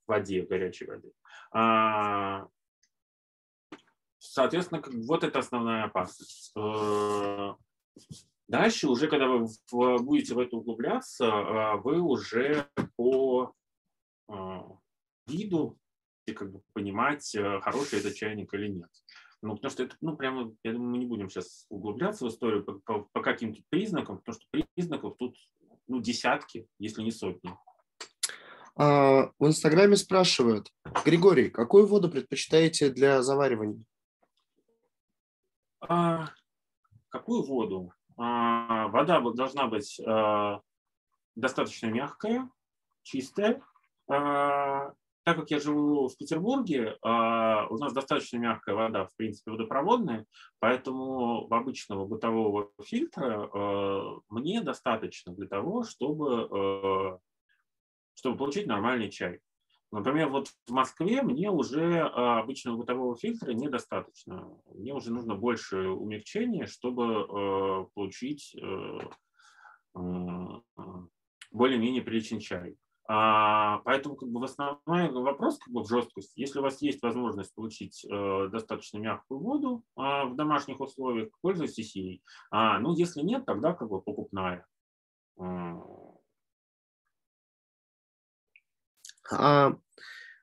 воде, 0.05 0.43
в 0.43 0.47
горячей 0.47 0.85
воде. 0.85 1.11
А, 1.51 2.45
соответственно, 4.19 4.83
вот 5.07 5.23
это 5.23 5.39
основная 5.39 5.85
опасность. 5.85 6.53
Дальше 8.47 8.87
уже, 8.87 9.07
когда 9.07 9.27
вы 9.27 9.47
будете 10.03 10.35
в 10.35 10.39
это 10.39 10.57
углубляться, 10.57 11.77
вы 11.83 11.99
уже 11.99 12.67
по 12.95 13.53
виду 15.27 15.77
и 16.25 16.33
как 16.33 16.51
бы 16.51 16.61
понимать, 16.73 17.33
э, 17.35 17.59
хороший 17.61 17.99
это 17.99 18.13
чайник 18.13 18.53
или 18.53 18.67
нет. 18.67 18.89
Ну, 19.41 19.55
потому 19.55 19.71
что 19.71 19.83
это, 19.83 19.95
ну, 20.01 20.15
прямо, 20.15 20.53
я 20.63 20.73
думаю, 20.73 20.91
мы 20.91 20.97
не 20.99 21.05
будем 21.05 21.29
сейчас 21.29 21.65
углубляться 21.69 22.25
в 22.25 22.27
историю 22.29 22.63
по, 22.63 22.73
по, 22.73 23.09
по 23.11 23.21
каким-то 23.21 23.61
признакам, 23.69 24.19
потому 24.19 24.35
что 24.35 24.45
признаков 24.75 25.15
тут, 25.17 25.35
ну, 25.87 25.99
десятки, 25.99 26.67
если 26.77 27.01
не 27.01 27.11
сотни. 27.11 27.51
А, 28.75 29.31
в 29.39 29.47
Инстаграме 29.47 29.95
спрашивают, 29.95 30.71
Григорий, 31.03 31.49
какую 31.49 31.87
воду 31.87 32.09
предпочитаете 32.09 32.91
для 32.91 33.23
заваривания? 33.23 33.83
А, 35.81 36.29
какую 37.09 37.43
воду? 37.43 37.91
А, 38.17 38.87
вода 38.89 39.19
должна 39.19 39.67
быть 39.67 39.99
а, 40.05 40.61
достаточно 41.35 41.87
мягкая, 41.87 42.47
чистая, 43.01 43.55
а, 43.55 43.70
так 45.23 45.37
как 45.37 45.51
я 45.51 45.59
живу 45.59 46.07
в 46.07 46.17
Петербурге, 46.17 46.97
а, 47.03 47.67
у 47.67 47.77
нас 47.77 47.93
достаточно 47.93 48.37
мягкая 48.37 48.75
вода, 48.75 49.05
в 49.05 49.15
принципе, 49.15 49.51
водопроводная, 49.51 50.25
поэтому 50.59 51.47
обычного 51.53 52.05
бытового 52.05 52.71
фильтра 52.83 53.49
а, 53.53 54.19
мне 54.29 54.61
достаточно 54.61 55.33
для 55.33 55.47
того, 55.47 55.83
чтобы, 55.83 57.19
чтобы 58.15 58.37
получить 58.37 58.67
нормальный 58.67 59.09
чай. 59.09 59.39
Например, 59.91 60.29
вот 60.29 60.47
в 60.67 60.71
Москве 60.71 61.21
мне 61.21 61.51
уже 61.51 61.99
обычного 61.99 62.77
бытового 62.77 63.17
фильтра 63.17 63.51
недостаточно. 63.51 64.57
Мне 64.73 64.93
уже 64.93 65.11
нужно 65.11 65.35
больше 65.35 65.89
умягчения, 65.89 66.65
чтобы 66.65 67.89
получить 67.93 68.55
более-менее 69.93 72.03
приличный 72.03 72.39
чай. 72.39 72.77
А, 73.07 73.79
поэтому 73.79 74.15
как 74.15 74.29
бы 74.29 74.39
в 74.39 74.43
основной 74.43 75.11
вопрос 75.11 75.57
как 75.57 75.73
бы 75.73 75.83
в 75.83 75.89
жесткости. 75.89 76.39
Если 76.39 76.59
у 76.59 76.61
вас 76.61 76.81
есть 76.81 77.01
возможность 77.01 77.53
получить 77.55 78.05
э, 78.05 78.47
достаточно 78.49 78.99
мягкую 78.99 79.39
воду 79.39 79.83
э, 79.97 80.01
в 80.25 80.35
домашних 80.35 80.79
условиях, 80.79 81.29
пользуйтесь 81.41 81.95
ей. 81.95 82.23
А, 82.51 82.79
ну, 82.79 82.95
если 82.95 83.21
нет, 83.21 83.45
тогда 83.45 83.73
как 83.73 83.89
бы 83.89 84.01
покупная. 84.01 84.65
А 89.31 89.75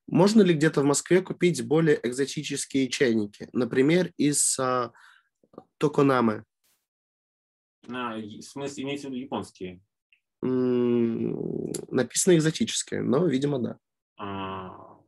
можно 0.07 0.43
ли 0.43 0.55
где-то 0.55 0.81
в 0.81 0.85
Москве 0.85 1.21
купить 1.21 1.67
более 1.67 2.01
экзотические 2.03 2.89
чайники? 2.89 3.49
Например, 3.53 4.13
из 4.17 4.59
а, 4.59 4.93
Токонамы. 5.77 6.45
А, 7.89 8.17
в 8.17 8.43
смысле, 8.43 8.85
имеется 8.85 9.09
в 9.09 9.11
виду 9.11 9.21
японские? 9.21 9.83
Написано 10.41 12.37
экзотические, 12.37 13.03
но, 13.03 13.27
видимо, 13.27 13.59
да. 13.59 13.79
А, 14.19 14.99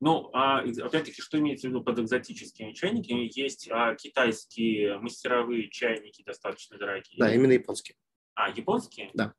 Ну, 0.00 0.30
а, 0.32 0.60
опять-таки, 0.60 1.22
что 1.22 1.38
имеется 1.38 1.68
в 1.68 1.70
виду 1.70 1.82
под 1.82 1.98
экзотическими 2.00 2.72
чайниками? 2.72 3.30
Есть 3.32 3.70
а, 3.70 3.94
китайские 3.94 4.98
мастеровые 4.98 5.70
чайники, 5.70 6.22
достаточно 6.24 6.76
дорогие. 6.76 7.18
Да, 7.18 7.32
именно 7.34 7.52
японские. 7.52 7.96
А, 8.34 8.50
японские? 8.50 9.10
Да. 9.14 9.32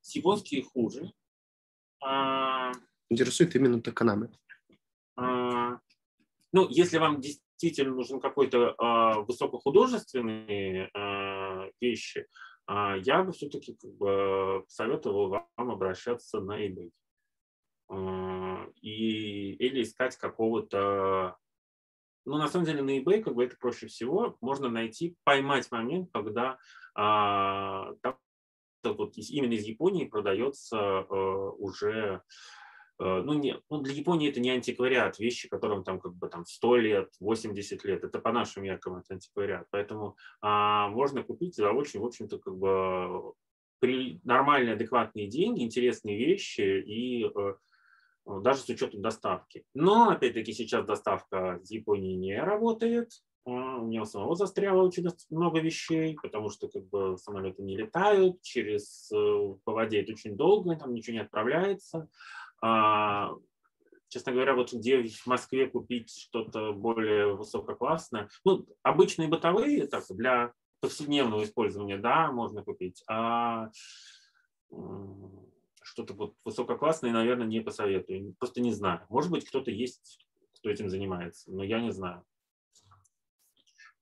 С 0.00 0.14
японские 0.14 0.62
хуже. 0.62 1.12
А, 2.04 2.72
Интересует 3.08 3.54
именно 3.56 3.80
Токонамы. 3.80 4.30
а, 5.16 5.78
ну, 6.52 6.68
если 6.68 6.98
вам 6.98 7.20
действительно 7.20 7.94
нужен 7.94 8.20
какой-то 8.20 8.74
а, 8.78 9.20
высокохудожественные 9.22 10.90
а, 10.94 11.68
вещи, 11.80 12.26
я 12.68 13.22
бы 13.22 13.32
все-таки 13.32 13.74
как 13.74 13.90
бы 13.92 14.64
советовал 14.68 15.28
вам 15.28 15.70
обращаться 15.70 16.40
на 16.40 16.66
eBay. 16.66 16.90
А, 17.88 18.66
и, 18.80 19.52
или 19.52 19.82
искать 19.82 20.16
какого-то... 20.16 21.36
Ну, 22.24 22.38
на 22.38 22.48
самом 22.48 22.66
деле, 22.66 22.82
на 22.82 22.98
eBay 22.98 23.22
как 23.22 23.34
бы 23.34 23.44
это 23.44 23.56
проще 23.56 23.86
всего. 23.86 24.36
Можно 24.40 24.68
найти, 24.68 25.16
поймать 25.22 25.70
момент, 25.70 26.10
когда 26.12 26.58
а, 26.94 27.94
там 28.02 28.18
вот 28.84 29.14
именно 29.16 29.52
из 29.52 29.64
Японии 29.64 30.04
продается 30.04 30.76
э, 30.76 31.14
уже 31.14 32.22
ну, 32.98 33.34
не, 33.34 33.58
ну, 33.70 33.80
для 33.80 33.94
Японии 33.94 34.28
это 34.30 34.40
не 34.40 34.50
антиквариат, 34.50 35.18
вещи, 35.18 35.48
которым 35.48 35.84
там 35.84 36.00
как 36.00 36.14
бы 36.14 36.28
там 36.28 36.46
100 36.46 36.76
лет, 36.76 37.10
80 37.20 37.84
лет, 37.84 38.04
это 38.04 38.18
по 38.18 38.32
нашим 38.32 38.62
меркам 38.62 38.96
это 38.96 39.14
антиквариат, 39.14 39.66
поэтому 39.70 40.16
а, 40.40 40.88
можно 40.88 41.22
купить 41.22 41.56
за 41.56 41.72
очень, 41.72 42.00
в 42.00 42.04
общем-то, 42.06 42.38
как 42.38 42.56
бы 42.56 43.34
при 43.78 44.20
нормальные, 44.24 44.74
адекватные 44.74 45.28
деньги, 45.28 45.62
интересные 45.62 46.16
вещи 46.16 46.60
и 46.60 47.26
э, 47.26 47.54
э, 48.26 48.40
даже 48.42 48.60
с 48.60 48.68
учетом 48.68 49.02
доставки. 49.02 49.64
Но, 49.74 50.10
опять-таки, 50.10 50.52
сейчас 50.52 50.86
доставка 50.86 51.60
из 51.62 51.70
Японии 51.70 52.14
не 52.14 52.42
работает, 52.42 53.10
А, 53.44 53.76
у 53.76 53.86
меня 53.86 54.02
у 54.02 54.06
самого 54.06 54.34
застряло 54.34 54.82
очень 54.82 55.06
много 55.30 55.60
вещей, 55.60 56.16
потому 56.20 56.50
что 56.50 56.68
как 56.68 56.88
бы 56.88 57.16
самолеты 57.16 57.62
не 57.62 57.76
летают, 57.76 58.42
через 58.42 59.08
э, 59.12 59.54
по 59.64 59.72
воде 59.72 60.00
это 60.00 60.12
очень 60.12 60.36
долго, 60.36 60.74
там 60.74 60.92
ничего 60.92 61.14
не 61.14 61.22
отправляется. 61.22 62.08
А, 62.62 63.32
честно 64.08 64.32
говоря, 64.32 64.54
вот 64.54 64.72
где 64.72 65.02
в 65.02 65.26
Москве 65.26 65.68
купить 65.68 66.10
что-то 66.10 66.72
более 66.72 67.34
высококлассное, 67.34 68.28
ну, 68.44 68.66
обычные 68.82 69.28
бытовые, 69.28 69.86
так, 69.86 70.04
для 70.10 70.52
повседневного 70.80 71.44
использования, 71.44 71.98
да, 71.98 72.30
можно 72.32 72.62
купить, 72.62 73.02
а 73.08 73.70
что-то 75.82 76.14
вот 76.14 76.34
высококлассное, 76.44 77.12
наверное, 77.12 77.46
не 77.46 77.60
посоветую, 77.60 78.34
просто 78.38 78.60
не 78.60 78.72
знаю. 78.72 79.06
Может 79.08 79.30
быть, 79.30 79.48
кто-то 79.48 79.70
есть, 79.70 80.26
кто 80.58 80.70
этим 80.70 80.90
занимается, 80.90 81.50
но 81.50 81.62
я 81.62 81.80
не 81.80 81.92
знаю. 81.92 82.24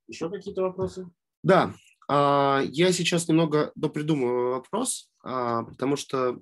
Еще 0.07 0.29
какие-то 0.29 0.63
вопросы? 0.63 1.09
Да, 1.43 1.75
а, 2.09 2.63
я 2.65 2.93
сейчас 2.93 3.29
немного 3.29 3.73
допридумываю 3.75 4.57
вопрос, 4.57 5.11
а, 5.23 5.63
потому 5.65 5.97
что 5.97 6.41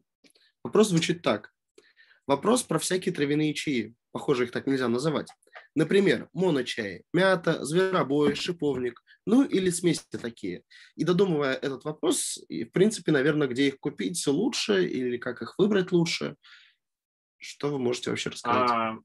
вопрос 0.64 0.88
звучит 0.88 1.22
так. 1.22 1.51
Вопрос 2.26 2.62
про 2.62 2.78
всякие 2.78 3.14
травяные 3.14 3.54
чаи. 3.54 3.94
Похоже, 4.12 4.44
их 4.44 4.52
так 4.52 4.66
нельзя 4.66 4.88
называть. 4.88 5.28
Например, 5.74 6.28
моночаи, 6.32 7.04
мята, 7.12 7.64
зверобой, 7.64 8.34
шиповник, 8.34 9.02
ну 9.26 9.42
или 9.42 9.70
смеси 9.70 10.02
такие. 10.10 10.64
И 10.96 11.04
додумывая 11.04 11.54
этот 11.54 11.84
вопрос, 11.84 12.38
и, 12.48 12.64
в 12.64 12.72
принципе, 12.72 13.10
наверное, 13.12 13.48
где 13.48 13.68
их 13.68 13.80
купить 13.80 14.24
лучше 14.26 14.86
или 14.86 15.16
как 15.16 15.42
их 15.42 15.54
выбрать 15.58 15.92
лучше, 15.92 16.36
что 17.38 17.70
вы 17.70 17.78
можете 17.78 18.10
вообще 18.10 18.30
рассказать? 18.30 18.70
А, 18.70 18.98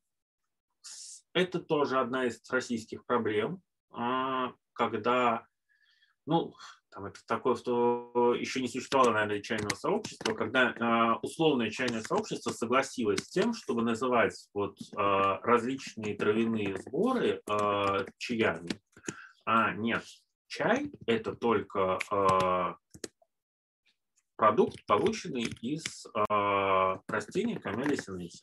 Это 1.34 1.59
тоже 1.59 1.99
одна 1.99 2.26
из 2.26 2.41
российских 2.49 3.05
проблем, 3.05 3.61
а, 3.91 4.53
когда, 4.74 5.47
ну, 6.26 6.53
там 6.98 7.06
это 7.06 7.20
такое, 7.28 7.56
что 7.56 8.34
еще 8.39 8.60
не 8.60 8.68
существовало, 8.68 9.12
наверное, 9.12 9.39
чайного 9.39 9.76
сообщества, 9.76 10.34
когда 10.34 10.74
а, 10.80 11.20
условное 11.22 11.70
чайное 11.70 12.02
сообщество 12.02 12.50
согласилось 12.50 13.20
с 13.20 13.30
тем, 13.30 13.54
чтобы 13.54 13.84
называть 13.84 14.50
вот 14.52 14.76
а, 14.95 15.39
различные 15.41 16.16
травяные 16.16 16.76
сборы 16.78 17.43
а, 17.48 18.04
чаями. 18.18 18.72
А 19.45 19.74
нет, 19.74 20.04
чай– 20.48 20.91
это 21.06 21.36
только 21.36 22.00
а, 22.10 22.78
продукт, 24.36 24.84
полученный 24.88 25.45
из 25.62 26.08
а, 26.16 27.00
растения 27.08 27.60
sinensis. 27.60 28.41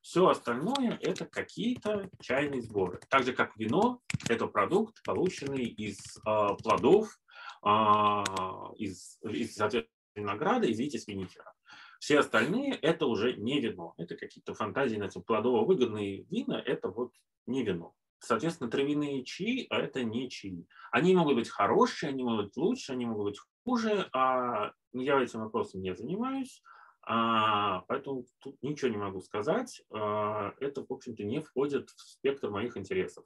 Все 0.00 0.26
остальное– 0.26 0.98
это 1.00 1.24
какие-то 1.26 2.10
чайные 2.20 2.62
сборы. 2.62 2.98
Так 3.08 3.22
же, 3.22 3.32
как 3.32 3.56
вино– 3.56 4.00
это 4.28 4.48
продукт, 4.48 5.00
полученный 5.04 5.66
из 5.66 6.18
а, 6.24 6.54
плодов, 6.54 7.16
из, 7.64 9.18
из 9.22 9.54
соответственно, 9.54 9.88
винограда, 10.14 10.66
из 10.66 10.78
витис 10.78 11.06
винифера. 11.06 11.52
Все 12.00 12.18
остальные– 12.18 12.74
это 12.82 13.06
уже 13.06 13.34
не 13.34 13.60
вино. 13.60 13.94
Это 13.96 14.16
какие-то 14.16 14.54
фантазии, 14.54 14.96
знаете, 14.96 15.20
плодово-выгодные 15.20 16.26
вина– 16.28 16.60
это 16.66 16.88
вот 16.88 17.12
не 17.46 17.62
вино. 17.62 17.94
Соответственно, 18.18 18.70
травяные 18.70 19.24
чаи– 19.24 19.66
это 19.70 20.02
не 20.02 20.28
чаи. 20.28 20.66
Они 20.90 21.14
могут 21.14 21.36
быть 21.36 21.48
хорошие, 21.48 22.10
они 22.10 22.24
могут 22.24 22.46
быть 22.46 22.56
лучше, 22.56 22.92
они 22.92 23.06
могут 23.06 23.24
быть 23.26 23.40
хуже. 23.64 24.08
А 24.12 24.72
я 24.92 25.22
этим 25.22 25.40
вопросом 25.40 25.82
не 25.82 25.94
занимаюсь. 25.94 26.62
А, 27.04 27.80
поэтому 27.88 28.26
тут 28.40 28.56
ничего 28.62 28.90
не 28.90 28.96
могу 28.96 29.20
сказать. 29.20 29.82
А, 29.90 30.54
это, 30.60 30.84
в 30.84 30.92
общем-то, 30.92 31.24
не 31.24 31.40
входит 31.40 31.90
в 31.90 32.00
спектр 32.00 32.50
моих 32.50 32.76
интересов. 32.76 33.24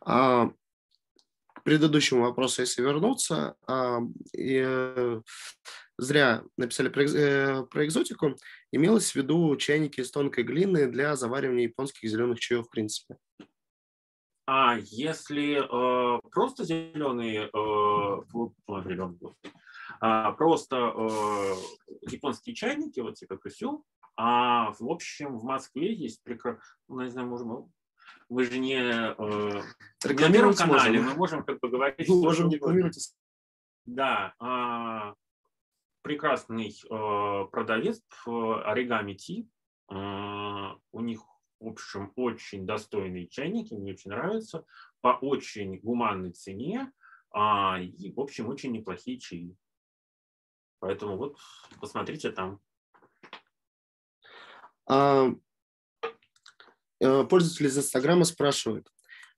А, 0.00 0.52
к 1.60 1.64
предыдущему 1.64 2.22
вопросу, 2.22 2.62
если 2.62 2.82
вернуться, 2.82 3.54
и, 4.32 4.62
э, 4.64 5.20
зря 5.98 6.42
написали 6.56 6.90
э, 6.90 7.64
про 7.66 7.84
экзотику, 7.84 8.36
имелось 8.72 9.12
в 9.12 9.16
виду 9.16 9.54
чайники 9.56 10.00
из 10.00 10.10
тонкой 10.10 10.44
глины 10.44 10.86
для 10.86 11.16
заваривания 11.16 11.64
японских 11.64 12.08
зеленых 12.08 12.40
чаев, 12.40 12.66
в 12.66 12.70
принципе. 12.70 13.16
А 14.46 14.76
если 14.80 15.60
э, 15.62 16.20
просто 16.32 16.64
зеленые, 16.64 17.44
э, 17.44 18.20
а, 20.00 20.32
просто 20.32 20.76
э, 20.76 21.54
японские 22.10 22.54
чайники, 22.54 23.00
вот 23.00 23.14
типа 23.14 23.36
Кусю, 23.36 23.84
а 24.16 24.72
в 24.72 24.90
общем 24.90 25.38
в 25.38 25.44
Москве 25.44 25.94
есть 25.94 26.22
прекрасно, 26.24 26.62
ну, 26.88 27.02
не 27.02 27.10
знаю, 27.10 27.28
можем, 27.28 27.70
вы 28.30 28.44
же 28.44 28.58
не 28.58 28.74
э, 28.74 29.14
на 29.16 30.32
Первом 30.32 30.54
канале, 30.54 31.00
можем. 31.00 31.12
мы 31.12 31.18
можем 31.18 31.44
как 31.44 31.58
бы 31.58 31.68
говорить, 31.68 32.08
Мы 32.08 32.22
можем 32.22 32.50
рекламировать. 32.50 33.14
Да, 33.84 34.34
а, 34.38 35.14
прекрасный 36.02 36.68
э, 36.70 37.46
продавец 37.50 38.00
Оригами 38.26 39.14
Ти. 39.14 39.48
А, 39.88 40.76
У 40.92 41.00
них, 41.00 41.20
в 41.58 41.66
общем, 41.66 42.12
очень 42.14 42.66
достойные 42.66 43.26
чайники, 43.26 43.74
мне 43.74 43.92
очень 43.92 44.12
нравятся, 44.12 44.64
по 45.00 45.18
очень 45.20 45.80
гуманной 45.80 46.30
цене 46.30 46.92
а, 47.32 47.80
и, 47.80 48.12
в 48.12 48.20
общем, 48.20 48.48
очень 48.48 48.70
неплохие 48.70 49.18
чаи. 49.18 49.56
Поэтому 50.78 51.16
вот 51.16 51.36
посмотрите 51.80 52.30
там. 52.30 52.60
А, 54.86 55.26
э, 55.26 55.34
Пользователь 57.00 57.66
из 57.66 57.78
Инстаграма 57.78 58.24
спрашивает. 58.24 58.86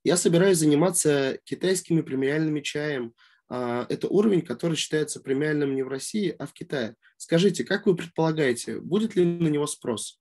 Я 0.04 0.16
собираюсь 0.16 0.58
заниматься 0.58 1.38
китайскими 1.44 2.00
премиальными 2.00 2.60
чаем. 2.60 3.14
А, 3.48 3.86
Это 3.88 4.08
уровень, 4.08 4.42
который 4.42 4.76
считается 4.76 5.20
премиальным 5.20 5.76
не 5.76 5.82
в 5.84 5.88
России, 5.88 6.34
а 6.38 6.46
в 6.46 6.52
Китае. 6.52 6.96
Скажите, 7.16 7.64
как 7.64 7.86
вы 7.86 7.94
предполагаете, 7.94 8.80
будет 8.80 9.14
ли 9.14 9.24
на 9.24 9.48
него 9.48 9.66
спрос? 9.66 10.20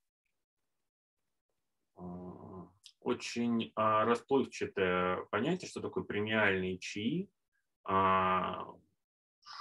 а, 1.96 2.68
Очень 3.00 3.72
а, 3.76 4.06
расплывчатое 4.06 5.26
понятие, 5.32 5.68
что 5.68 5.82
такое 5.82 6.04
премиальные 6.04 6.78
чаи, 6.78 7.28
а, 7.84 8.68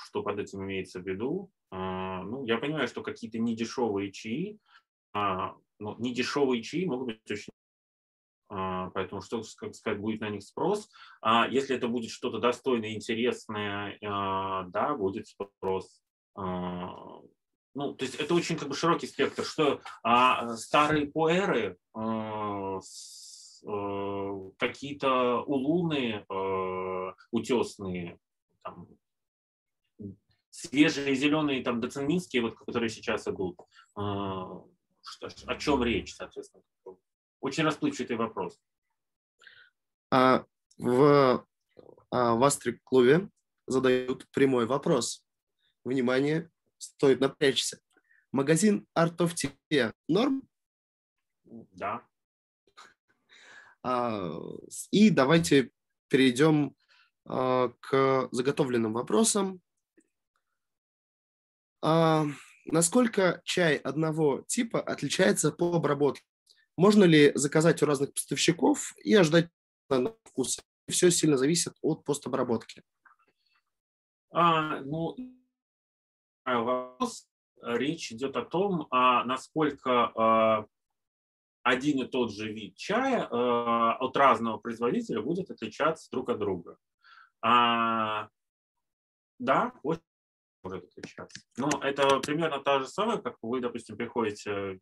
что 0.05 0.23
под 0.23 0.39
этим 0.39 0.65
имеется 0.65 1.01
в 1.01 1.07
виду. 1.07 1.51
Ну, 1.73 2.45
я 2.47 2.59
понимаю, 2.59 2.89
что 2.89 3.01
какие-то 3.03 3.39
недешевые 3.39 4.11
чаи, 4.11 4.59
но 5.15 5.57
недешевые 5.79 6.65
чаи 6.65 6.85
могут 6.85 7.07
быть 7.07 7.31
очень 7.31 7.53
Поэтому 8.51 9.23
что, 9.23 9.43
как 9.57 9.77
сказать, 9.77 10.01
будет 10.01 10.21
на 10.21 10.29
них 10.29 10.43
спрос. 10.43 10.91
А 11.23 11.47
если 11.47 11.77
это 11.77 11.87
будет 11.87 12.11
что-то 12.11 12.41
достойное, 12.41 12.95
интересное, 12.95 13.97
а, 14.05 14.65
да, 14.65 14.95
будет 14.97 15.29
спрос. 15.29 16.03
А, 16.35 17.21
ну, 17.75 17.95
то 17.95 18.05
есть 18.05 18.17
это 18.17 18.35
очень 18.35 18.57
как 18.57 18.69
бы 18.69 18.75
широкий 18.75 19.07
спектр, 19.07 19.45
что 19.45 19.81
а, 20.03 20.57
старые 20.57 21.07
пуэры, 21.07 21.77
а, 21.95 22.81
а, 23.67 24.51
какие-то 24.59 25.43
улуны 25.43 26.25
а, 26.29 27.15
утесные, 27.31 28.19
там, 28.63 28.89
свежие 30.51 31.15
зеленые 31.15 31.63
там 31.63 31.81
доценинские, 31.81 32.43
вот, 32.43 32.57
которые 32.57 32.91
сейчас 32.91 33.29
идут. 33.29 33.57
А, 33.95 34.63
о 35.47 35.57
чем 35.57 35.83
речь, 35.85 36.15
соответственно? 36.15 36.65
Очень 37.41 37.65
расплывчатый 37.65 38.17
вопрос. 38.17 38.61
А 40.11 40.45
в, 40.79 41.47
а, 42.11 42.35
в 42.35 42.45
Астрик-клубе 42.45 43.29
задают 43.67 44.29
прямой 44.31 44.67
вопрос. 44.67 45.25
Внимание, 45.85 46.51
стоит 46.79 47.21
напрячься. 47.21 47.81
Магазин 48.33 48.87
Art 48.97 49.17
of 49.17 49.35
Tea 49.71 49.93
норм? 50.09 50.43
Да. 51.45 52.07
А, 53.83 54.39
и 54.91 55.11
давайте 55.11 55.71
перейдем 56.09 56.77
а, 57.25 57.73
к 57.81 58.29
заготовленным 58.33 58.93
вопросам. 58.93 59.61
А, 61.83 62.27
насколько 62.67 63.41
чай 63.45 63.77
одного 63.77 64.43
типа 64.43 64.81
отличается 64.81 65.51
по 65.51 65.77
обработке? 65.77 66.30
Можно 66.81 67.05
ли 67.05 67.31
заказать 67.35 67.83
у 67.83 67.87
разных 67.87 68.15
поставщиков 68.15 68.95
и 69.05 69.15
ожидать 69.15 69.51
на 69.91 70.15
вкус? 70.25 70.59
Все 70.89 71.11
сильно 71.11 71.37
зависит 71.37 71.75
от 71.83 72.05
постобработки. 72.05 72.83
А, 74.31 74.81
ну, 74.81 75.15
вопрос. 76.47 77.29
Речь 77.61 78.13
идет 78.13 78.35
о 78.37 78.47
том, 78.47 78.87
а, 78.91 79.25
насколько 79.25 79.91
а, 79.91 80.67
один 81.63 82.03
и 82.03 82.09
тот 82.09 82.33
же 82.33 82.51
вид 82.51 82.79
чая 82.79 83.29
а, 83.31 83.99
от 83.99 84.17
разного 84.17 84.57
производителя 84.57 85.21
будет 85.21 85.51
отличаться 85.51 86.11
друг 86.11 86.31
от 86.31 86.39
друга. 86.39 86.79
А, 87.43 88.31
да, 89.39 89.75
очень 89.83 90.01
может 90.63 90.85
отличаться. 90.85 91.43
Но 91.59 91.69
это 91.83 92.21
примерно 92.21 92.59
та 92.59 92.79
же 92.79 92.89
самая, 92.89 93.19
как 93.19 93.37
вы, 93.43 93.61
допустим, 93.61 93.99
приходите 93.99 94.81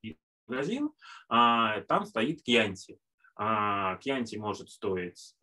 магазин, 0.49 0.90
а, 1.28 1.80
там 1.82 2.05
стоит 2.07 2.42
кьянти. 2.42 2.99
А, 3.36 3.96
кьянти 3.96 4.36
может 4.36 4.70
стоить 4.70 5.34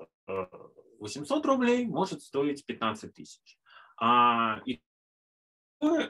800 0.99 1.45
рублей, 1.45 1.86
может 1.86 2.22
стоить 2.22 2.66
15 2.66 3.14
тысяч. 3.14 3.58
А, 3.97 4.62
и 4.66 4.82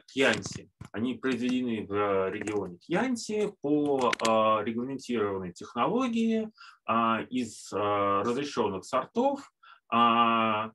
Кьянти, 0.07 0.69
они 0.91 1.15
произведены 1.15 1.85
в 1.85 2.29
регионе 2.29 2.77
Кьянти 2.77 3.51
по 3.61 4.11
а, 4.27 4.61
регламентированной 4.63 5.53
технологии 5.53 6.49
а, 6.85 7.21
из 7.29 7.71
а, 7.73 8.23
разрешенных 8.23 8.85
сортов, 8.85 9.51
но 9.91 10.71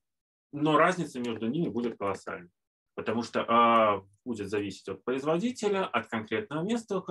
разница 0.53 1.18
между 1.18 1.49
ними 1.49 1.68
будет 1.68 1.99
колоссальной 1.99 2.49
потому 3.01 3.22
что 3.22 3.46
а, 3.48 4.03
будет 4.26 4.51
зависеть 4.51 4.86
от 4.90 5.03
производителя, 5.03 5.86
от 5.86 6.09
конкретного 6.09 6.62
места, 6.62 7.03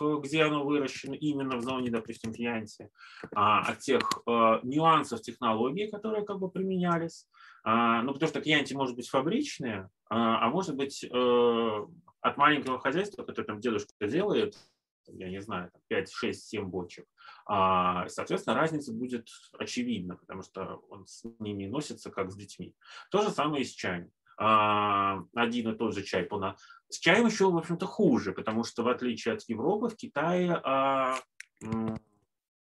где 0.00 0.42
оно 0.42 0.64
выращено, 0.64 1.14
именно 1.14 1.56
в 1.56 1.62
зоне, 1.62 1.90
допустим, 1.90 2.34
Кьянти, 2.34 2.90
а, 3.32 3.60
от 3.60 3.78
тех 3.78 4.02
а, 4.26 4.58
нюансов 4.64 5.22
технологии, 5.22 5.88
которые 5.88 6.24
как 6.24 6.40
бы 6.40 6.50
применялись. 6.50 7.28
А, 7.62 8.02
ну, 8.02 8.12
потому 8.12 8.28
что 8.28 8.40
Кьянти 8.40 8.74
может 8.74 8.96
быть 8.96 9.08
фабричные, 9.08 9.88
а, 10.10 10.44
а 10.44 10.50
может 10.50 10.74
быть 10.74 11.04
э, 11.04 11.86
от 12.20 12.36
маленького 12.36 12.80
хозяйства, 12.80 13.22
которое 13.22 13.46
там 13.46 13.60
дедушка 13.60 13.92
делает, 14.08 14.56
я 15.06 15.30
не 15.30 15.40
знаю, 15.40 15.70
5, 15.86 16.10
6, 16.10 16.48
7 16.48 16.64
бочек. 16.64 17.06
А, 17.46 18.08
соответственно, 18.08 18.56
разница 18.56 18.92
будет 18.92 19.28
очевидна, 19.52 20.16
потому 20.16 20.42
что 20.42 20.82
он 20.90 21.06
с 21.06 21.22
ними 21.38 21.66
носится 21.66 22.10
как 22.10 22.32
с 22.32 22.36
детьми. 22.36 22.74
То 23.12 23.22
же 23.22 23.30
самое 23.30 23.62
и 23.62 23.64
с 23.64 23.70
чаем. 23.70 24.10
А, 24.40 25.24
один 25.34 25.70
и 25.70 25.76
тот 25.76 25.94
же 25.94 26.04
чай. 26.04 26.28
С 26.88 26.98
чаем 26.98 27.26
еще, 27.26 27.50
в 27.50 27.56
общем-то, 27.56 27.86
хуже, 27.86 28.32
потому 28.32 28.62
что, 28.62 28.84
в 28.84 28.88
отличие 28.88 29.34
от 29.34 29.42
Европы, 29.48 29.88
в 29.88 29.96
Китае 29.96 30.60
а, 30.64 31.18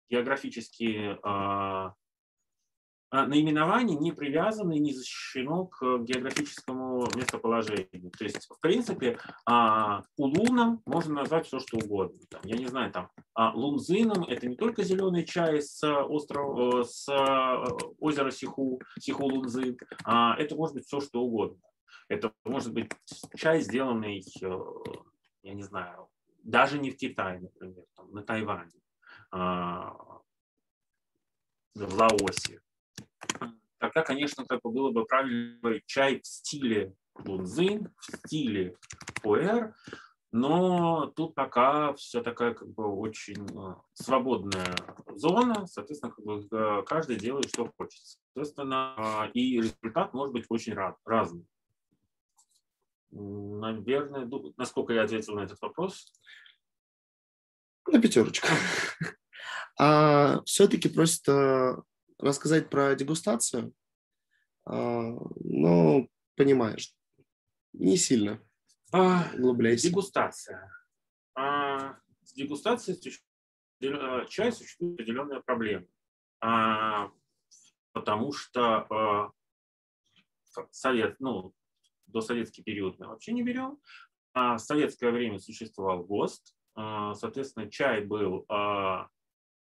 географические 0.10 1.20
а, 1.22 1.94
наименование 3.26 3.98
не 3.98 4.12
привязано 4.12 4.74
и 4.74 4.80
не 4.80 4.94
защищено 4.94 5.66
к 5.66 6.00
географическому 6.00 7.08
местоположению. 7.16 8.12
То 8.18 8.24
есть, 8.24 8.48
в 8.50 8.60
принципе, 8.60 9.18
улуном 10.18 10.82
можно 10.86 11.16
назвать 11.16 11.48
все, 11.48 11.60
что 11.60 11.78
угодно. 11.78 12.20
Там, 12.30 12.42
я 12.44 12.58
не 12.58 12.68
знаю, 12.68 12.92
там, 12.92 13.10
лунзином– 13.36 14.24
это 14.30 14.48
не 14.48 14.56
только 14.56 14.84
зеленый 14.84 15.26
чай 15.26 15.62
с, 15.62 15.84
острова, 15.84 16.84
с 16.84 17.08
озера 18.00 18.32
Сиху, 18.32 18.82
Сиху-Лунзин, 19.00 19.78
это 20.06 20.56
может 20.56 20.76
быть 20.76 20.86
все, 20.86 21.00
что 21.00 21.22
угодно. 21.22 21.60
Это 22.08 22.32
может 22.44 22.74
быть 22.74 22.92
чай, 23.36 23.62
сделанный, 23.62 24.24
э, 24.42 24.60
я 25.42 25.54
не 25.54 25.64
знаю, 25.64 26.08
даже 26.44 26.78
не 26.78 26.92
в 26.92 26.98
Китае, 26.98 27.40
например, 27.40 27.86
там, 27.96 28.12
на 28.12 28.22
Тайване, 28.22 28.72
в 31.76 31.94
Лаосе 31.98 32.62
тогда, 33.78 34.02
конечно, 34.02 34.46
как 34.46 34.62
бы 34.62 34.72
было 34.72 34.92
бы 34.92 35.06
правильно 35.06 35.80
чай 35.86 36.22
в 36.22 36.26
стиле 36.28 36.94
лунзин, 37.18 37.94
в 38.00 38.18
стиле 38.28 38.76
пуэр, 39.22 39.74
но 40.32 41.14
тут 41.16 41.34
пока 41.34 41.94
все 41.94 42.22
такая 42.22 42.54
как 42.54 42.68
бы 42.68 42.88
очень 42.88 43.48
э, 43.58 43.76
свободная 43.94 44.76
зона, 45.16 45.66
соответственно, 45.66 46.12
как 46.12 46.26
бы 46.26 46.46
э, 46.52 46.84
каждый 46.86 47.16
делает, 47.16 47.48
что 47.48 47.72
хочет. 47.78 48.02
Соответственно, 48.34 49.32
и 49.34 49.62
результат 49.62 50.14
может 50.14 50.34
быть 50.34 50.46
очень 50.50 50.76
разный. 51.06 51.48
Наверное, 53.12 54.30
насколько 54.58 54.92
я 54.92 55.04
ответил 55.04 55.36
на 55.36 55.46
этот 55.46 55.62
вопрос? 55.62 56.12
На 57.88 58.02
пятерочку. 58.02 58.48
А 59.78 60.42
все-таки 60.46 60.88
просит 60.88 61.28
рассказать 62.18 62.70
про 62.70 62.96
дегустацию, 62.96 63.74
а, 64.66 65.12
но 65.40 66.08
понимаешь, 66.36 66.94
не 67.74 67.98
сильно 67.98 68.42
а, 68.92 69.30
углубляйся. 69.34 69.90
Дегустация. 69.90 70.72
А, 71.36 71.98
с 72.24 72.34
дегустацией 72.34 73.00
чай 74.30 74.52
существует 74.52 74.94
определенная 74.94 75.42
проблема, 75.42 75.86
а, 76.42 77.12
потому 77.92 78.32
что 78.32 78.88
а, 78.90 79.32
совет, 80.72 81.20
ну, 81.20 81.54
до 82.08 82.22
советский 82.22 82.64
период 82.64 83.00
мы 83.00 83.08
вообще 83.08 83.34
не 83.34 83.44
берем. 83.44 83.80
А 84.34 84.58
в 84.58 84.60
советское 84.60 85.12
время 85.12 85.40
существовал 85.40 86.04
ГОСТ, 86.04 86.56
а, 86.76 87.14
соответственно, 87.16 87.70
чай 87.70 88.04
был 88.04 88.46
а, 88.50 89.08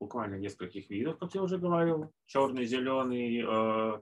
буквально 0.00 0.36
нескольких 0.36 0.88
видов, 0.90 1.18
как 1.18 1.34
я 1.34 1.42
уже 1.42 1.58
говорил, 1.58 2.12
черный, 2.26 2.64
зеленый, 2.64 3.44
э, 3.46 4.00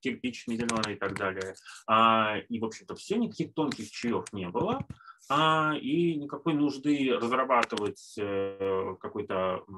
кирпичный, 0.00 0.56
зеленый 0.56 0.94
и 0.94 0.96
так 0.96 1.14
далее. 1.16 1.54
А, 1.86 2.38
и, 2.48 2.60
в 2.60 2.64
общем-то, 2.64 2.94
все, 2.94 3.16
никаких 3.16 3.52
тонких 3.54 3.90
чаев 3.90 4.32
не 4.32 4.48
было, 4.48 4.86
а, 5.28 5.74
и 5.76 6.16
никакой 6.16 6.54
нужды 6.54 7.12
разрабатывать 7.12 8.14
э, 8.18 8.96
какую-то 9.00 9.64
э, 9.66 9.72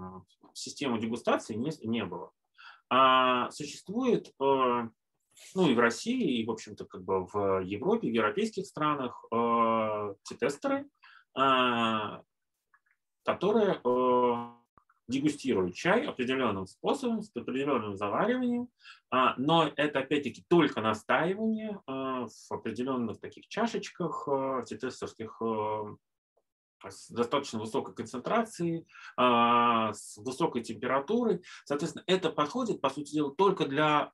систему 0.53 0.99
дегустации 0.99 1.55
не, 1.55 1.72
не 1.86 2.05
было. 2.05 2.30
А, 2.91 3.51
существует, 3.51 4.28
э, 4.28 4.32
ну 4.41 5.68
и 5.68 5.74
в 5.74 5.78
России, 5.78 6.41
и, 6.41 6.47
в 6.47 6.51
общем-то, 6.51 6.84
как 6.84 7.03
бы 7.03 7.26
в 7.26 7.61
Европе, 7.64 8.09
в 8.09 8.12
европейских 8.12 8.66
странах 8.66 9.24
э, 9.32 10.14
тестеры, 10.38 10.86
э, 11.36 12.22
которые 13.24 13.80
э, 13.82 14.60
дегустируют 15.11 15.75
чай 15.75 16.07
определенным 16.07 16.67
способом, 16.67 17.23
с 17.23 17.37
определенным 17.37 17.97
завариванием, 17.97 18.69
а, 19.11 19.35
но 19.37 19.71
это 19.77 19.99
опять-таки 19.99 20.45
только 20.49 20.81
настаивание 20.81 21.81
а, 21.87 22.27
в 22.27 22.53
определенных 22.53 23.21
таких 23.21 23.49
чашечках 23.49 24.27
а, 24.29 24.63
тетестерских 24.63 25.43
с 26.89 27.11
достаточно 27.11 27.59
высокой 27.59 27.95
концентрацией, 27.95 28.87
с 29.19 30.17
высокой 30.17 30.63
температурой. 30.63 31.43
Соответственно, 31.67 32.05
это 32.07 32.31
подходит, 32.31 32.81
по 32.81 32.89
сути 32.89 33.13
дела, 33.13 33.35
только 33.35 33.67
для 33.67 34.11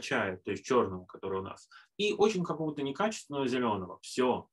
чая, 0.00 0.38
то 0.38 0.50
есть 0.50 0.64
черного, 0.64 1.04
который 1.04 1.40
у 1.40 1.42
нас, 1.42 1.68
и 1.98 2.14
очень 2.14 2.42
какого-то 2.42 2.80
некачественного 2.80 3.46
зеленого. 3.46 3.98
Все. 4.00 4.48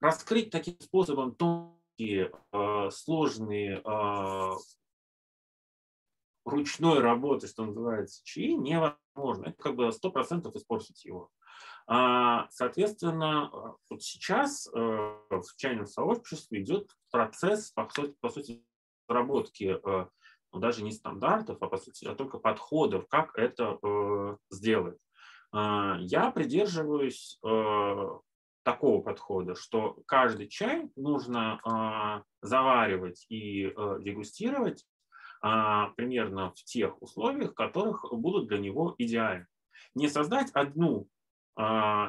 Раскрыть 0.00 0.48
таким 0.50 0.80
способом 0.80 1.34
то 1.34 1.81
такие 1.92 2.32
э, 2.52 2.90
сложные 2.90 3.82
э, 3.84 4.50
ручной 6.44 7.00
работы, 7.00 7.46
что 7.46 7.64
называется, 7.64 8.22
чаи, 8.24 8.52
невозможно. 8.52 9.46
Это 9.46 9.62
как 9.62 9.76
бы 9.76 9.88
100% 9.88 10.56
испортить 10.56 11.04
его. 11.04 11.30
А, 11.86 12.48
соответственно, 12.50 13.50
вот 13.90 14.02
сейчас 14.02 14.68
в 14.72 15.56
чайном 15.56 15.86
сообществе 15.86 16.62
идет 16.62 16.90
процесс, 17.10 17.70
по 17.72 17.88
сути, 17.88 18.14
по 18.20 18.28
сути 18.28 18.64
разработки 19.08 19.80
ну, 19.84 20.60
даже 20.60 20.82
не 20.84 20.92
стандартов, 20.92 21.58
а 21.60 21.66
по 21.66 21.76
сути, 21.76 22.04
а 22.04 22.14
только 22.14 22.38
подходов, 22.38 23.08
как 23.08 23.36
это 23.36 23.78
сделать. 24.50 24.98
Я 25.52 26.30
придерживаюсь 26.32 27.38
такого 28.62 29.02
подхода, 29.02 29.54
что 29.54 29.98
каждый 30.06 30.48
чай 30.48 30.90
нужно 30.96 32.24
заваривать 32.40 33.26
и 33.28 33.72
дегустировать 34.00 34.86
примерно 35.40 36.50
в 36.50 36.62
тех 36.64 37.00
условиях, 37.02 37.54
которых 37.54 38.04
будут 38.12 38.48
для 38.48 38.58
него 38.58 38.94
идеальны. 38.98 39.46
Не 39.94 40.08
создать 40.08 40.50
одну 40.52 41.08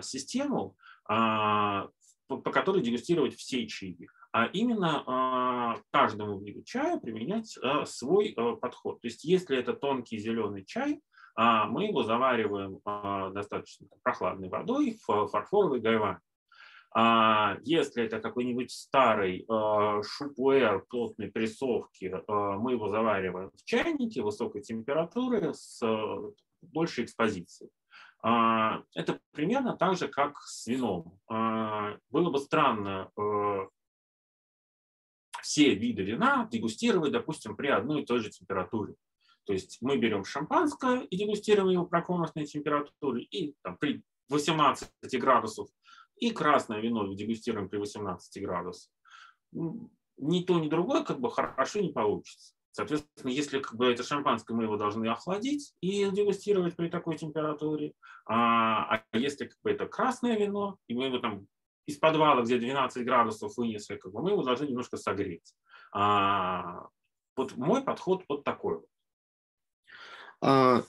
систему, 0.01 0.75
по 1.05 1.91
которой 2.51 2.81
дегустировать 2.81 3.35
все 3.35 3.67
чаи, 3.67 4.07
а 4.31 4.45
именно 4.45 5.83
каждому 5.91 6.39
виду 6.39 6.63
чая 6.63 6.97
применять 6.99 7.57
свой 7.85 8.35
подход. 8.61 9.01
То 9.01 9.07
есть 9.07 9.23
если 9.23 9.57
это 9.57 9.73
тонкий 9.73 10.17
зеленый 10.19 10.63
чай, 10.65 11.01
мы 11.35 11.85
его 11.85 12.03
завариваем 12.03 12.79
достаточно 13.33 13.87
прохладной 14.03 14.49
водой 14.49 14.99
в 15.07 15.27
фарфоровой 15.27 15.79
гайване. 15.79 16.19
А 16.95 17.57
если 17.63 18.03
это 18.03 18.19
какой-нибудь 18.19 18.71
старый 18.71 19.47
э, 19.49 20.03
шупуэр 20.03 20.85
плотной 20.87 21.31
прессовки, 21.31 22.05
э, 22.05 22.21
мы 22.27 22.73
его 22.73 22.89
завариваем 22.89 23.49
в 23.55 23.63
чайнике 23.65 24.21
высокой 24.21 24.61
температуры 24.61 25.55
с 25.55 25.81
э, 25.81 26.31
большей 26.61 27.05
экспозицией. 27.05 27.71
Это 28.21 29.19
примерно 29.31 29.75
так 29.75 29.97
же, 29.97 30.07
как 30.07 30.37
с 30.43 30.65
вином. 30.67 31.19
Было 31.27 32.29
бы 32.29 32.39
странно 32.39 33.11
все 35.41 35.75
виды 35.75 36.03
вина 36.03 36.47
дегустировать, 36.49 37.11
допустим, 37.11 37.57
при 37.57 37.67
одной 37.67 38.01
и 38.01 38.05
той 38.05 38.21
же 38.21 38.29
температуре. 38.29 38.95
То 39.43 39.51
есть 39.51 39.79
мы 39.81 39.97
берем 39.97 40.23
шампанское 40.23 41.01
и 41.01 41.17
дегустируем 41.17 41.67
его 41.67 41.85
при 41.85 41.99
комнатной 41.99 42.45
температуре, 42.45 43.23
и 43.23 43.55
там, 43.61 43.77
при 43.77 44.01
18 44.29 44.89
градусов 45.19 45.67
и 46.17 46.31
красное 46.31 46.79
вино 46.79 47.11
дегустируем 47.13 47.69
при 47.69 47.77
18 47.77 48.43
градусах. 48.43 48.91
Ни 49.51 50.43
то, 50.43 50.59
ни 50.59 50.69
другое 50.69 51.03
как 51.03 51.19
бы 51.19 51.31
хорошо 51.31 51.79
не 51.79 51.91
получится. 51.91 52.53
Соответственно, 52.71 53.29
если 53.29 53.59
как 53.59 53.75
бы 53.75 53.85
это 53.85 54.03
шампанское, 54.03 54.55
мы 54.55 54.63
его 54.63 54.77
должны 54.77 55.07
охладить 55.07 55.75
и 55.79 56.09
дегустировать 56.09 56.75
при 56.75 56.89
такой 56.89 57.17
температуре. 57.17 57.93
А, 58.25 58.95
а 58.95 59.17
если 59.17 59.45
как 59.45 59.57
бы 59.61 59.71
это 59.71 59.85
красное 59.85 60.37
вино, 60.37 60.77
и 60.87 60.95
мы 60.95 61.05
его 61.05 61.19
там 61.19 61.47
из 61.85 61.97
подвала, 61.97 62.41
где 62.41 62.57
12 62.57 63.05
градусов 63.05 63.57
вынесли, 63.57 63.97
как 63.97 64.11
бы 64.11 64.23
мы 64.23 64.31
его 64.31 64.41
должны 64.41 64.65
немножко 64.65 64.97
согреть. 64.97 65.53
А, 65.91 66.87
вот 67.35 67.55
мой 67.57 67.83
подход 67.83 68.23
вот 68.27 68.43
такой. 68.43 68.79
А, 70.41 70.81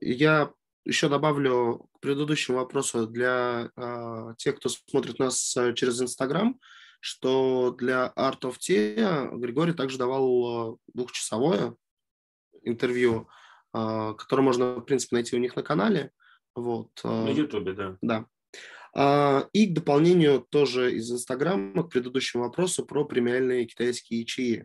я 0.00 0.52
еще 0.86 1.08
добавлю 1.08 1.88
к 1.94 2.00
предыдущему 2.00 2.58
вопросу 2.58 3.06
для 3.06 3.70
э, 3.76 4.34
тех, 4.38 4.56
кто 4.56 4.68
смотрит 4.68 5.18
нас 5.18 5.56
э, 5.56 5.74
через 5.74 6.00
Инстаграм, 6.00 6.58
что 7.00 7.72
для 7.72 8.12
Art 8.16 8.40
of 8.42 8.56
Tea 8.58 9.36
Григорий 9.36 9.72
также 9.72 9.98
давал 9.98 10.74
э, 10.74 10.76
двухчасовое 10.94 11.74
интервью, 12.62 13.28
э, 13.74 14.14
которое 14.16 14.42
можно, 14.42 14.76
в 14.76 14.82
принципе, 14.82 15.16
найти 15.16 15.36
у 15.36 15.40
них 15.40 15.56
на 15.56 15.62
канале. 15.62 16.12
Вот. 16.54 16.90
На 17.04 17.30
Ютубе, 17.30 17.72
да. 17.72 17.98
Да. 18.00 18.26
А, 18.98 19.46
и 19.52 19.66
к 19.66 19.74
дополнению 19.74 20.40
тоже 20.40 20.94
из 20.94 21.12
Инстаграма 21.12 21.82
к 21.82 21.90
предыдущему 21.90 22.44
вопросу 22.44 22.86
про 22.86 23.04
премиальные 23.04 23.66
китайские 23.66 24.24
чаи. 24.24 24.64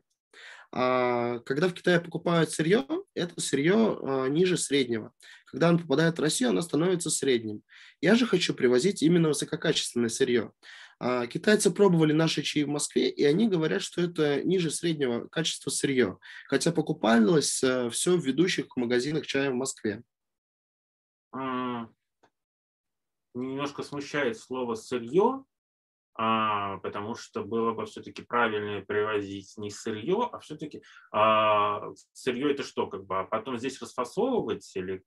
А, 0.73 1.39
когда 1.39 1.67
в 1.67 1.73
Китае 1.73 1.99
покупают 1.99 2.51
сырье, 2.51 2.85
это 3.13 3.39
сырье 3.41 3.97
а, 4.01 4.27
ниже 4.27 4.57
среднего. 4.57 5.13
Когда 5.45 5.69
оно 5.69 5.79
попадает 5.79 6.17
в 6.17 6.21
Россию, 6.21 6.51
оно 6.51 6.61
становится 6.61 7.09
средним. 7.09 7.61
Я 7.99 8.15
же 8.15 8.25
хочу 8.25 8.53
привозить 8.53 9.03
именно 9.03 9.29
высококачественное 9.29 10.09
сырье. 10.09 10.51
А, 10.99 11.27
китайцы 11.27 11.71
пробовали 11.71 12.13
наши 12.13 12.41
чаи 12.41 12.63
в 12.63 12.69
Москве, 12.69 13.09
и 13.09 13.23
они 13.25 13.49
говорят, 13.49 13.81
что 13.81 14.01
это 14.01 14.43
ниже 14.43 14.71
среднего 14.71 15.27
качества 15.27 15.71
сырье, 15.71 16.19
хотя 16.47 16.71
покупалось 16.71 17.61
э, 17.63 17.89
все 17.89 18.15
в 18.15 18.25
ведущих 18.25 18.67
магазинах 18.77 19.25
чая 19.25 19.51
в 19.51 19.55
Москве. 19.55 20.03
Немножко 23.33 23.81
смущает 23.83 24.37
слово 24.37 24.75
«сырье», 24.75 25.45
потому 26.83 27.15
что 27.15 27.43
было 27.43 27.73
бы 27.73 27.85
все-таки 27.85 28.21
правильнее 28.21 28.81
привозить 28.81 29.57
не 29.57 29.71
сырье, 29.71 30.29
а 30.31 30.39
все-таки 30.39 30.83
а, 31.11 31.91
сырье 32.13 32.51
это 32.51 32.63
что, 32.63 32.87
как 32.87 33.05
бы, 33.05 33.19
а 33.19 33.23
потом 33.23 33.57
здесь 33.57 33.81
расфасовывать 33.81 34.69
или 34.75 35.03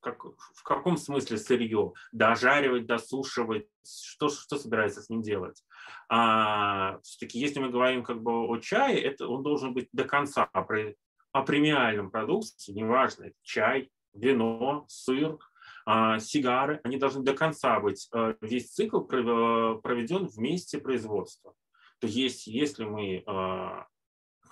как, 0.00 0.22
в 0.22 0.62
каком 0.62 0.96
смысле 0.96 1.38
сырье? 1.38 1.92
Дожаривать, 2.12 2.86
досушивать, 2.86 3.66
что, 3.84 4.28
что 4.28 4.56
собирается 4.56 5.02
с 5.02 5.08
ним 5.08 5.22
делать? 5.22 5.64
А, 6.08 7.00
все-таки 7.02 7.38
если 7.38 7.58
мы 7.58 7.70
говорим 7.70 8.04
как 8.04 8.22
бы 8.22 8.46
о 8.46 8.56
чае, 8.58 9.00
это 9.00 9.26
он 9.26 9.42
должен 9.42 9.72
быть 9.72 9.88
до 9.92 10.04
конца, 10.04 10.46
при, 10.68 10.96
о 11.32 11.42
премиальном 11.42 12.10
продукте, 12.10 12.72
неважно, 12.72 13.32
чай, 13.42 13.90
вино, 14.12 14.84
сыр, 14.88 15.38
а, 15.38 15.53
сигары, 15.86 16.80
они 16.82 16.96
должны 16.96 17.22
до 17.22 17.34
конца 17.34 17.78
быть, 17.80 18.08
э, 18.14 18.34
весь 18.40 18.72
цикл 18.72 19.00
э, 19.00 19.80
проведен 19.82 20.26
в 20.26 20.38
месте 20.38 20.78
производства. 20.78 21.54
То 22.00 22.06
есть, 22.06 22.46
если 22.46 22.84
мы 22.84 23.16
э, 23.18 23.84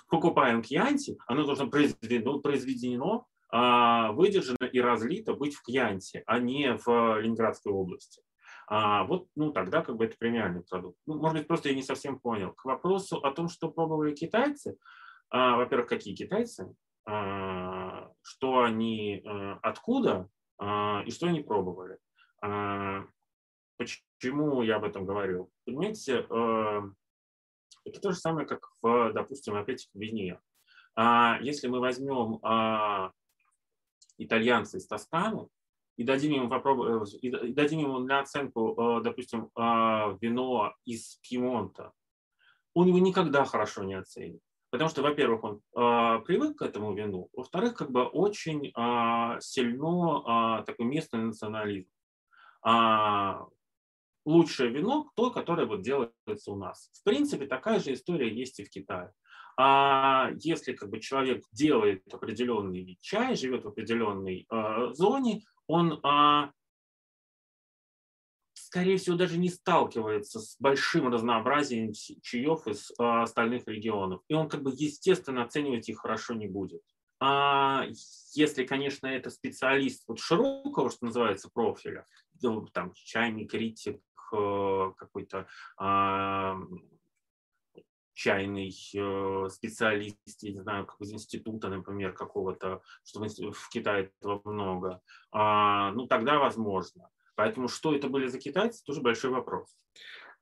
покупаем 0.09 0.63
кьянти, 0.63 1.17
оно 1.27 1.45
должно 1.45 1.69
произведено, 1.69 2.39
произведено 2.41 3.27
а, 3.55 4.13
выдержано 4.13 4.65
и 4.65 4.81
разлито 4.81 5.35
быть 5.35 5.55
в 5.55 5.63
Кьянте, 5.63 6.23
а 6.27 6.39
не 6.39 6.75
в 6.79 7.21
Ленинградской 7.21 7.71
области. 7.71 8.23
А 8.67 9.05
вот 9.05 9.29
ну, 9.37 9.53
тогда 9.53 9.83
как 9.83 9.97
бы 9.97 10.07
это 10.07 10.17
премиальный 10.17 10.63
продукт. 10.63 10.97
Ну, 11.07 11.19
может 11.19 11.37
быть, 11.37 11.49
просто 11.49 11.69
я 11.69 11.75
не 11.75 11.83
совсем 11.83 12.19
понял. 12.19 12.53
К 12.53 12.65
вопросу 12.65 13.19
о 13.19 13.31
том, 13.31 13.49
что 13.49 13.71
пробовали 13.71 14.15
китайцы. 14.15 14.79
А, 15.29 15.57
во-первых, 15.57 15.89
какие 15.89 16.15
китайцы? 16.15 16.75
А, 17.05 18.11
что 18.23 18.63
они, 18.63 19.23
а, 19.27 19.59
откуда 19.61 20.13
а, 20.13 20.29
и 20.61 21.11
что 21.11 21.27
они 21.27 21.41
пробовали. 21.43 21.99
Почему 23.77 24.63
я 24.63 24.77
об 24.77 24.85
этом 24.85 25.05
говорю? 25.07 25.51
Понимаете, 25.65 26.27
это 27.85 28.01
то 28.01 28.11
же 28.13 28.17
самое, 28.17 28.47
как 28.47 28.71
в, 28.81 29.13
допустим, 29.13 29.57
опять 29.57 29.89
в 29.93 29.99
вине. 29.99 30.41
Если 31.41 31.69
мы 31.69 31.81
возьмем 31.81 32.41
итальянца 34.19 34.79
из 34.79 34.87
Тосканы 34.87 35.49
и 35.97 36.05
дадим 36.05 36.33
ему, 36.33 36.49
попробовать, 36.49 37.15
и 37.15 37.31
дадим 37.31 37.81
ему 37.81 37.99
на 37.99 38.21
оценку, 38.21 39.01
допустим, 39.03 39.51
вино 39.57 40.75
из 40.85 41.17
Пьемонта, 41.23 41.93
он 42.75 42.89
его 42.89 42.99
никогда 42.99 43.45
хорошо 43.45 43.83
не 43.83 43.95
оценит. 43.95 44.43
Потому 44.73 44.89
что, 44.89 45.03
во-первых, 45.03 45.45
он 45.45 45.61
э, 45.77 46.21
привык 46.25 46.57
к 46.57 46.63
этому 46.63 46.95
вину, 46.95 47.29
во-вторых, 47.35 47.75
как 47.75 47.91
бы 47.91 48.05
очень 48.05 48.69
э, 48.69 49.41
сильно 49.41 50.61
э, 50.61 50.65
такой 50.65 50.87
местный 50.87 51.21
национализм. 51.21 51.91
А, 52.65 53.45
лучшее 54.25 54.71
вино 54.71 55.11
то, 55.15 55.31
которое 55.31 55.67
вот 55.67 55.83
делается 55.83 56.53
у 56.53 56.57
нас. 56.57 56.89
В 56.95 57.05
принципе, 57.05 57.47
такая 57.47 57.81
же 57.81 57.93
история 57.93 58.33
есть 58.33 58.61
и 58.61 58.65
в 58.65 58.71
Китае. 58.71 59.13
А 59.59 60.31
если 60.39 60.73
как 60.73 60.89
бы 60.89 61.01
человек 61.01 61.45
делает 61.53 62.03
определенный 62.11 62.99
чай, 63.03 63.37
живет 63.37 63.65
в 63.65 63.69
определенной 63.69 64.47
э, 64.51 64.89
зоне, 64.95 65.43
он 65.67 66.01
э, 66.03 66.51
скорее 68.73 68.97
всего, 68.97 69.17
даже 69.17 69.37
не 69.37 69.51
сталкивается 69.51 70.41
с 70.41 70.57
большим 70.59 71.13
разнообразием 71.13 71.93
чаев 71.93 72.67
из 72.67 72.91
а, 72.99 73.23
остальных 73.23 73.69
регионов. 73.69 74.23
И 74.29 74.35
он 74.35 74.49
как 74.49 74.63
бы 74.63 74.71
естественно 74.75 75.43
оценивать 75.43 75.91
их 75.91 75.99
хорошо 75.99 76.33
не 76.33 76.47
будет. 76.47 76.81
А 77.21 77.85
если, 78.33 78.65
конечно, 78.65 79.07
это 79.07 79.29
специалист 79.29 80.05
вот 80.09 80.21
широкого, 80.21 80.91
что 80.91 81.05
называется, 81.05 81.51
профиля, 81.53 82.07
ну, 82.41 82.67
там 82.69 82.95
чайный 82.95 83.45
критик, 83.45 84.01
э, 84.33 84.93
какой-то 84.97 85.47
а, 85.77 86.57
чайный 88.15 88.75
э, 88.95 89.49
специалист, 89.51 90.17
я 90.41 90.53
не 90.53 90.61
знаю, 90.61 90.87
как 90.87 90.99
из 90.99 91.13
института, 91.13 91.69
например, 91.69 92.15
какого-то, 92.15 92.81
что 93.05 93.21
в 93.21 93.69
Китае 93.69 94.13
этого 94.19 94.41
много, 94.47 95.03
а, 95.31 95.93
ну 95.93 96.07
тогда 96.07 96.39
возможно. 96.39 97.11
Поэтому 97.35 97.69
что 97.69 97.95
это 97.95 98.09
были 98.09 98.27
за 98.27 98.39
китайцы, 98.39 98.83
тоже 98.85 99.01
большой 99.01 99.31
вопрос. 99.31 99.75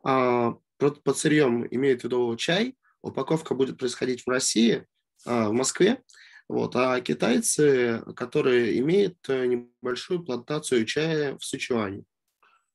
А, 0.02 0.56
под, 0.78 1.02
под 1.02 1.16
сырьем 1.16 1.66
имеет 1.70 2.02
в 2.02 2.04
виду 2.04 2.34
чай. 2.36 2.76
Упаковка 3.02 3.54
будет 3.54 3.78
происходить 3.78 4.22
в 4.24 4.28
России, 4.28 4.86
а, 5.26 5.48
в 5.48 5.52
Москве. 5.52 6.02
Вот, 6.48 6.74
а 6.74 7.00
китайцы, 7.00 8.02
которые 8.16 8.78
имеют 8.80 9.16
небольшую 9.28 10.24
плантацию 10.24 10.84
чая 10.84 11.38
в 11.38 11.44
Сычуане. 11.44 12.04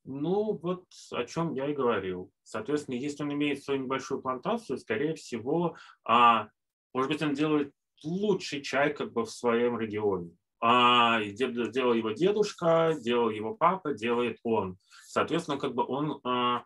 Ну, 0.05 0.53
вот 0.61 0.85
о 1.11 1.25
чем 1.25 1.53
я 1.53 1.67
и 1.67 1.73
говорил. 1.73 2.31
Соответственно, 2.43 2.95
если 2.95 3.23
он 3.23 3.33
имеет 3.33 3.63
свою 3.63 3.81
небольшую 3.81 4.21
плантацию, 4.21 4.77
скорее 4.77 5.15
всего, 5.15 5.75
а, 6.05 6.49
может 6.93 7.11
быть, 7.11 7.21
он 7.21 7.33
делает 7.33 7.73
лучший 8.03 8.61
чай 8.61 8.93
как 8.93 9.11
бы 9.11 9.25
в 9.25 9.31
своем 9.31 9.79
регионе. 9.79 10.31
А, 10.61 11.21
делал 11.21 11.93
его 11.93 12.11
дедушка, 12.11 12.95
делал 12.99 13.29
его 13.29 13.53
папа, 13.55 13.93
делает 13.93 14.39
он. 14.43 14.77
Соответственно, 15.05 15.57
как 15.57 15.73
бы 15.75 15.85
он 15.85 16.19
а, 16.23 16.65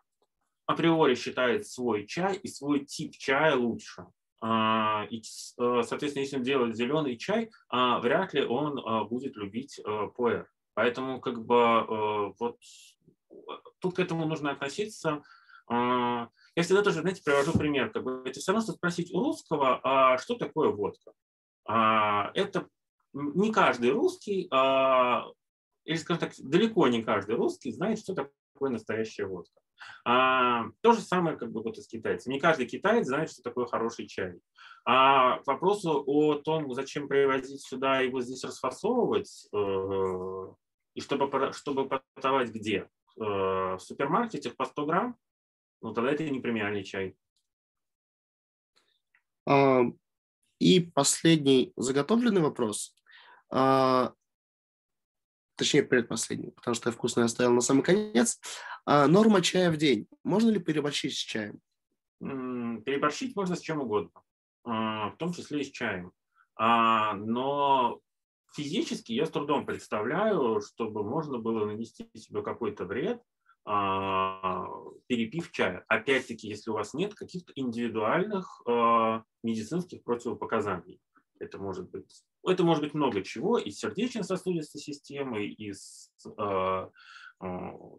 априори 0.66 1.14
считает 1.14 1.66
свой 1.66 2.06
чай 2.06 2.36
и 2.36 2.48
свой 2.48 2.84
тип 2.84 3.12
чая 3.16 3.56
лучше. 3.56 4.06
А, 4.42 5.06
и, 5.10 5.18
э, 5.20 5.82
соответственно, 5.84 6.22
если 6.22 6.36
он 6.36 6.42
делает 6.42 6.76
зеленый 6.76 7.16
чай, 7.16 7.50
а, 7.68 7.98
вряд 8.00 8.32
ли 8.32 8.42
он 8.42 8.78
а, 8.78 9.04
будет 9.04 9.36
любить 9.36 9.80
пуэр. 10.14 10.48
Поэтому 10.74 11.20
как 11.20 11.44
бы 11.44 12.32
вот 12.38 12.58
тут 13.80 13.96
к 13.96 13.98
этому 13.98 14.24
нужно 14.24 14.52
относиться. 14.52 15.22
Я 15.68 16.28
всегда 16.62 16.82
тоже, 16.82 17.00
знаете, 17.00 17.22
привожу 17.22 17.52
пример. 17.52 17.90
Как 17.90 18.02
бы, 18.02 18.22
это 18.24 18.40
все 18.40 18.52
равно, 18.52 18.64
что 18.64 18.72
спросить 18.72 19.12
у 19.12 19.20
русского, 19.20 19.80
а 19.82 20.16
что 20.18 20.36
такое 20.36 20.70
водка. 20.70 21.12
Это 21.66 22.66
не 23.12 23.52
каждый 23.52 23.90
русский, 23.90 24.42
или, 24.44 25.96
скажем 25.96 26.20
так, 26.20 26.32
далеко 26.38 26.88
не 26.88 27.02
каждый 27.02 27.36
русский 27.36 27.72
знает, 27.72 27.98
что 27.98 28.14
такое 28.14 28.70
настоящая 28.70 29.26
водка. 29.26 29.60
А, 30.04 30.64
то 30.80 30.92
же 30.92 31.00
самое 31.00 31.36
как 31.36 31.50
бы 31.52 31.62
вот 31.62 31.78
и 31.78 31.80
с 31.80 31.86
китайцами. 31.86 32.34
Не 32.34 32.40
каждый 32.40 32.66
китаец 32.66 33.06
знает, 33.06 33.30
что 33.30 33.42
такое 33.42 33.66
хороший 33.66 34.06
чай. 34.06 34.38
А 34.84 35.38
к 35.38 35.46
вопросу 35.46 36.02
о 36.06 36.34
том, 36.34 36.72
зачем 36.74 37.08
привозить 37.08 37.62
сюда 37.62 38.02
и 38.02 38.06
его 38.06 38.20
здесь 38.20 38.44
расфасовывать, 38.44 39.48
э, 39.52 40.54
и 40.94 41.00
чтобы, 41.00 41.52
чтобы 41.52 41.88
продавать 41.88 42.50
где? 42.50 42.88
Э, 43.18 43.74
в 43.74 43.78
супермаркете 43.80 44.50
по 44.50 44.64
100 44.64 44.86
грамм? 44.86 45.16
Ну, 45.82 45.92
тогда 45.92 46.12
это 46.12 46.28
не 46.28 46.40
премиальный 46.40 46.84
чай. 46.84 47.16
А, 49.46 49.82
и 50.58 50.80
последний 50.80 51.72
заготовленный 51.76 52.42
вопрос. 52.42 52.94
А, 53.50 54.14
точнее, 55.56 55.82
предпоследний, 55.82 56.52
потому 56.52 56.74
что 56.74 56.88
я 56.88 56.92
вкусный 56.94 57.24
оставил 57.24 57.52
на 57.52 57.60
самый 57.60 57.82
конец. 57.82 58.40
А, 58.86 59.06
норма 59.06 59.42
чая 59.42 59.70
в 59.70 59.76
день. 59.76 60.06
Можно 60.24 60.50
ли 60.50 60.58
переборщить 60.58 61.14
с 61.14 61.18
чаем? 61.18 61.60
Переборщить 62.20 63.34
можно 63.34 63.56
с 63.56 63.60
чем 63.60 63.80
угодно, 63.80 64.22
а, 64.64 65.10
в 65.10 65.16
том 65.16 65.32
числе 65.32 65.60
и 65.60 65.64
с 65.64 65.70
чаем. 65.70 66.12
А, 66.56 67.14
но 67.14 68.00
физически 68.54 69.12
я 69.12 69.26
с 69.26 69.30
трудом 69.30 69.66
представляю, 69.66 70.60
чтобы 70.60 71.02
можно 71.02 71.38
было 71.38 71.64
нанести 71.64 72.08
себе 72.14 72.42
какой-то 72.42 72.84
вред, 72.84 73.22
а, 73.64 74.66
перепив 75.06 75.50
чая. 75.50 75.84
Опять-таки, 75.88 76.48
если 76.48 76.70
у 76.70 76.74
вас 76.74 76.94
нет 76.94 77.14
каких-то 77.14 77.52
индивидуальных 77.54 78.62
медицинских 79.42 80.04
противопоказаний. 80.04 81.00
Это 81.38 81.58
может 81.58 81.90
быть, 81.90 82.22
это 82.44 82.64
может 82.64 82.82
быть 82.82 82.94
много 82.94 83.22
чего, 83.22 83.58
из 83.58 83.78
сердечно-сосудистой 83.78 84.80
системы, 84.80 85.46
из, 85.46 86.10
э, 86.24 86.88
э, 87.40 87.46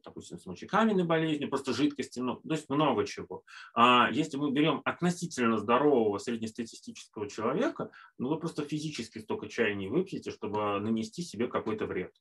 допустим, 0.04 0.40
с 0.40 0.46
мочекаменной 0.46 1.04
болезнью, 1.04 1.50
просто 1.50 1.74
жидкости, 1.74 2.20
ну, 2.20 2.38
то 2.38 2.54
есть 2.54 2.70
много 2.70 3.06
чего. 3.06 3.44
А 3.74 4.10
если 4.12 4.38
мы 4.38 4.52
берем 4.52 4.82
относительно 4.86 5.58
здорового 5.58 6.18
среднестатистического 6.18 7.30
человека, 7.30 7.92
ну 8.18 8.30
вы 8.30 8.40
просто 8.40 8.64
физически 8.64 9.20
столько 9.20 9.48
чая 9.48 9.76
не 9.76 9.88
выпьете, 9.88 10.32
чтобы 10.32 10.80
нанести 10.80 11.22
себе 11.22 11.48
какой-то 11.48 11.86
вред. 11.86 12.14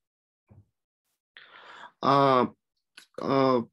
А, 2.02 2.52
а, 3.20 3.64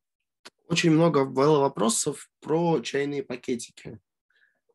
очень 0.68 0.92
много 0.92 1.26
было 1.26 1.60
вопросов 1.60 2.30
про 2.42 2.82
чайные 2.82 3.24
пакетики. 3.24 4.00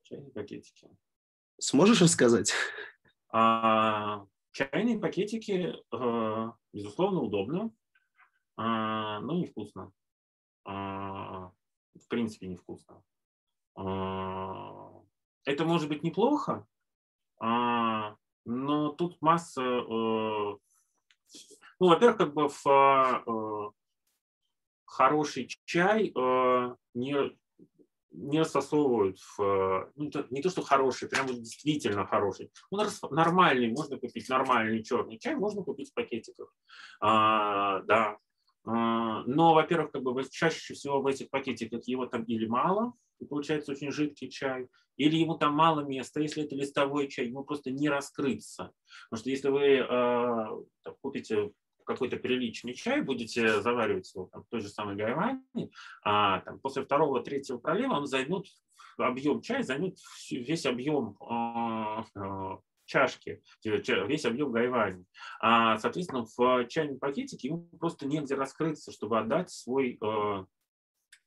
Чайные 0.02 0.30
пакетики. 0.30 0.88
Сможешь 1.58 2.00
рассказать? 2.00 2.54
А, 3.34 4.26
чайные 4.50 4.98
пакетики, 4.98 5.74
э, 5.90 6.52
безусловно, 6.74 7.20
удобно, 7.20 7.70
а, 8.56 9.20
но 9.20 9.32
невкусно. 9.32 9.90
А, 10.64 11.50
в 11.94 12.08
принципе, 12.08 12.48
невкусно. 12.48 13.02
А, 13.74 14.92
это 15.44 15.64
может 15.64 15.88
быть 15.88 16.02
неплохо, 16.02 16.66
но 17.40 18.92
тут 18.96 19.20
масса... 19.20 19.62
Э, 19.62 20.56
ну, 21.80 21.88
во-первых, 21.88 22.18
как 22.18 22.34
бы 22.34 22.48
в 22.48 22.66
э, 22.66 23.70
хороший 24.84 25.48
чай 25.64 26.12
не 26.94 27.36
не 28.12 28.38
рассосовывают 28.38 29.18
в, 29.36 29.90
ну, 29.96 30.10
не 30.30 30.42
то, 30.42 30.50
что 30.50 30.62
хороший, 30.62 31.08
прям 31.08 31.26
вот 31.26 31.36
действительно 31.36 32.06
хороший. 32.06 32.50
Он 32.70 32.86
нормальный, 33.10 33.70
можно 33.70 33.98
купить 33.98 34.28
нормальный 34.28 34.82
черный 34.82 35.18
чай, 35.18 35.34
можно 35.34 35.62
купить 35.62 35.90
в 35.90 35.94
пакетиках. 35.94 36.54
А, 37.00 37.80
да. 37.82 38.18
А, 38.64 39.22
но, 39.24 39.54
во-первых, 39.54 39.92
как 39.92 40.02
бы 40.02 40.24
чаще 40.30 40.74
всего 40.74 41.00
в 41.00 41.06
этих 41.06 41.30
пакетиках 41.30 41.82
его 41.86 42.06
там 42.06 42.24
или 42.24 42.46
мало, 42.46 42.92
и 43.18 43.24
получается 43.24 43.72
очень 43.72 43.90
жидкий 43.90 44.28
чай, 44.28 44.68
или 44.96 45.16
ему 45.16 45.36
там 45.36 45.54
мало 45.54 45.80
места, 45.80 46.20
если 46.20 46.44
это 46.44 46.54
листовой 46.54 47.08
чай, 47.08 47.26
ему 47.26 47.44
просто 47.44 47.70
не 47.70 47.88
раскрыться. 47.88 48.72
Потому 49.08 49.20
что 49.20 49.30
если 49.30 49.48
вы 49.48 49.64
э, 49.78 50.92
купите 51.00 51.52
какой-то 51.84 52.16
приличный 52.16 52.74
чай, 52.74 53.02
будете 53.02 53.60
заваривать 53.60 54.12
его 54.14 54.26
там, 54.32 54.42
в 54.44 54.48
той 54.48 54.60
же 54.60 54.68
самой 54.68 54.96
гайване, 54.96 55.42
а 56.04 56.40
там, 56.40 56.58
после 56.60 56.84
второго, 56.84 57.22
третьего 57.22 57.58
пролива 57.58 57.94
он 57.94 58.06
займет 58.06 58.46
объем 58.98 59.40
чая, 59.40 59.62
займет 59.62 59.98
весь 60.30 60.66
объем 60.66 61.16
э, 61.20 62.04
э, 62.16 62.56
чашки, 62.86 63.42
весь 63.64 64.24
объем 64.24 64.52
гайвани. 64.52 65.04
А, 65.40 65.78
соответственно, 65.78 66.26
в 66.36 66.66
чайном 66.68 66.98
пакетике 66.98 67.48
ему 67.48 67.68
просто 67.78 68.06
негде 68.06 68.34
раскрыться, 68.34 68.92
чтобы 68.92 69.18
отдать 69.18 69.50
свой 69.50 69.98
э, 70.02 70.44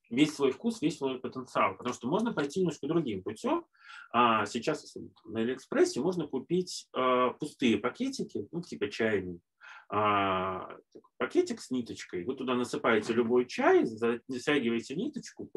весь 0.10 0.36
свой 0.36 0.52
вкус, 0.52 0.82
весь 0.82 0.98
свой 0.98 1.20
потенциал. 1.20 1.76
Потому 1.76 1.94
что 1.94 2.08
можно 2.08 2.34
пойти 2.34 2.60
немножко 2.60 2.88
другим 2.88 3.24
путем. 3.24 3.66
А 4.12 4.46
сейчас 4.46 4.96
на 5.26 5.40
Алиэкспрессе 5.42 6.00
можно 6.00 6.28
купить 6.28 6.88
э, 6.96 7.30
пустые 7.40 7.78
пакетики, 7.78 8.48
ну, 8.52 8.62
типа 8.62 8.90
чайные, 8.90 9.36
а, 9.36 9.40
пакетик 9.88 11.62
с 11.62 11.72
ниточкой, 11.72 12.26
вы 12.26 12.36
туда 12.36 12.56
насыпаете 12.56 13.14
любой 13.14 13.46
чай, 13.46 13.86
затягиваете 13.86 14.96
ниточку, 14.96 15.50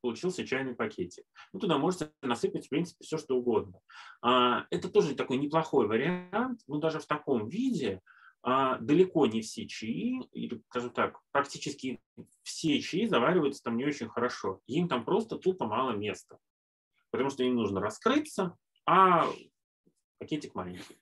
получился 0.00 0.46
чайный 0.46 0.74
пакетик. 0.74 1.24
Вы 1.52 1.60
туда 1.60 1.78
можете 1.78 2.12
насыпать, 2.22 2.66
в 2.66 2.68
принципе, 2.68 3.04
все, 3.04 3.18
что 3.18 3.36
угодно. 3.36 3.80
А, 4.22 4.66
это 4.70 4.88
тоже 4.88 5.14
такой 5.14 5.38
неплохой 5.38 5.86
вариант, 5.86 6.60
но 6.66 6.78
даже 6.78 7.00
в 7.00 7.06
таком 7.06 7.48
виде 7.48 8.00
а, 8.42 8.78
далеко 8.78 9.26
не 9.26 9.40
все 9.40 9.66
чаи, 9.66 10.20
или, 10.32 10.62
скажем 10.68 10.90
так, 10.90 11.18
практически 11.32 12.00
все 12.42 12.80
чаи 12.80 13.06
завариваются 13.06 13.62
там 13.62 13.76
не 13.76 13.84
очень 13.84 14.08
хорошо. 14.08 14.60
Им 14.66 14.88
там 14.88 15.04
просто 15.04 15.36
тупо 15.36 15.66
мало 15.66 15.92
места, 15.92 16.38
потому 17.10 17.30
что 17.30 17.42
им 17.42 17.56
нужно 17.56 17.80
раскрыться, 17.80 18.56
а 18.86 19.26
пакетик 20.18 20.54
маленький. 20.54 20.98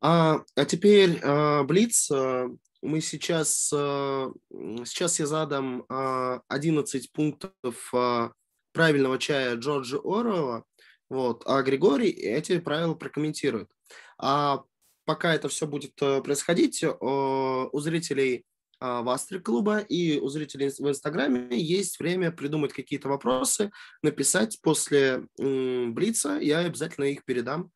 А, 0.00 0.42
а 0.54 0.64
теперь 0.64 1.18
а, 1.22 1.64
Блиц. 1.64 2.10
А, 2.10 2.48
мы 2.82 3.00
сейчас, 3.00 3.72
а, 3.74 4.32
сейчас 4.50 5.18
я 5.18 5.26
задам 5.26 5.84
а, 5.88 6.40
11 6.48 7.12
пунктов 7.12 7.92
а, 7.92 8.32
правильного 8.72 9.18
чая 9.18 9.56
Джорджа 9.56 9.98
Оруэлла, 9.98 10.64
вот, 11.10 11.42
а 11.46 11.62
Григорий 11.62 12.10
эти 12.10 12.58
правила 12.60 12.94
прокомментирует. 12.94 13.70
А 14.18 14.62
пока 15.04 15.34
это 15.34 15.48
все 15.48 15.66
будет 15.66 15.94
э, 16.02 16.20
происходить, 16.20 16.84
у 16.84 17.80
зрителей 17.80 18.44
а, 18.78 19.02
в 19.02 19.08
Астре 19.08 19.40
клуба 19.40 19.78
и 19.78 20.20
у 20.20 20.28
зрителей 20.28 20.68
в 20.68 20.88
Инстаграме 20.88 21.58
есть 21.58 21.98
время 21.98 22.30
придумать 22.30 22.74
какие-то 22.74 23.08
вопросы, 23.08 23.70
написать 24.02 24.60
после 24.60 25.26
Блица, 25.38 26.38
я 26.40 26.58
обязательно 26.60 27.06
их 27.06 27.24
передам. 27.24 27.72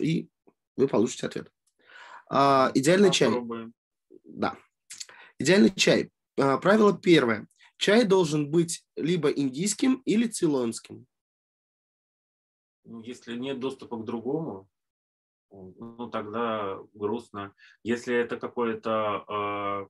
И 0.00 0.28
вы 0.76 0.88
получите 0.88 1.26
ответ. 1.26 1.52
А, 2.28 2.70
идеальный 2.74 3.10
Попробуем. 3.10 3.74
чай. 4.08 4.18
Да. 4.24 4.56
Идеальный 5.38 5.70
чай. 5.70 6.10
А, 6.38 6.58
правило 6.58 6.96
первое. 6.96 7.46
Чай 7.76 8.04
должен 8.04 8.50
быть 8.50 8.84
либо 8.96 9.28
индийским 9.30 10.02
или 10.04 10.26
цейлонским. 10.26 11.06
Ну, 12.84 13.02
если 13.02 13.36
нет 13.36 13.60
доступа 13.60 13.96
к 13.96 14.04
другому, 14.04 14.68
ну 15.50 16.10
тогда 16.10 16.78
грустно. 16.92 17.54
Если 17.82 18.14
это 18.14 18.38
какое-то 18.38 19.24
э, 19.28 19.88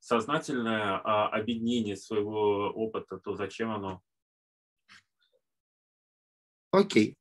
сознательное 0.00 0.98
э, 0.98 1.00
объединение 1.02 1.96
своего 1.96 2.70
опыта, 2.70 3.18
то 3.18 3.34
зачем 3.36 3.70
оно? 3.70 4.02
Окей. 6.72 7.16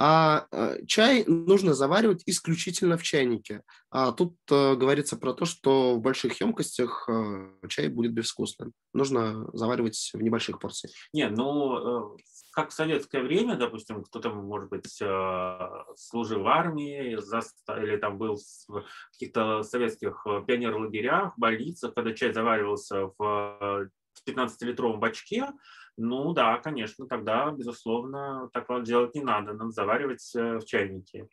А 0.00 0.46
э, 0.52 0.84
чай 0.86 1.24
нужно 1.26 1.74
заваривать 1.74 2.22
исключительно 2.24 2.96
в 2.96 3.02
чайнике. 3.02 3.62
А 3.90 4.12
тут 4.12 4.36
э, 4.48 4.76
говорится 4.76 5.16
про 5.16 5.34
то, 5.34 5.44
что 5.44 5.96
в 5.96 6.00
больших 6.00 6.40
емкостях 6.40 7.08
э, 7.08 7.50
чай 7.68 7.88
будет 7.88 8.12
безвкусным. 8.12 8.72
Нужно 8.92 9.50
заваривать 9.52 10.10
в 10.14 10.22
небольших 10.22 10.60
порциях. 10.60 10.94
Не, 11.12 11.28
ну, 11.28 12.16
как 12.52 12.70
в 12.70 12.74
советское 12.74 13.22
время, 13.22 13.56
допустим, 13.56 14.04
кто-то, 14.04 14.30
может 14.30 14.70
быть, 14.70 15.02
служил 15.96 16.42
в 16.42 16.46
армии 16.46 17.12
или 17.12 17.96
там 17.96 18.18
был 18.18 18.38
в 18.68 18.84
каких-то 19.12 19.64
советских 19.64 20.24
пионер-лагерях, 20.46 21.32
больницах, 21.36 21.94
когда 21.94 22.12
чай 22.12 22.32
заваривался 22.32 23.10
в 23.18 23.90
15-литровом 24.26 24.98
бачке, 24.98 25.48
ну 25.98 26.32
да, 26.32 26.58
конечно, 26.58 27.06
тогда, 27.08 27.50
безусловно, 27.50 28.48
так 28.52 28.66
делать 28.84 29.16
не 29.16 29.20
надо, 29.20 29.52
надо 29.52 29.72
заваривать 29.72 30.32
э, 30.36 30.58
в 30.58 30.64
чайнике. 30.64 31.28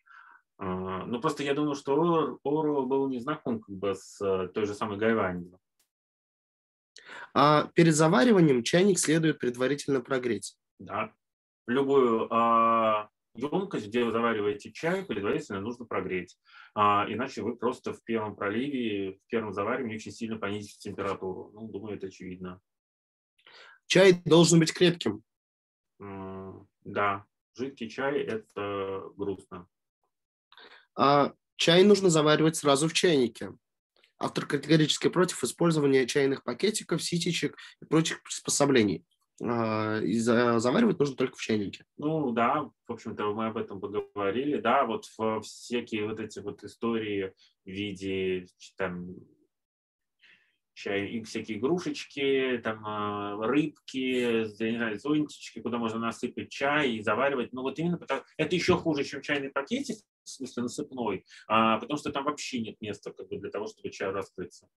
А, 0.58 1.06
ну, 1.06 1.22
просто 1.22 1.44
я 1.44 1.54
думаю, 1.54 1.76
что 1.76 2.40
Ору 2.44 2.86
был 2.88 3.08
не 3.08 3.20
знаком 3.20 3.60
как 3.62 3.76
бы 3.76 3.94
с 3.94 4.20
э, 4.26 4.48
той 4.48 4.66
же 4.66 4.74
самой 4.74 4.98
гайванью. 4.98 5.60
А 7.36 7.70
перед 7.76 7.94
завариванием 7.94 8.64
чайник 8.64 8.98
следует 8.98 9.38
предварительно 9.38 10.02
прогреть. 10.02 10.58
Да. 10.80 11.14
Любую 11.68 12.28
а, 12.32 13.10
емкость, 13.36 13.88
где 13.88 14.04
вы 14.04 14.12
завариваете 14.12 14.72
чай, 14.72 15.06
предварительно 15.06 15.62
нужно 15.62 15.86
прогреть. 15.86 16.38
А, 16.74 17.06
иначе 17.08 17.44
вы 17.44 17.56
просто 17.56 17.94
в 17.94 18.04
первом 18.04 18.36
проливе, 18.36 19.14
в 19.14 19.30
первом 19.30 19.54
заваривании 19.54 19.98
очень 19.98 20.12
сильно 20.12 20.38
понизите 20.38 20.80
температуру. 20.80 21.52
Ну, 21.54 21.68
думаю, 21.68 21.98
это 21.98 22.08
очевидно. 22.08 22.62
Чай 23.88 24.22
должен 24.26 24.60
быть 24.60 24.74
крепким. 24.74 25.24
Да, 26.00 27.26
жидкий 27.56 27.90
чай– 27.90 28.20
это 28.22 29.04
грустно. 29.16 29.68
А 30.98 31.34
чай 31.56 31.84
нужно 31.84 32.10
заваривать 32.10 32.56
сразу 32.56 32.88
в 32.88 32.94
чайнике. 32.94 33.54
Автор 34.18 34.46
категорически 34.46 35.10
против 35.10 35.44
использования 35.44 36.08
чайных 36.08 36.44
пакетиков, 36.44 37.04
ситечек 37.04 37.58
и 37.82 37.86
прочих 37.86 38.24
приспособлений. 38.24 39.06
А, 39.44 40.00
и 40.00 40.18
заваривать 40.20 41.00
нужно 41.00 41.18
только 41.18 41.36
в 41.36 41.42
чайнике. 41.42 41.86
Ну 41.98 42.32
да, 42.32 42.70
в 42.88 42.92
общем-то 42.92 43.34
мы 43.34 43.48
об 43.48 43.58
этом 43.58 43.82
поговорили. 43.82 44.62
Да, 44.62 44.86
вот 44.86 45.06
всякие 45.44 46.08
вот 46.08 46.20
эти 46.20 46.40
вот 46.40 46.64
истории 46.64 47.34
в 47.66 47.70
виде 47.70 48.48
там 48.78 49.16
чай, 50.76 51.24
всякие 51.24 51.58
игрушечки, 51.58 52.60
там 52.64 52.86
а, 52.86 53.38
рыбки, 53.48 53.98
я 53.98 54.72
не 54.72 54.78
знаю, 54.78 55.00
зонтички, 55.00 55.62
куда 55.62 55.78
можно 55.78 56.00
насыпать 56.00 56.50
чай 56.50 56.92
и 56.92 57.02
заваривать. 57.02 57.54
Но 57.54 57.64
вот 57.64 57.80
именно 57.80 57.98
потому, 57.98 58.22
это 58.38 58.56
еще 58.56 58.78
хуже, 58.78 59.04
чем 59.04 59.22
чайный 59.22 59.50
пакетик, 59.50 59.98
в 60.24 60.30
смысле 60.30 60.64
насыпной, 60.64 61.26
а, 61.48 61.80
потому 61.80 61.98
что 61.98 62.12
там 62.12 62.26
вообще 62.26 62.60
нет 62.60 62.76
места 62.82 63.12
как 63.12 63.28
бы, 63.30 63.38
для 63.38 63.50
того, 63.50 63.68
чтобы 63.68 63.90
чай 63.90 64.12
раскрыться. 64.12 64.68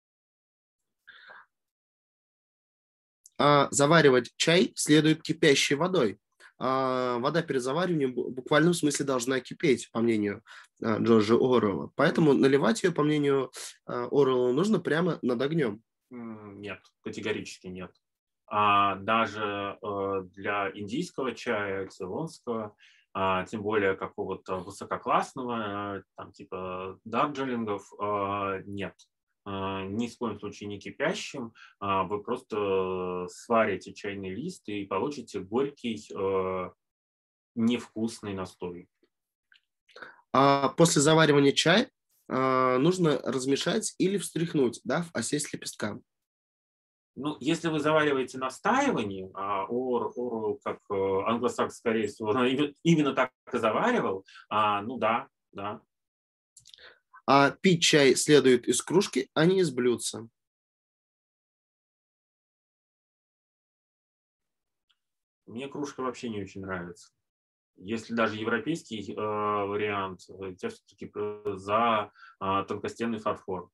А, 3.36 3.68
заваривать 3.70 4.32
чай 4.36 4.72
следует 4.76 5.22
кипящей 5.22 5.76
водой. 5.76 6.18
А, 6.60 7.18
вода 7.18 7.42
перед 7.42 7.62
завариванием 7.62 8.12
в 8.12 8.30
буквальном 8.30 8.74
смысле 8.74 9.06
должна 9.06 9.40
кипеть, 9.40 9.90
по 9.92 10.00
мнению 10.00 10.42
а, 10.82 10.98
Джорджа 10.98 11.34
Оруэлла. 11.34 11.92
Поэтому 11.94 12.32
наливать 12.32 12.82
ее, 12.82 12.90
по 12.90 13.04
мнению 13.04 13.52
а, 13.86 14.08
Оруэлла, 14.10 14.52
нужно 14.52 14.80
прямо 14.80 15.18
над 15.22 15.40
огнем. 15.40 15.82
Нет, 16.10 16.80
категорически 17.02 17.66
нет. 17.68 17.92
А 18.46 18.96
даже 18.96 19.78
э, 19.82 20.22
для 20.34 20.70
индийского 20.74 21.34
чая, 21.34 21.86
цейлонского, 21.88 22.74
а, 23.12 23.44
тем 23.44 23.62
более 23.62 23.96
какого-то 23.96 24.60
высококлассного, 24.60 26.04
там 26.16 26.32
типа 26.32 26.98
дарджелингов, 27.04 27.92
а, 27.98 28.60
нет. 28.64 28.94
А, 29.44 29.84
ни 29.84 30.06
в 30.06 30.16
коем 30.18 30.38
случае 30.38 30.68
не 30.68 30.78
кипящим. 30.78 31.52
Вы 31.80 32.22
просто 32.22 33.26
сварите 33.30 33.92
чайный 33.92 34.30
лист 34.30 34.68
и 34.68 34.84
получите 34.84 35.40
горький, 35.40 36.00
э, 36.14 36.70
невкусный 37.54 38.34
настой. 38.34 38.88
А 40.32 40.68
после 40.70 41.02
заваривания 41.02 41.52
чая 41.52 41.84
а, 41.84 41.97
нужно 42.28 43.18
размешать 43.22 43.94
или 43.98 44.18
встряхнуть, 44.18 44.80
да, 44.84 45.02
в 45.02 45.10
осесть 45.14 45.52
лепестка. 45.52 45.98
Ну, 47.20 47.36
если 47.40 47.66
вы 47.66 47.80
завариваете 47.80 48.38
настаивание, 48.38 49.28
а 49.34 49.64
Ор, 49.64 50.12
Ор 50.14 50.60
как 50.62 50.78
э, 50.88 50.94
англосакс, 51.26 51.78
скорее 51.78 52.06
всего, 52.06 52.32
именно 52.84 53.12
так 53.12 53.32
и 53.52 53.58
заваривал, 53.58 54.24
а, 54.48 54.82
ну 54.82 54.98
да, 54.98 55.26
да. 55.50 55.80
А 57.26 57.50
пить 57.50 57.82
чай 57.82 58.14
следует 58.14 58.68
из 58.68 58.80
кружки, 58.82 59.28
а 59.34 59.46
не 59.46 59.60
из 59.60 59.72
блюдца. 59.72 60.28
Мне 65.46 65.66
кружка 65.66 66.02
вообще 66.02 66.28
не 66.28 66.42
очень 66.42 66.60
нравится. 66.60 67.10
Если 67.80 68.14
даже 68.14 68.36
европейский 68.36 69.12
э, 69.12 69.16
вариант, 69.16 70.22
я 70.28 70.68
все-таки 70.68 71.10
за 71.56 72.10
э, 72.40 72.64
тонкостенный 72.66 73.18
фарфор. 73.18 73.70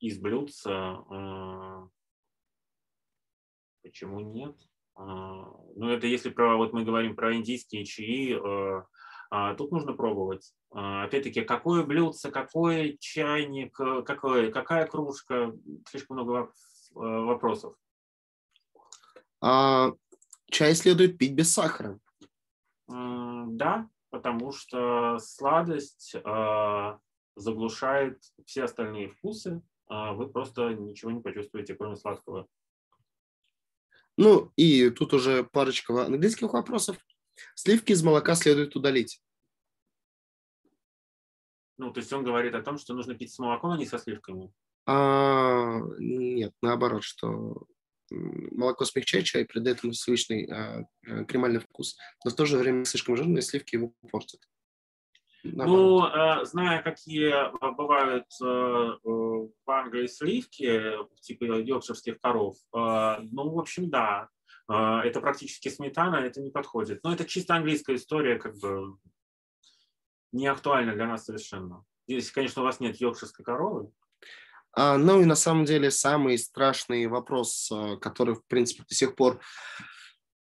Из 0.00 0.18
блюдца 0.18 1.04
э, 1.10 1.88
почему 3.82 4.20
нет? 4.20 4.56
Э, 4.96 5.02
ну, 5.76 5.90
это 5.90 6.06
если 6.06 6.30
про, 6.30 6.56
вот 6.56 6.72
мы 6.72 6.84
говорим 6.84 7.14
про 7.14 7.34
индийские 7.34 7.84
чаи, 7.84 8.34
э, 8.34 8.82
э, 9.30 9.54
тут 9.56 9.70
нужно 9.70 9.92
пробовать. 9.92 10.52
Э, 10.74 11.04
опять-таки, 11.04 11.42
какое 11.42 11.84
блюдце, 11.84 12.30
какой 12.30 12.96
чайник, 12.98 13.76
какой, 13.76 14.50
какая 14.50 14.86
кружка, 14.86 15.52
слишком 15.90 16.16
много 16.16 16.52
вопросов. 16.94 17.76
А, 19.40 19.92
чай 20.50 20.74
следует 20.74 21.18
пить 21.18 21.34
без 21.34 21.52
сахара. 21.52 21.98
Да, 22.88 23.88
потому 24.10 24.52
что 24.52 25.18
сладость 25.18 26.14
э, 26.14 26.98
заглушает 27.36 28.22
все 28.46 28.64
остальные 28.64 29.08
вкусы, 29.08 29.62
э, 29.90 30.12
вы 30.12 30.28
просто 30.28 30.70
ничего 30.70 31.10
не 31.10 31.20
почувствуете, 31.20 31.74
кроме 31.74 31.96
сладкого. 31.96 32.48
Ну 34.16 34.52
и 34.56 34.90
тут 34.90 35.12
уже 35.12 35.44
парочка 35.44 36.06
английских 36.06 36.52
вопросов. 36.52 36.96
Сливки 37.54 37.92
из 37.92 38.02
молока 38.02 38.34
следует 38.34 38.74
удалить. 38.74 39.22
Ну, 41.76 41.92
то 41.92 42.00
есть 42.00 42.12
он 42.12 42.24
говорит 42.24 42.54
о 42.54 42.62
том, 42.62 42.78
что 42.78 42.94
нужно 42.94 43.14
пить 43.14 43.32
с 43.32 43.38
молоком, 43.38 43.70
а 43.70 43.78
не 43.78 43.86
со 43.86 43.98
сливками. 43.98 44.52
А, 44.86 45.80
нет, 45.98 46.52
наоборот, 46.62 47.04
что 47.04 47.66
молоко 48.10 48.84
смягчает 48.84 49.24
чай, 49.26 49.44
придает 49.44 49.82
ему 49.82 49.92
свечный 49.92 50.46
э, 50.46 50.84
э, 51.06 51.24
кремальный 51.24 51.60
вкус, 51.60 51.96
но 52.24 52.30
в 52.30 52.34
то 52.34 52.46
же 52.46 52.56
время 52.56 52.84
слишком 52.84 53.16
жирные 53.16 53.42
сливки 53.42 53.76
его 53.76 53.92
портят. 54.10 54.40
Ну, 55.44 56.04
э, 56.06 56.44
зная, 56.44 56.82
какие 56.82 57.32
бывают 57.74 58.26
в 58.40 59.50
Англии 59.66 60.06
сливки, 60.06 60.92
типа 61.20 61.44
йоркширских 61.44 62.20
коров, 62.20 62.56
ну, 62.72 63.50
в 63.50 63.58
общем, 63.58 63.88
да, 63.88 64.28
это 64.68 65.20
практически 65.20 65.68
сметана, 65.68 66.16
это 66.16 66.42
не 66.42 66.50
подходит. 66.50 67.00
Но 67.02 67.12
это 67.12 67.24
чисто 67.24 67.54
английская 67.54 67.94
история, 67.94 68.36
как 68.38 68.58
бы 68.58 68.98
не 70.32 70.46
актуальна 70.46 70.94
для 70.94 71.06
нас 71.06 71.24
совершенно. 71.24 71.84
Если, 72.06 72.32
конечно, 72.32 72.62
у 72.62 72.64
вас 72.64 72.80
нет 72.80 73.00
йоркширской 73.00 73.44
коровы, 73.44 73.84
а, 73.84 73.92
ну 74.76 75.20
и 75.20 75.24
на 75.24 75.34
самом 75.34 75.64
деле 75.64 75.90
самый 75.90 76.38
страшный 76.38 77.06
вопрос, 77.06 77.70
а, 77.72 77.96
который, 77.96 78.34
в 78.34 78.44
принципе, 78.46 78.84
до 78.88 78.94
сих 78.94 79.16
пор 79.16 79.40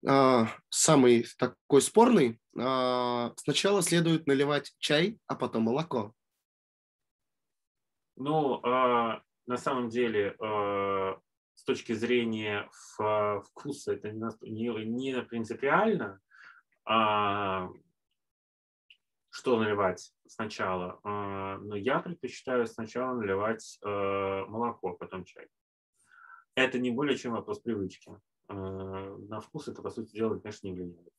а, 0.06 0.48
самый 0.68 1.26
такой 1.38 1.82
спорный. 1.82 2.38
Сначала 2.54 3.82
следует 3.82 4.26
наливать 4.26 4.74
чай, 4.78 5.18
а 5.26 5.34
потом 5.34 5.62
молоко. 5.62 6.12
Ну, 8.16 8.60
на 8.60 9.56
самом 9.56 9.88
деле, 9.88 10.36
с 10.38 11.64
точки 11.64 11.94
зрения 11.94 12.68
вкуса, 12.70 13.94
это 13.94 14.12
не 14.12 15.22
принципиально 15.22 16.20
что 19.32 19.58
наливать 19.58 20.12
сначала. 20.26 21.00
А, 21.02 21.56
но 21.58 21.74
я 21.74 22.00
предпочитаю 22.00 22.66
сначала 22.66 23.14
наливать 23.14 23.78
э, 23.82 23.88
молоко, 24.46 24.92
потом 24.92 25.24
чай. 25.24 25.46
Это 26.54 26.78
не 26.78 26.90
более 26.90 27.16
чем 27.16 27.32
вопрос 27.32 27.60
привычки. 27.60 28.12
А, 28.48 28.54
на 28.54 29.40
вкус 29.40 29.68
это, 29.68 29.80
по 29.80 29.90
сути 29.90 30.12
дела, 30.12 30.38
конечно, 30.38 30.66
не 30.66 30.74
влияет. 30.74 31.12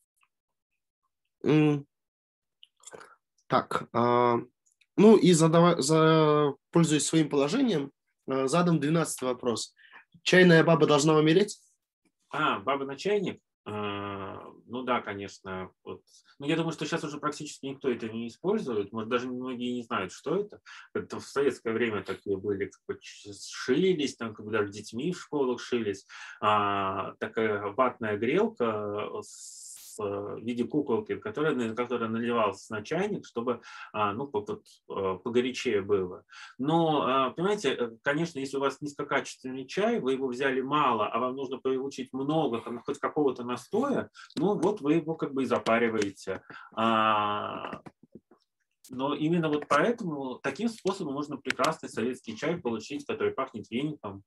Mm. 1.43 1.85
Так, 3.47 3.89
а, 3.93 4.37
ну 4.95 5.17
и 5.17 5.33
задава, 5.33 5.81
за, 5.81 6.53
пользуясь 6.69 7.07
своим 7.07 7.29
положением, 7.29 7.91
задам 8.27 8.79
12 8.79 9.23
вопрос. 9.23 9.73
Чайная 10.21 10.63
баба 10.63 10.85
должна 10.85 11.17
умереть? 11.17 11.59
А, 12.29 12.59
баба 12.59 12.85
на 12.85 12.95
чайник? 12.95 13.41
Ну 14.73 14.83
да, 14.83 15.01
конечно. 15.01 15.69
Вот. 15.83 16.01
Ну, 16.39 16.47
я 16.47 16.55
думаю, 16.55 16.73
что 16.73 16.85
сейчас 16.85 17.03
уже 17.03 17.19
практически 17.19 17.67
никто 17.67 17.89
это 17.89 18.09
не 18.09 18.27
использует. 18.27 18.91
Может, 18.91 19.09
даже 19.09 19.27
многие 19.27 19.71
не 19.71 19.83
знают, 19.83 20.11
что 20.11 20.35
это. 20.35 20.61
Это 20.95 21.19
в 21.19 21.25
советское 21.25 21.73
время 21.73 22.03
такие 22.03 22.37
были, 22.37 22.65
как 22.65 22.81
бы, 22.87 22.99
шились, 23.01 24.15
там, 24.15 24.33
как 24.33 24.45
бы 24.45 24.51
даже 24.51 24.71
детьми 24.71 25.13
в 25.13 25.21
школах 25.21 25.61
шились. 25.61 26.07
А, 26.41 27.13
такая 27.19 27.61
ватная 27.73 28.17
грелка 28.17 29.09
с 29.21 29.72
Э, 29.72 29.72
в 29.97 30.39
виде 30.39 30.63
куколки, 30.63 31.15
которая, 31.15 31.55
на 31.55 31.75
которой 31.75 32.09
наливался 32.09 32.73
на 32.73 32.83
чайник, 32.83 33.25
чтобы 33.25 33.61
а, 33.91 34.13
ну, 34.13 34.29
э, 34.29 35.19
погорячее 35.23 35.81
было. 35.81 36.23
Но, 36.57 37.03
а, 37.05 37.29
понимаете, 37.31 37.73
э, 37.73 37.91
конечно, 38.01 38.39
если 38.39 38.57
у 38.57 38.59
вас 38.59 38.81
низкокачественный 38.81 39.65
чай, 39.65 39.99
вы 39.99 40.13
его 40.13 40.27
взяли 40.27 40.61
мало, 40.61 41.07
а 41.07 41.19
вам 41.19 41.35
нужно 41.35 41.57
получить 41.57 42.13
много, 42.13 42.59
там, 42.61 42.79
хоть 42.79 42.99
какого-то 42.99 43.43
настоя, 43.43 44.09
ну 44.35 44.57
вот 44.59 44.81
вы 44.81 44.95
его 44.95 45.15
как 45.15 45.33
бы 45.33 45.43
и 45.43 45.47
запариваете. 45.47 46.41
А, 46.75 47.81
но 48.89 49.13
именно 49.15 49.49
вот 49.49 49.67
поэтому 49.67 50.35
таким 50.35 50.69
способом 50.69 51.13
можно 51.13 51.37
прекрасный 51.37 51.89
советский 51.89 52.35
чай 52.35 52.57
получить, 52.57 53.05
который 53.05 53.33
пахнет 53.33 53.69
веником. 53.71 54.23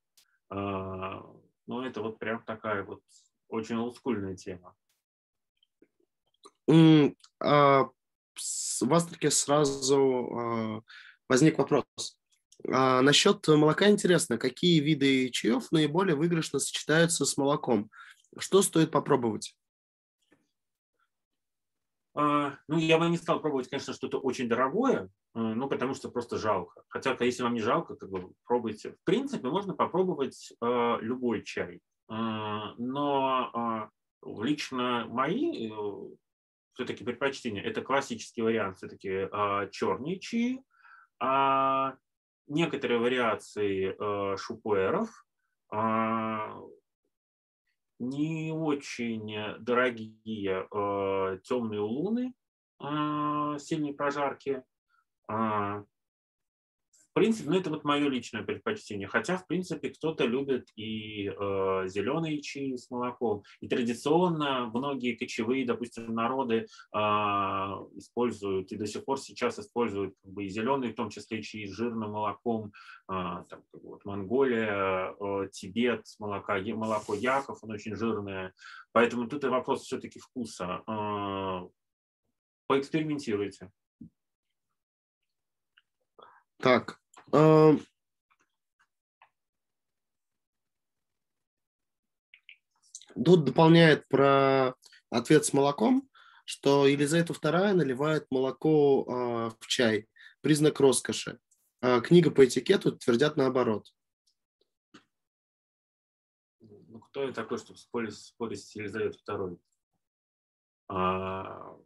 Ну, 0.48 1.82
это 1.82 2.00
вот 2.00 2.18
прям 2.18 2.42
такая 2.44 2.84
вот 2.84 3.00
очень 3.48 3.76
олдскульная 3.76 4.36
тема. 4.36 4.74
А, 6.68 7.88
в 8.80 8.94
Астрике 8.94 9.30
сразу 9.30 9.98
а, 9.98 10.80
возник 11.28 11.58
вопрос. 11.58 11.84
А, 12.68 13.02
насчет 13.02 13.46
молока 13.48 13.88
интересно, 13.88 14.38
какие 14.38 14.80
виды 14.80 15.30
чаев 15.30 15.70
наиболее 15.70 16.16
выигрышно 16.16 16.58
сочетаются 16.58 17.24
с 17.24 17.36
молоком? 17.36 17.90
Что 18.38 18.62
стоит 18.62 18.90
попробовать? 18.90 19.56
Ну, 22.14 22.78
я 22.78 22.98
бы 22.98 23.10
не 23.10 23.18
стал 23.18 23.40
пробовать, 23.40 23.68
конечно, 23.68 23.92
что-то 23.92 24.18
очень 24.18 24.48
дорогое, 24.48 25.10
ну, 25.34 25.68
потому 25.68 25.92
что 25.92 26.10
просто 26.10 26.38
жалко. 26.38 26.82
Хотя, 26.88 27.14
если 27.20 27.42
вам 27.42 27.52
не 27.52 27.60
жалко, 27.60 27.94
как 27.94 28.08
бы 28.08 28.32
пробуйте. 28.46 28.92
В 28.92 29.04
принципе, 29.04 29.48
можно 29.48 29.74
попробовать 29.74 30.50
э, 30.58 30.96
любой 31.02 31.42
чай. 31.42 31.82
Э, 32.08 32.72
но 32.78 33.90
э, 34.24 34.30
лично 34.42 35.04
мои 35.10 35.70
все-таки 36.76 37.04
предпочтение. 37.04 37.64
Это 37.64 37.80
классический 37.80 38.42
вариант, 38.42 38.76
все-таки 38.76 39.28
а, 39.32 39.66
черный 39.68 40.18
чаи, 40.18 40.62
а 41.18 41.96
некоторые 42.46 43.00
вариации 43.00 43.96
э, 43.98 44.36
шупуэров, 44.36 45.08
э, 45.72 45.76
не 47.98 48.52
очень 48.52 49.58
дорогие 49.58 50.68
э, 50.70 51.38
темные 51.44 51.80
луны, 51.80 52.34
э, 52.78 53.58
сильной 53.58 53.94
прожарки, 53.94 54.62
э, 55.32 55.84
принципе, 57.16 57.48
ну 57.48 57.58
это 57.58 57.70
вот 57.70 57.82
мое 57.82 58.10
личное 58.10 58.42
предпочтение. 58.42 59.08
Хотя, 59.08 59.38
в 59.38 59.46
принципе, 59.46 59.88
кто-то 59.88 60.26
любит 60.26 60.68
и 60.76 61.28
э, 61.28 61.88
зеленые 61.88 62.42
чаи 62.42 62.76
с 62.76 62.90
молоком. 62.90 63.42
И 63.60 63.68
традиционно 63.68 64.66
многие 64.66 65.14
кочевые, 65.14 65.64
допустим, 65.64 66.14
народы 66.14 66.66
э, 66.94 66.98
используют 66.98 68.70
и 68.70 68.76
до 68.76 68.86
сих 68.86 69.06
пор 69.06 69.18
сейчас 69.18 69.58
используют 69.58 70.14
как 70.22 70.30
бы, 70.30 70.44
и 70.44 70.50
зеленые, 70.50 70.92
в 70.92 70.94
том 70.94 71.08
числе 71.08 71.42
чаи 71.42 71.64
с 71.64 71.74
жирным 71.74 72.10
молоком. 72.10 72.72
Э, 73.08 73.44
там, 73.48 73.62
как 73.72 73.80
бы, 73.80 73.88
вот, 73.88 74.04
Монголия, 74.04 75.14
э, 75.18 75.48
Тибет, 75.50 76.04
молоко, 76.18 76.58
молоко 76.74 77.14
яков, 77.14 77.64
оно 77.64 77.74
очень 77.74 77.96
жирное. 77.96 78.52
Поэтому 78.92 79.26
тут 79.26 79.42
и 79.42 79.48
вопрос 79.48 79.84
все-таки 79.84 80.18
вкуса. 80.18 80.82
Э, 80.86 81.66
поэкспериментируйте. 82.66 83.70
Так, 86.58 87.00
Тут 93.24 93.44
дополняет 93.44 94.06
про 94.08 94.74
ответ 95.10 95.44
с 95.44 95.52
молоком, 95.52 96.08
что 96.44 96.86
Елизавета 96.86 97.32
II 97.32 97.72
наливает 97.72 98.26
молоко 98.30 99.04
э, 99.08 99.50
в 99.58 99.66
чай. 99.66 100.08
Признак 100.42 100.78
роскоши. 100.80 101.38
А 101.80 102.00
книга 102.00 102.30
по 102.30 102.44
этикету 102.44 102.92
твердят 102.96 103.36
наоборот. 103.36 103.86
Ну, 106.60 107.00
кто 107.00 107.24
я 107.24 107.32
такой, 107.32 107.58
чтобы 107.58 107.78
спорить, 107.78 108.16
спорить 108.16 108.64
с 108.64 108.74
Елизаветой 108.76 109.20
II? 109.28 109.58
А, 110.88 111.76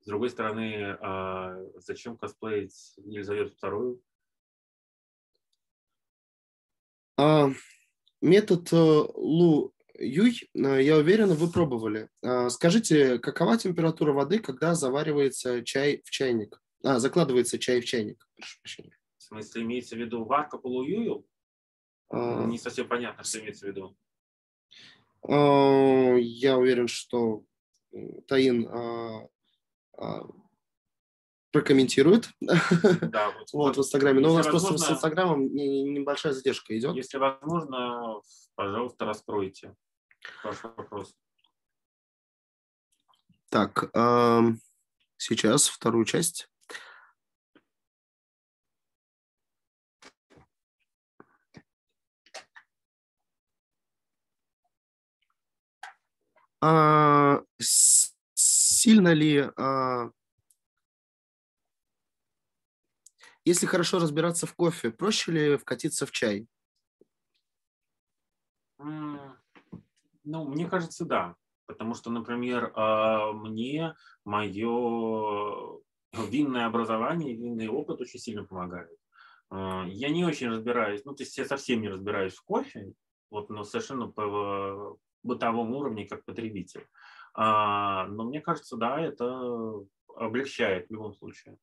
с 0.00 0.06
другой 0.06 0.28
стороны, 0.28 0.98
а, 1.00 1.56
зачем 1.76 2.18
косплеить 2.18 2.94
Елизавету 2.98 3.54
II? 3.62 4.00
А, 7.16 7.50
метод 8.20 8.72
э, 8.72 8.76
Лу 8.76 9.74
Юй, 9.98 10.50
э, 10.54 10.82
я 10.82 10.96
уверен, 10.96 11.32
вы 11.34 11.50
пробовали. 11.50 12.08
А, 12.22 12.50
скажите, 12.50 13.18
какова 13.18 13.56
температура 13.56 14.12
воды, 14.12 14.40
когда 14.40 14.74
заваривается 14.74 15.62
чай 15.62 16.02
в 16.04 16.10
чайник? 16.10 16.60
А, 16.82 16.98
закладывается 16.98 17.58
чай 17.58 17.80
в 17.80 17.84
чайник. 17.84 18.26
Прошу 18.36 18.58
прощения. 18.60 18.98
В 19.18 19.22
смысле, 19.22 19.62
имеется 19.62 19.94
в 19.94 19.98
виду 19.98 20.24
варка 20.24 20.58
по 20.58 20.66
Лу 20.66 21.26
А... 22.10 22.44
Не 22.46 22.58
совсем 22.58 22.88
понятно, 22.88 23.22
что 23.22 23.38
имеется 23.38 23.66
в 23.66 23.68
виду. 23.68 23.96
А, 25.22 26.16
я 26.16 26.58
уверен, 26.58 26.88
что 26.88 27.44
Таин 28.26 28.68
прокомментирует 31.54 32.30
да, 32.40 33.30
вот, 33.38 33.48
вот 33.52 33.76
в 33.76 33.78
Инстаграме. 33.78 34.20
Но 34.20 34.32
у 34.32 34.36
нас 34.36 34.46
возможно, 34.46 34.68
просто 34.70 34.88
с 34.88 34.90
Инстаграмом 34.96 35.54
небольшая 35.54 36.32
задержка 36.32 36.76
идет. 36.76 36.96
Если 36.96 37.16
возможно, 37.16 38.20
пожалуйста, 38.56 39.04
раскройте 39.04 39.76
ваш 40.42 40.64
вопрос. 40.64 41.14
Так, 43.50 43.88
сейчас 45.16 45.68
вторую 45.68 46.04
часть. 46.06 46.48
А, 56.60 57.42
сильно 58.34 59.12
ли 59.12 59.48
а, 59.56 60.10
Если 63.44 63.66
хорошо 63.66 63.98
разбираться 63.98 64.46
в 64.46 64.54
кофе, 64.54 64.90
проще 64.90 65.32
ли 65.32 65.56
вкатиться 65.56 66.06
в 66.06 66.10
чай? 66.10 66.46
Ну, 68.78 70.48
мне 70.48 70.66
кажется, 70.68 71.04
да. 71.04 71.36
Потому 71.66 71.94
что, 71.94 72.10
например, 72.10 72.72
а, 72.74 73.32
мне 73.32 73.94
мое 74.24 75.80
винное 76.12 76.66
образование, 76.66 77.34
винный 77.34 77.68
опыт 77.68 78.00
очень 78.00 78.20
сильно 78.20 78.44
помогает. 78.44 78.90
А, 79.50 79.84
я 79.86 80.08
не 80.08 80.24
очень 80.24 80.48
разбираюсь, 80.48 81.04
ну, 81.04 81.14
то 81.14 81.22
есть 81.22 81.36
я 81.38 81.44
совсем 81.44 81.80
не 81.80 81.88
разбираюсь 81.88 82.34
в 82.34 82.42
кофе, 82.44 82.92
вот, 83.30 83.50
но 83.50 83.64
совершенно 83.64 84.08
по 84.08 84.98
бытовому 85.22 85.78
уровне 85.78 86.06
как 86.06 86.24
потребитель. 86.24 86.86
А, 87.34 88.06
но 88.08 88.24
мне 88.24 88.40
кажется, 88.40 88.76
да, 88.76 89.00
это 89.00 89.86
облегчает 90.16 90.88
в 90.88 90.92
любом 90.92 91.14
случае. 91.14 91.58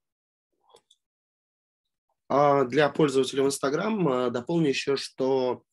А 2.34 2.64
для 2.64 2.88
пользователей 2.88 3.46
Instagram 3.46 4.08
а, 4.08 4.30
дополню 4.30 4.70
еще, 4.70 4.96
что 4.96 5.64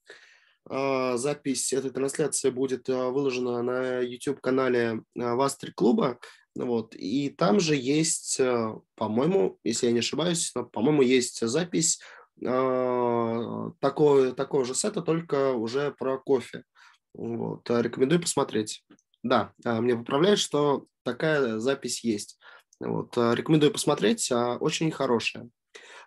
а, 0.68 1.16
запись 1.16 1.72
этой 1.72 1.92
трансляции 1.92 2.50
будет 2.50 2.88
выложена 2.88 3.62
на 3.62 4.00
YouTube-канале 4.00 5.02
Вастри 5.14 5.70
клуба. 5.70 6.18
Вот. 6.56 6.96
И 6.96 7.28
там 7.30 7.60
же 7.60 7.76
есть, 7.76 8.40
по-моему, 8.96 9.60
если 9.62 9.86
я 9.86 9.92
не 9.92 10.00
ошибаюсь, 10.00 10.52
по-моему, 10.72 11.02
есть 11.02 11.46
запись 11.46 12.00
такого, 12.40 14.32
такого 14.32 14.64
же 14.64 14.74
сета, 14.74 15.02
только 15.02 15.52
уже 15.52 15.92
про 15.92 16.18
кофе. 16.18 16.64
Вот. 17.14 17.70
Рекомендую 17.70 18.20
посмотреть. 18.20 18.84
Да, 19.22 19.52
мне 19.62 19.96
поправляют, 19.96 20.40
что 20.40 20.86
такая 21.04 21.60
запись 21.60 22.02
есть. 22.02 22.36
Вот. 22.80 23.16
Рекомендую 23.16 23.70
посмотреть, 23.70 24.32
очень 24.32 24.90
хорошая. 24.90 25.48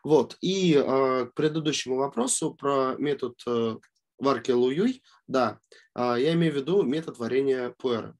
Вот. 0.03 0.37
И 0.41 0.73
э, 0.75 1.25
к 1.25 1.33
предыдущему 1.35 1.97
вопросу 1.97 2.55
про 2.55 2.95
метод 2.97 3.39
э, 3.47 3.77
варки 4.17 4.51
луюй, 4.51 5.03
да, 5.27 5.59
э, 5.95 6.15
я 6.19 6.33
имею 6.33 6.53
в 6.53 6.55
виду 6.55 6.83
метод 6.83 7.17
варенья 7.17 7.73
пуэра. 7.77 8.17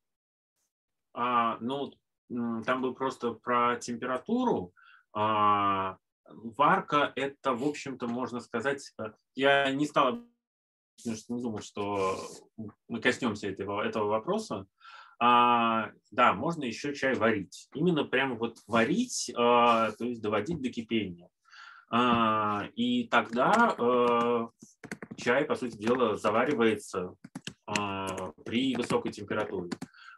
А, 1.14 1.58
ну, 1.60 1.94
там 2.30 2.82
был 2.82 2.94
просто 2.94 3.34
про 3.34 3.78
температуру. 3.78 4.74
А, 5.14 5.98
варка– 6.26 7.12
это, 7.16 7.54
в 7.54 7.68
общем-то, 7.68 8.08
можно 8.08 8.40
сказать, 8.40 8.94
э, 9.00 9.12
я 9.36 9.72
не 9.72 9.86
стал, 9.86 10.20
не 11.04 11.42
думаю, 11.42 11.62
что 11.62 12.18
мы 12.88 13.02
коснемся 13.02 13.48
этого, 13.48 13.82
этого 13.84 14.06
вопроса. 14.06 14.66
А, 15.20 15.92
да, 16.10 16.34
можно 16.34 16.64
еще 16.64 16.96
чай 16.96 17.14
варить. 17.16 17.70
Именно 17.76 18.06
прямо 18.06 18.36
вот 18.36 18.58
варить, 18.68 19.32
а, 19.36 19.92
то 19.92 20.06
есть 20.06 20.22
доводить 20.22 20.62
до 20.62 20.70
кипения. 20.70 21.30
А, 21.94 22.68
и 22.76 23.04
тогда 23.10 23.76
а, 23.78 24.50
чай, 25.18 25.44
по 25.44 25.56
сути 25.56 25.78
дела, 25.78 26.16
заваривается 26.16 27.14
а, 27.66 28.32
при 28.46 28.76
высокой 28.76 29.12
температуре. 29.12 29.72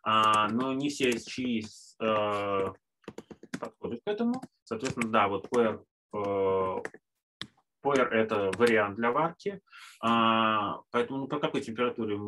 А, 0.04 0.50
но 0.50 0.74
не 0.74 0.90
все 0.90 1.18
чаи 1.20 1.64
а, 2.00 2.74
подходят 3.60 4.02
к 4.06 4.08
этому. 4.08 4.42
Соответственно, 4.64 5.12
да, 5.12 5.28
вот 5.28 5.50
пуэр, 5.50 5.84
а, 6.14 6.82
пуэр– 7.82 8.08
это 8.14 8.52
вариант 8.56 8.98
для 8.98 9.12
варки. 9.12 9.60
Поэтому 10.00 11.20
ну, 11.20 11.28
по 11.28 11.40
какой 11.40 11.62
температуре? 11.62 12.20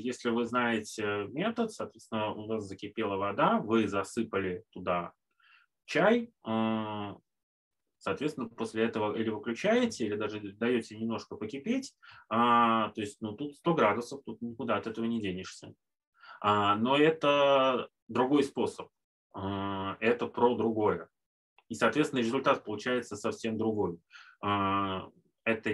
Если 0.00 0.30
вы 0.30 0.44
знаете 0.44 1.26
метод, 1.30 1.72
соответственно, 1.72 2.32
у 2.32 2.46
вас 2.46 2.64
закипела 2.64 3.16
вода, 3.16 3.58
вы 3.58 3.88
засыпали 3.88 4.64
туда 4.70 5.12
чай, 5.86 6.32
Соответственно, 8.02 8.48
после 8.48 8.82
этого 8.82 9.16
или 9.16 9.30
выключаете, 9.30 10.04
или 10.04 10.16
даже 10.16 10.40
даете 10.40 10.98
немножко 10.98 11.36
покипеть. 11.36 11.94
А, 12.28 12.88
то 12.88 13.00
есть, 13.00 13.18
ну, 13.20 13.32
тут 13.32 13.54
100 13.54 13.74
градусов, 13.74 14.22
тут 14.26 14.42
никуда 14.42 14.76
от 14.76 14.88
этого 14.88 15.04
не 15.04 15.20
денешься. 15.22 15.72
А, 16.40 16.74
но 16.74 16.96
это 16.96 17.90
другой 18.08 18.42
способ. 18.42 18.88
А, 19.32 19.96
это 20.00 20.26
про 20.26 20.56
другое. 20.56 21.08
И, 21.68 21.76
соответственно, 21.76 22.18
результат 22.18 22.64
получается 22.64 23.14
совсем 23.14 23.56
другой. 23.56 24.00
А, 24.42 25.08
это, 25.44 25.70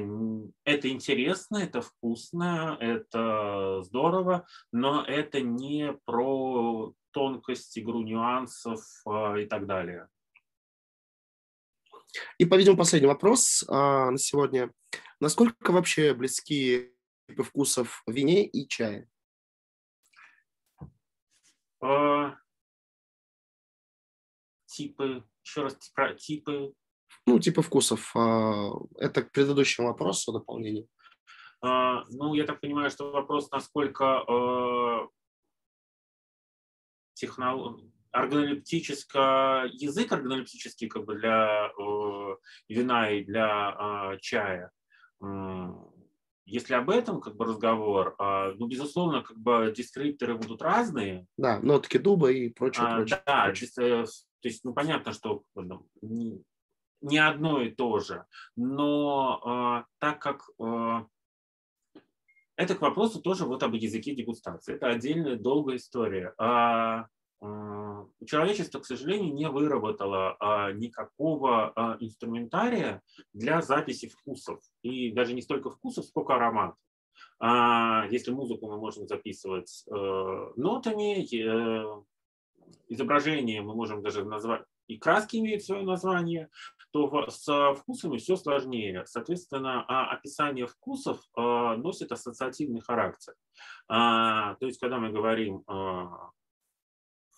это 0.64 0.90
интересно, 0.90 1.56
это 1.56 1.80
вкусно, 1.80 2.76
это 2.78 3.80
здорово, 3.80 4.46
но 4.70 5.02
это 5.02 5.40
не 5.40 5.94
про 6.04 6.92
тонкость, 7.12 7.78
игру 7.78 8.02
нюансов 8.02 8.80
а, 9.06 9.38
и 9.38 9.46
так 9.46 9.66
далее. 9.66 10.08
И, 12.38 12.44
по-видимому, 12.44 12.78
последний 12.78 13.08
вопрос 13.08 13.64
а, 13.68 14.10
на 14.10 14.18
сегодня. 14.18 14.72
Насколько 15.20 15.72
вообще 15.72 16.14
близки 16.14 16.92
типы 17.28 17.42
вкусов 17.42 18.02
в 18.06 18.12
вине 18.12 18.46
и 18.46 18.68
чае? 18.68 19.08
А, 21.80 22.36
типы, 24.66 25.24
еще 25.44 25.62
раз 25.62 25.74
про 25.94 26.14
типы. 26.14 26.72
Ну, 27.26 27.38
типы 27.38 27.62
вкусов. 27.62 28.14
А, 28.16 28.70
это 28.96 29.22
к 29.22 29.32
предыдущему 29.32 29.88
вопросу 29.88 30.32
дополнение. 30.32 30.86
А, 31.60 32.04
ну, 32.08 32.34
я 32.34 32.44
так 32.44 32.60
понимаю, 32.60 32.90
что 32.90 33.10
вопрос, 33.10 33.50
насколько 33.50 34.20
а, 34.20 35.08
технолог 37.14 37.80
органолептический 38.12 39.20
язык 39.84 40.12
органолептический 40.12 40.88
как 40.88 41.04
бы 41.04 41.14
для 41.16 41.70
э, 41.78 42.36
вина 42.68 43.10
и 43.10 43.24
для 43.24 44.12
э, 44.14 44.18
чая. 44.20 44.70
Если 46.50 46.72
об 46.72 46.88
этом 46.88 47.20
как 47.20 47.36
бы 47.36 47.44
разговор, 47.44 48.16
э, 48.18 48.54
ну, 48.56 48.68
безусловно, 48.68 49.22
как 49.22 49.36
бы 49.36 49.70
дескрипторы 49.76 50.34
будут 50.34 50.62
разные. 50.62 51.26
Да, 51.36 51.60
нотки 51.60 51.98
дуба 51.98 52.32
и 52.32 52.48
прочее, 52.48 52.86
а, 52.86 52.96
прочее. 52.96 53.22
Да, 53.26 53.44
прочее. 53.44 53.68
Э, 53.78 54.04
то 54.04 54.48
есть, 54.48 54.64
ну, 54.64 54.72
понятно, 54.72 55.12
что 55.12 55.42
не, 56.00 56.42
не 57.02 57.18
одно 57.18 57.60
и 57.60 57.70
то 57.70 57.98
же. 57.98 58.24
Но 58.56 59.84
э, 59.84 59.84
так 59.98 60.22
как 60.22 60.48
э, 60.58 61.04
это 62.56 62.74
к 62.74 62.80
вопросу 62.80 63.20
тоже 63.20 63.44
вот 63.44 63.62
об 63.62 63.74
языке 63.74 64.14
дегустации. 64.14 64.74
Это 64.74 64.88
отдельная 64.88 65.36
долгая 65.36 65.76
история. 65.76 66.32
А 66.38 67.00
а, 67.00 67.06
человечество, 68.26 68.80
к 68.80 68.86
сожалению, 68.86 69.34
не 69.34 69.48
выработало 69.48 70.36
а, 70.38 70.72
никакого 70.72 71.72
а, 71.74 71.96
инструментария 72.00 73.02
для 73.32 73.62
записи 73.62 74.08
вкусов. 74.08 74.60
И 74.82 75.12
даже 75.12 75.34
не 75.34 75.42
столько 75.42 75.70
вкусов, 75.70 76.04
сколько 76.04 76.34
ароматов. 76.34 76.78
Если 78.10 78.30
музыку 78.30 78.68
мы 78.68 78.78
можем 78.78 79.08
записывать 79.08 79.84
э, 79.88 80.52
нотами, 80.56 81.24
э, 81.24 82.02
изображение 82.86 83.60
мы 83.60 83.74
можем 83.74 84.02
даже 84.02 84.24
назвать, 84.24 84.62
и 84.86 84.98
краски 84.98 85.38
имеют 85.38 85.64
свое 85.64 85.82
название, 85.82 86.48
то 86.92 87.28
с 87.28 87.74
вкусами 87.74 88.18
все 88.18 88.36
сложнее. 88.36 89.04
Соответственно, 89.06 89.82
описание 89.84 90.68
вкусов 90.68 91.20
носит 91.36 92.12
ассоциативный 92.12 92.80
характер. 92.80 93.34
То 93.88 94.56
есть, 94.60 94.78
когда 94.78 94.98
мы 94.98 95.10
говорим 95.10 95.64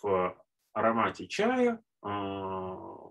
в 0.03 0.37
аромате 0.73 1.27
чая 1.27 1.81
а, 2.03 3.11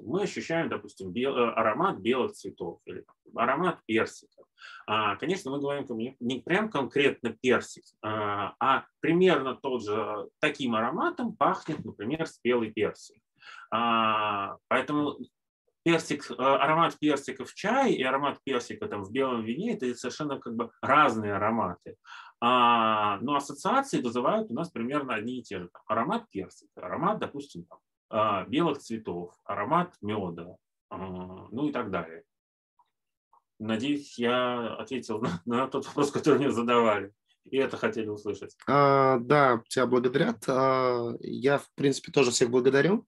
мы 0.00 0.22
ощущаем, 0.22 0.68
допустим, 0.68 1.12
бел, 1.12 1.36
э, 1.36 1.52
аромат 1.52 1.98
белых 1.98 2.32
цветов 2.32 2.80
или 2.84 3.04
аромат 3.34 3.80
персика. 3.86 4.42
А, 4.86 5.16
конечно, 5.16 5.50
мы 5.50 5.60
говорим 5.60 5.86
не 6.20 6.40
прям 6.40 6.68
конкретно 6.68 7.30
персик, 7.30 7.84
а, 8.02 8.54
а 8.58 8.84
примерно 9.00 9.54
тот 9.54 9.84
же 9.84 10.28
таким 10.40 10.74
ароматом 10.74 11.36
пахнет, 11.36 11.84
например, 11.84 12.26
спелый 12.26 12.72
персик. 12.72 13.22
Поэтому 13.70 15.18
персик, 15.84 16.30
э, 16.30 16.34
аромат 16.34 16.98
персика 16.98 17.44
в 17.44 17.54
чае 17.54 17.94
и 17.94 18.02
аромат 18.02 18.38
персика 18.42 18.88
там, 18.88 19.04
в 19.04 19.12
белом 19.12 19.44
вине– 19.44 19.74
это 19.74 19.94
совершенно 19.94 20.40
как 20.40 20.56
бы 20.56 20.70
разные 20.82 21.34
ароматы. 21.34 21.96
А, 22.40 23.18
но 23.20 23.36
ассоциации 23.36 24.02
вызывают 24.02 24.50
у 24.50 24.54
нас 24.54 24.70
примерно 24.70 25.14
одни 25.14 25.38
и 25.38 25.42
те 25.42 25.60
же. 25.60 25.68
Там, 25.68 25.82
аромат 25.86 26.28
персика, 26.30 26.72
аромат, 26.76 27.18
допустим, 27.18 27.64
там, 27.64 27.78
а, 28.10 28.44
белых 28.44 28.78
цветов, 28.78 29.34
аромат 29.44 29.94
меда, 30.02 30.56
а, 30.90 30.96
ну 31.50 31.68
и 31.68 31.72
так 31.72 31.90
далее. 31.90 32.24
Надеюсь, 33.58 34.18
я 34.18 34.74
ответил 34.74 35.20
на, 35.22 35.42
на 35.44 35.68
тот 35.68 35.86
вопрос, 35.86 36.10
который 36.10 36.38
мне 36.38 36.50
задавали. 36.50 37.12
И 37.50 37.58
это 37.58 37.76
хотели 37.76 38.08
услышать. 38.08 38.56
А, 38.66 39.18
да, 39.18 39.62
тебя 39.68 39.86
благодарят. 39.86 40.44
А, 40.48 41.12
я, 41.20 41.58
в 41.58 41.70
принципе, 41.74 42.10
тоже 42.10 42.30
всех 42.30 42.50
благодарю. 42.50 43.06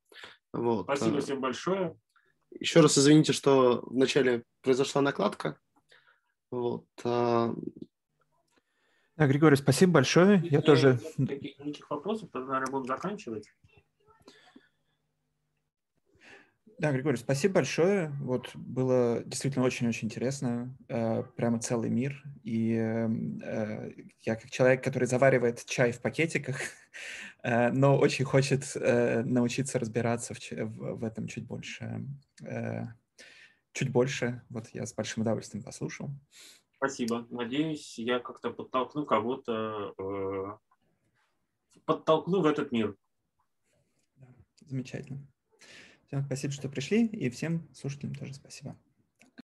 Вот. 0.53 0.85
Спасибо 0.85 1.19
а, 1.19 1.21
всем 1.21 1.41
большое. 1.41 1.99
Еще 2.59 2.81
раз 2.81 2.99
извините, 2.99 3.33
что 3.33 3.83
вначале 3.87 4.45
произошла 4.63 5.03
накладка. 5.03 5.59
Вот. 6.51 6.87
Да, 9.17 9.27
Григорий, 9.27 9.57
спасибо 9.57 9.93
большое. 9.93 10.43
Я 10.51 10.61
тоже... 10.61 11.01
Никаких 11.17 11.89
вопросов, 11.91 12.29
тогда, 12.31 12.53
наверное, 12.53 12.71
будем 12.71 12.87
заканчивать. 12.87 13.51
Да, 16.79 16.93
Григорий, 16.93 17.17
спасибо 17.17 17.55
большое. 17.55 18.11
Вот 18.21 18.55
было 18.55 19.23
действительно 19.25 19.65
очень-очень 19.65 20.09
интересно. 20.09 20.77
Э, 20.89 21.23
прямо 21.35 21.59
целый 21.59 21.89
мир. 21.89 22.23
И 22.45 22.75
э, 22.75 23.91
я 24.21 24.37
как 24.37 24.51
человек, 24.51 24.85
который 24.85 25.09
заваривает 25.09 25.65
чай 25.65 25.93
в 25.93 26.03
пакетиках, 26.03 26.57
э, 27.43 27.71
но 27.71 27.97
очень 27.97 28.27
хочет 28.27 28.71
научиться 28.75 29.79
разбираться 29.79 30.35
в 30.51 31.03
этом 31.03 31.27
чуть 31.29 31.47
больше. 31.47 32.05
Чуть 33.73 33.91
больше. 33.91 34.43
Вот 34.51 34.69
я 34.75 34.85
с 34.85 34.93
большим 34.93 35.23
удовольствием 35.23 35.65
послушал. 35.65 36.11
Спасибо. 36.77 37.27
Надеюсь, 37.31 37.99
я 37.99 38.19
как-то 38.19 38.51
подтолкну 38.51 39.07
кого-то, 39.07 39.95
э, 39.99 41.79
подтолкну 41.85 42.43
в 42.43 42.47
этот 42.47 42.71
мир. 42.73 42.97
Замечательно. 44.61 45.27
Всем 46.07 46.23
спасибо, 46.25 46.53
что 46.53 46.69
пришли, 46.69 47.07
и 47.07 47.31
всем 47.31 47.69
слушателям 47.75 48.15
тоже 48.15 48.35
спасибо. 48.35 48.77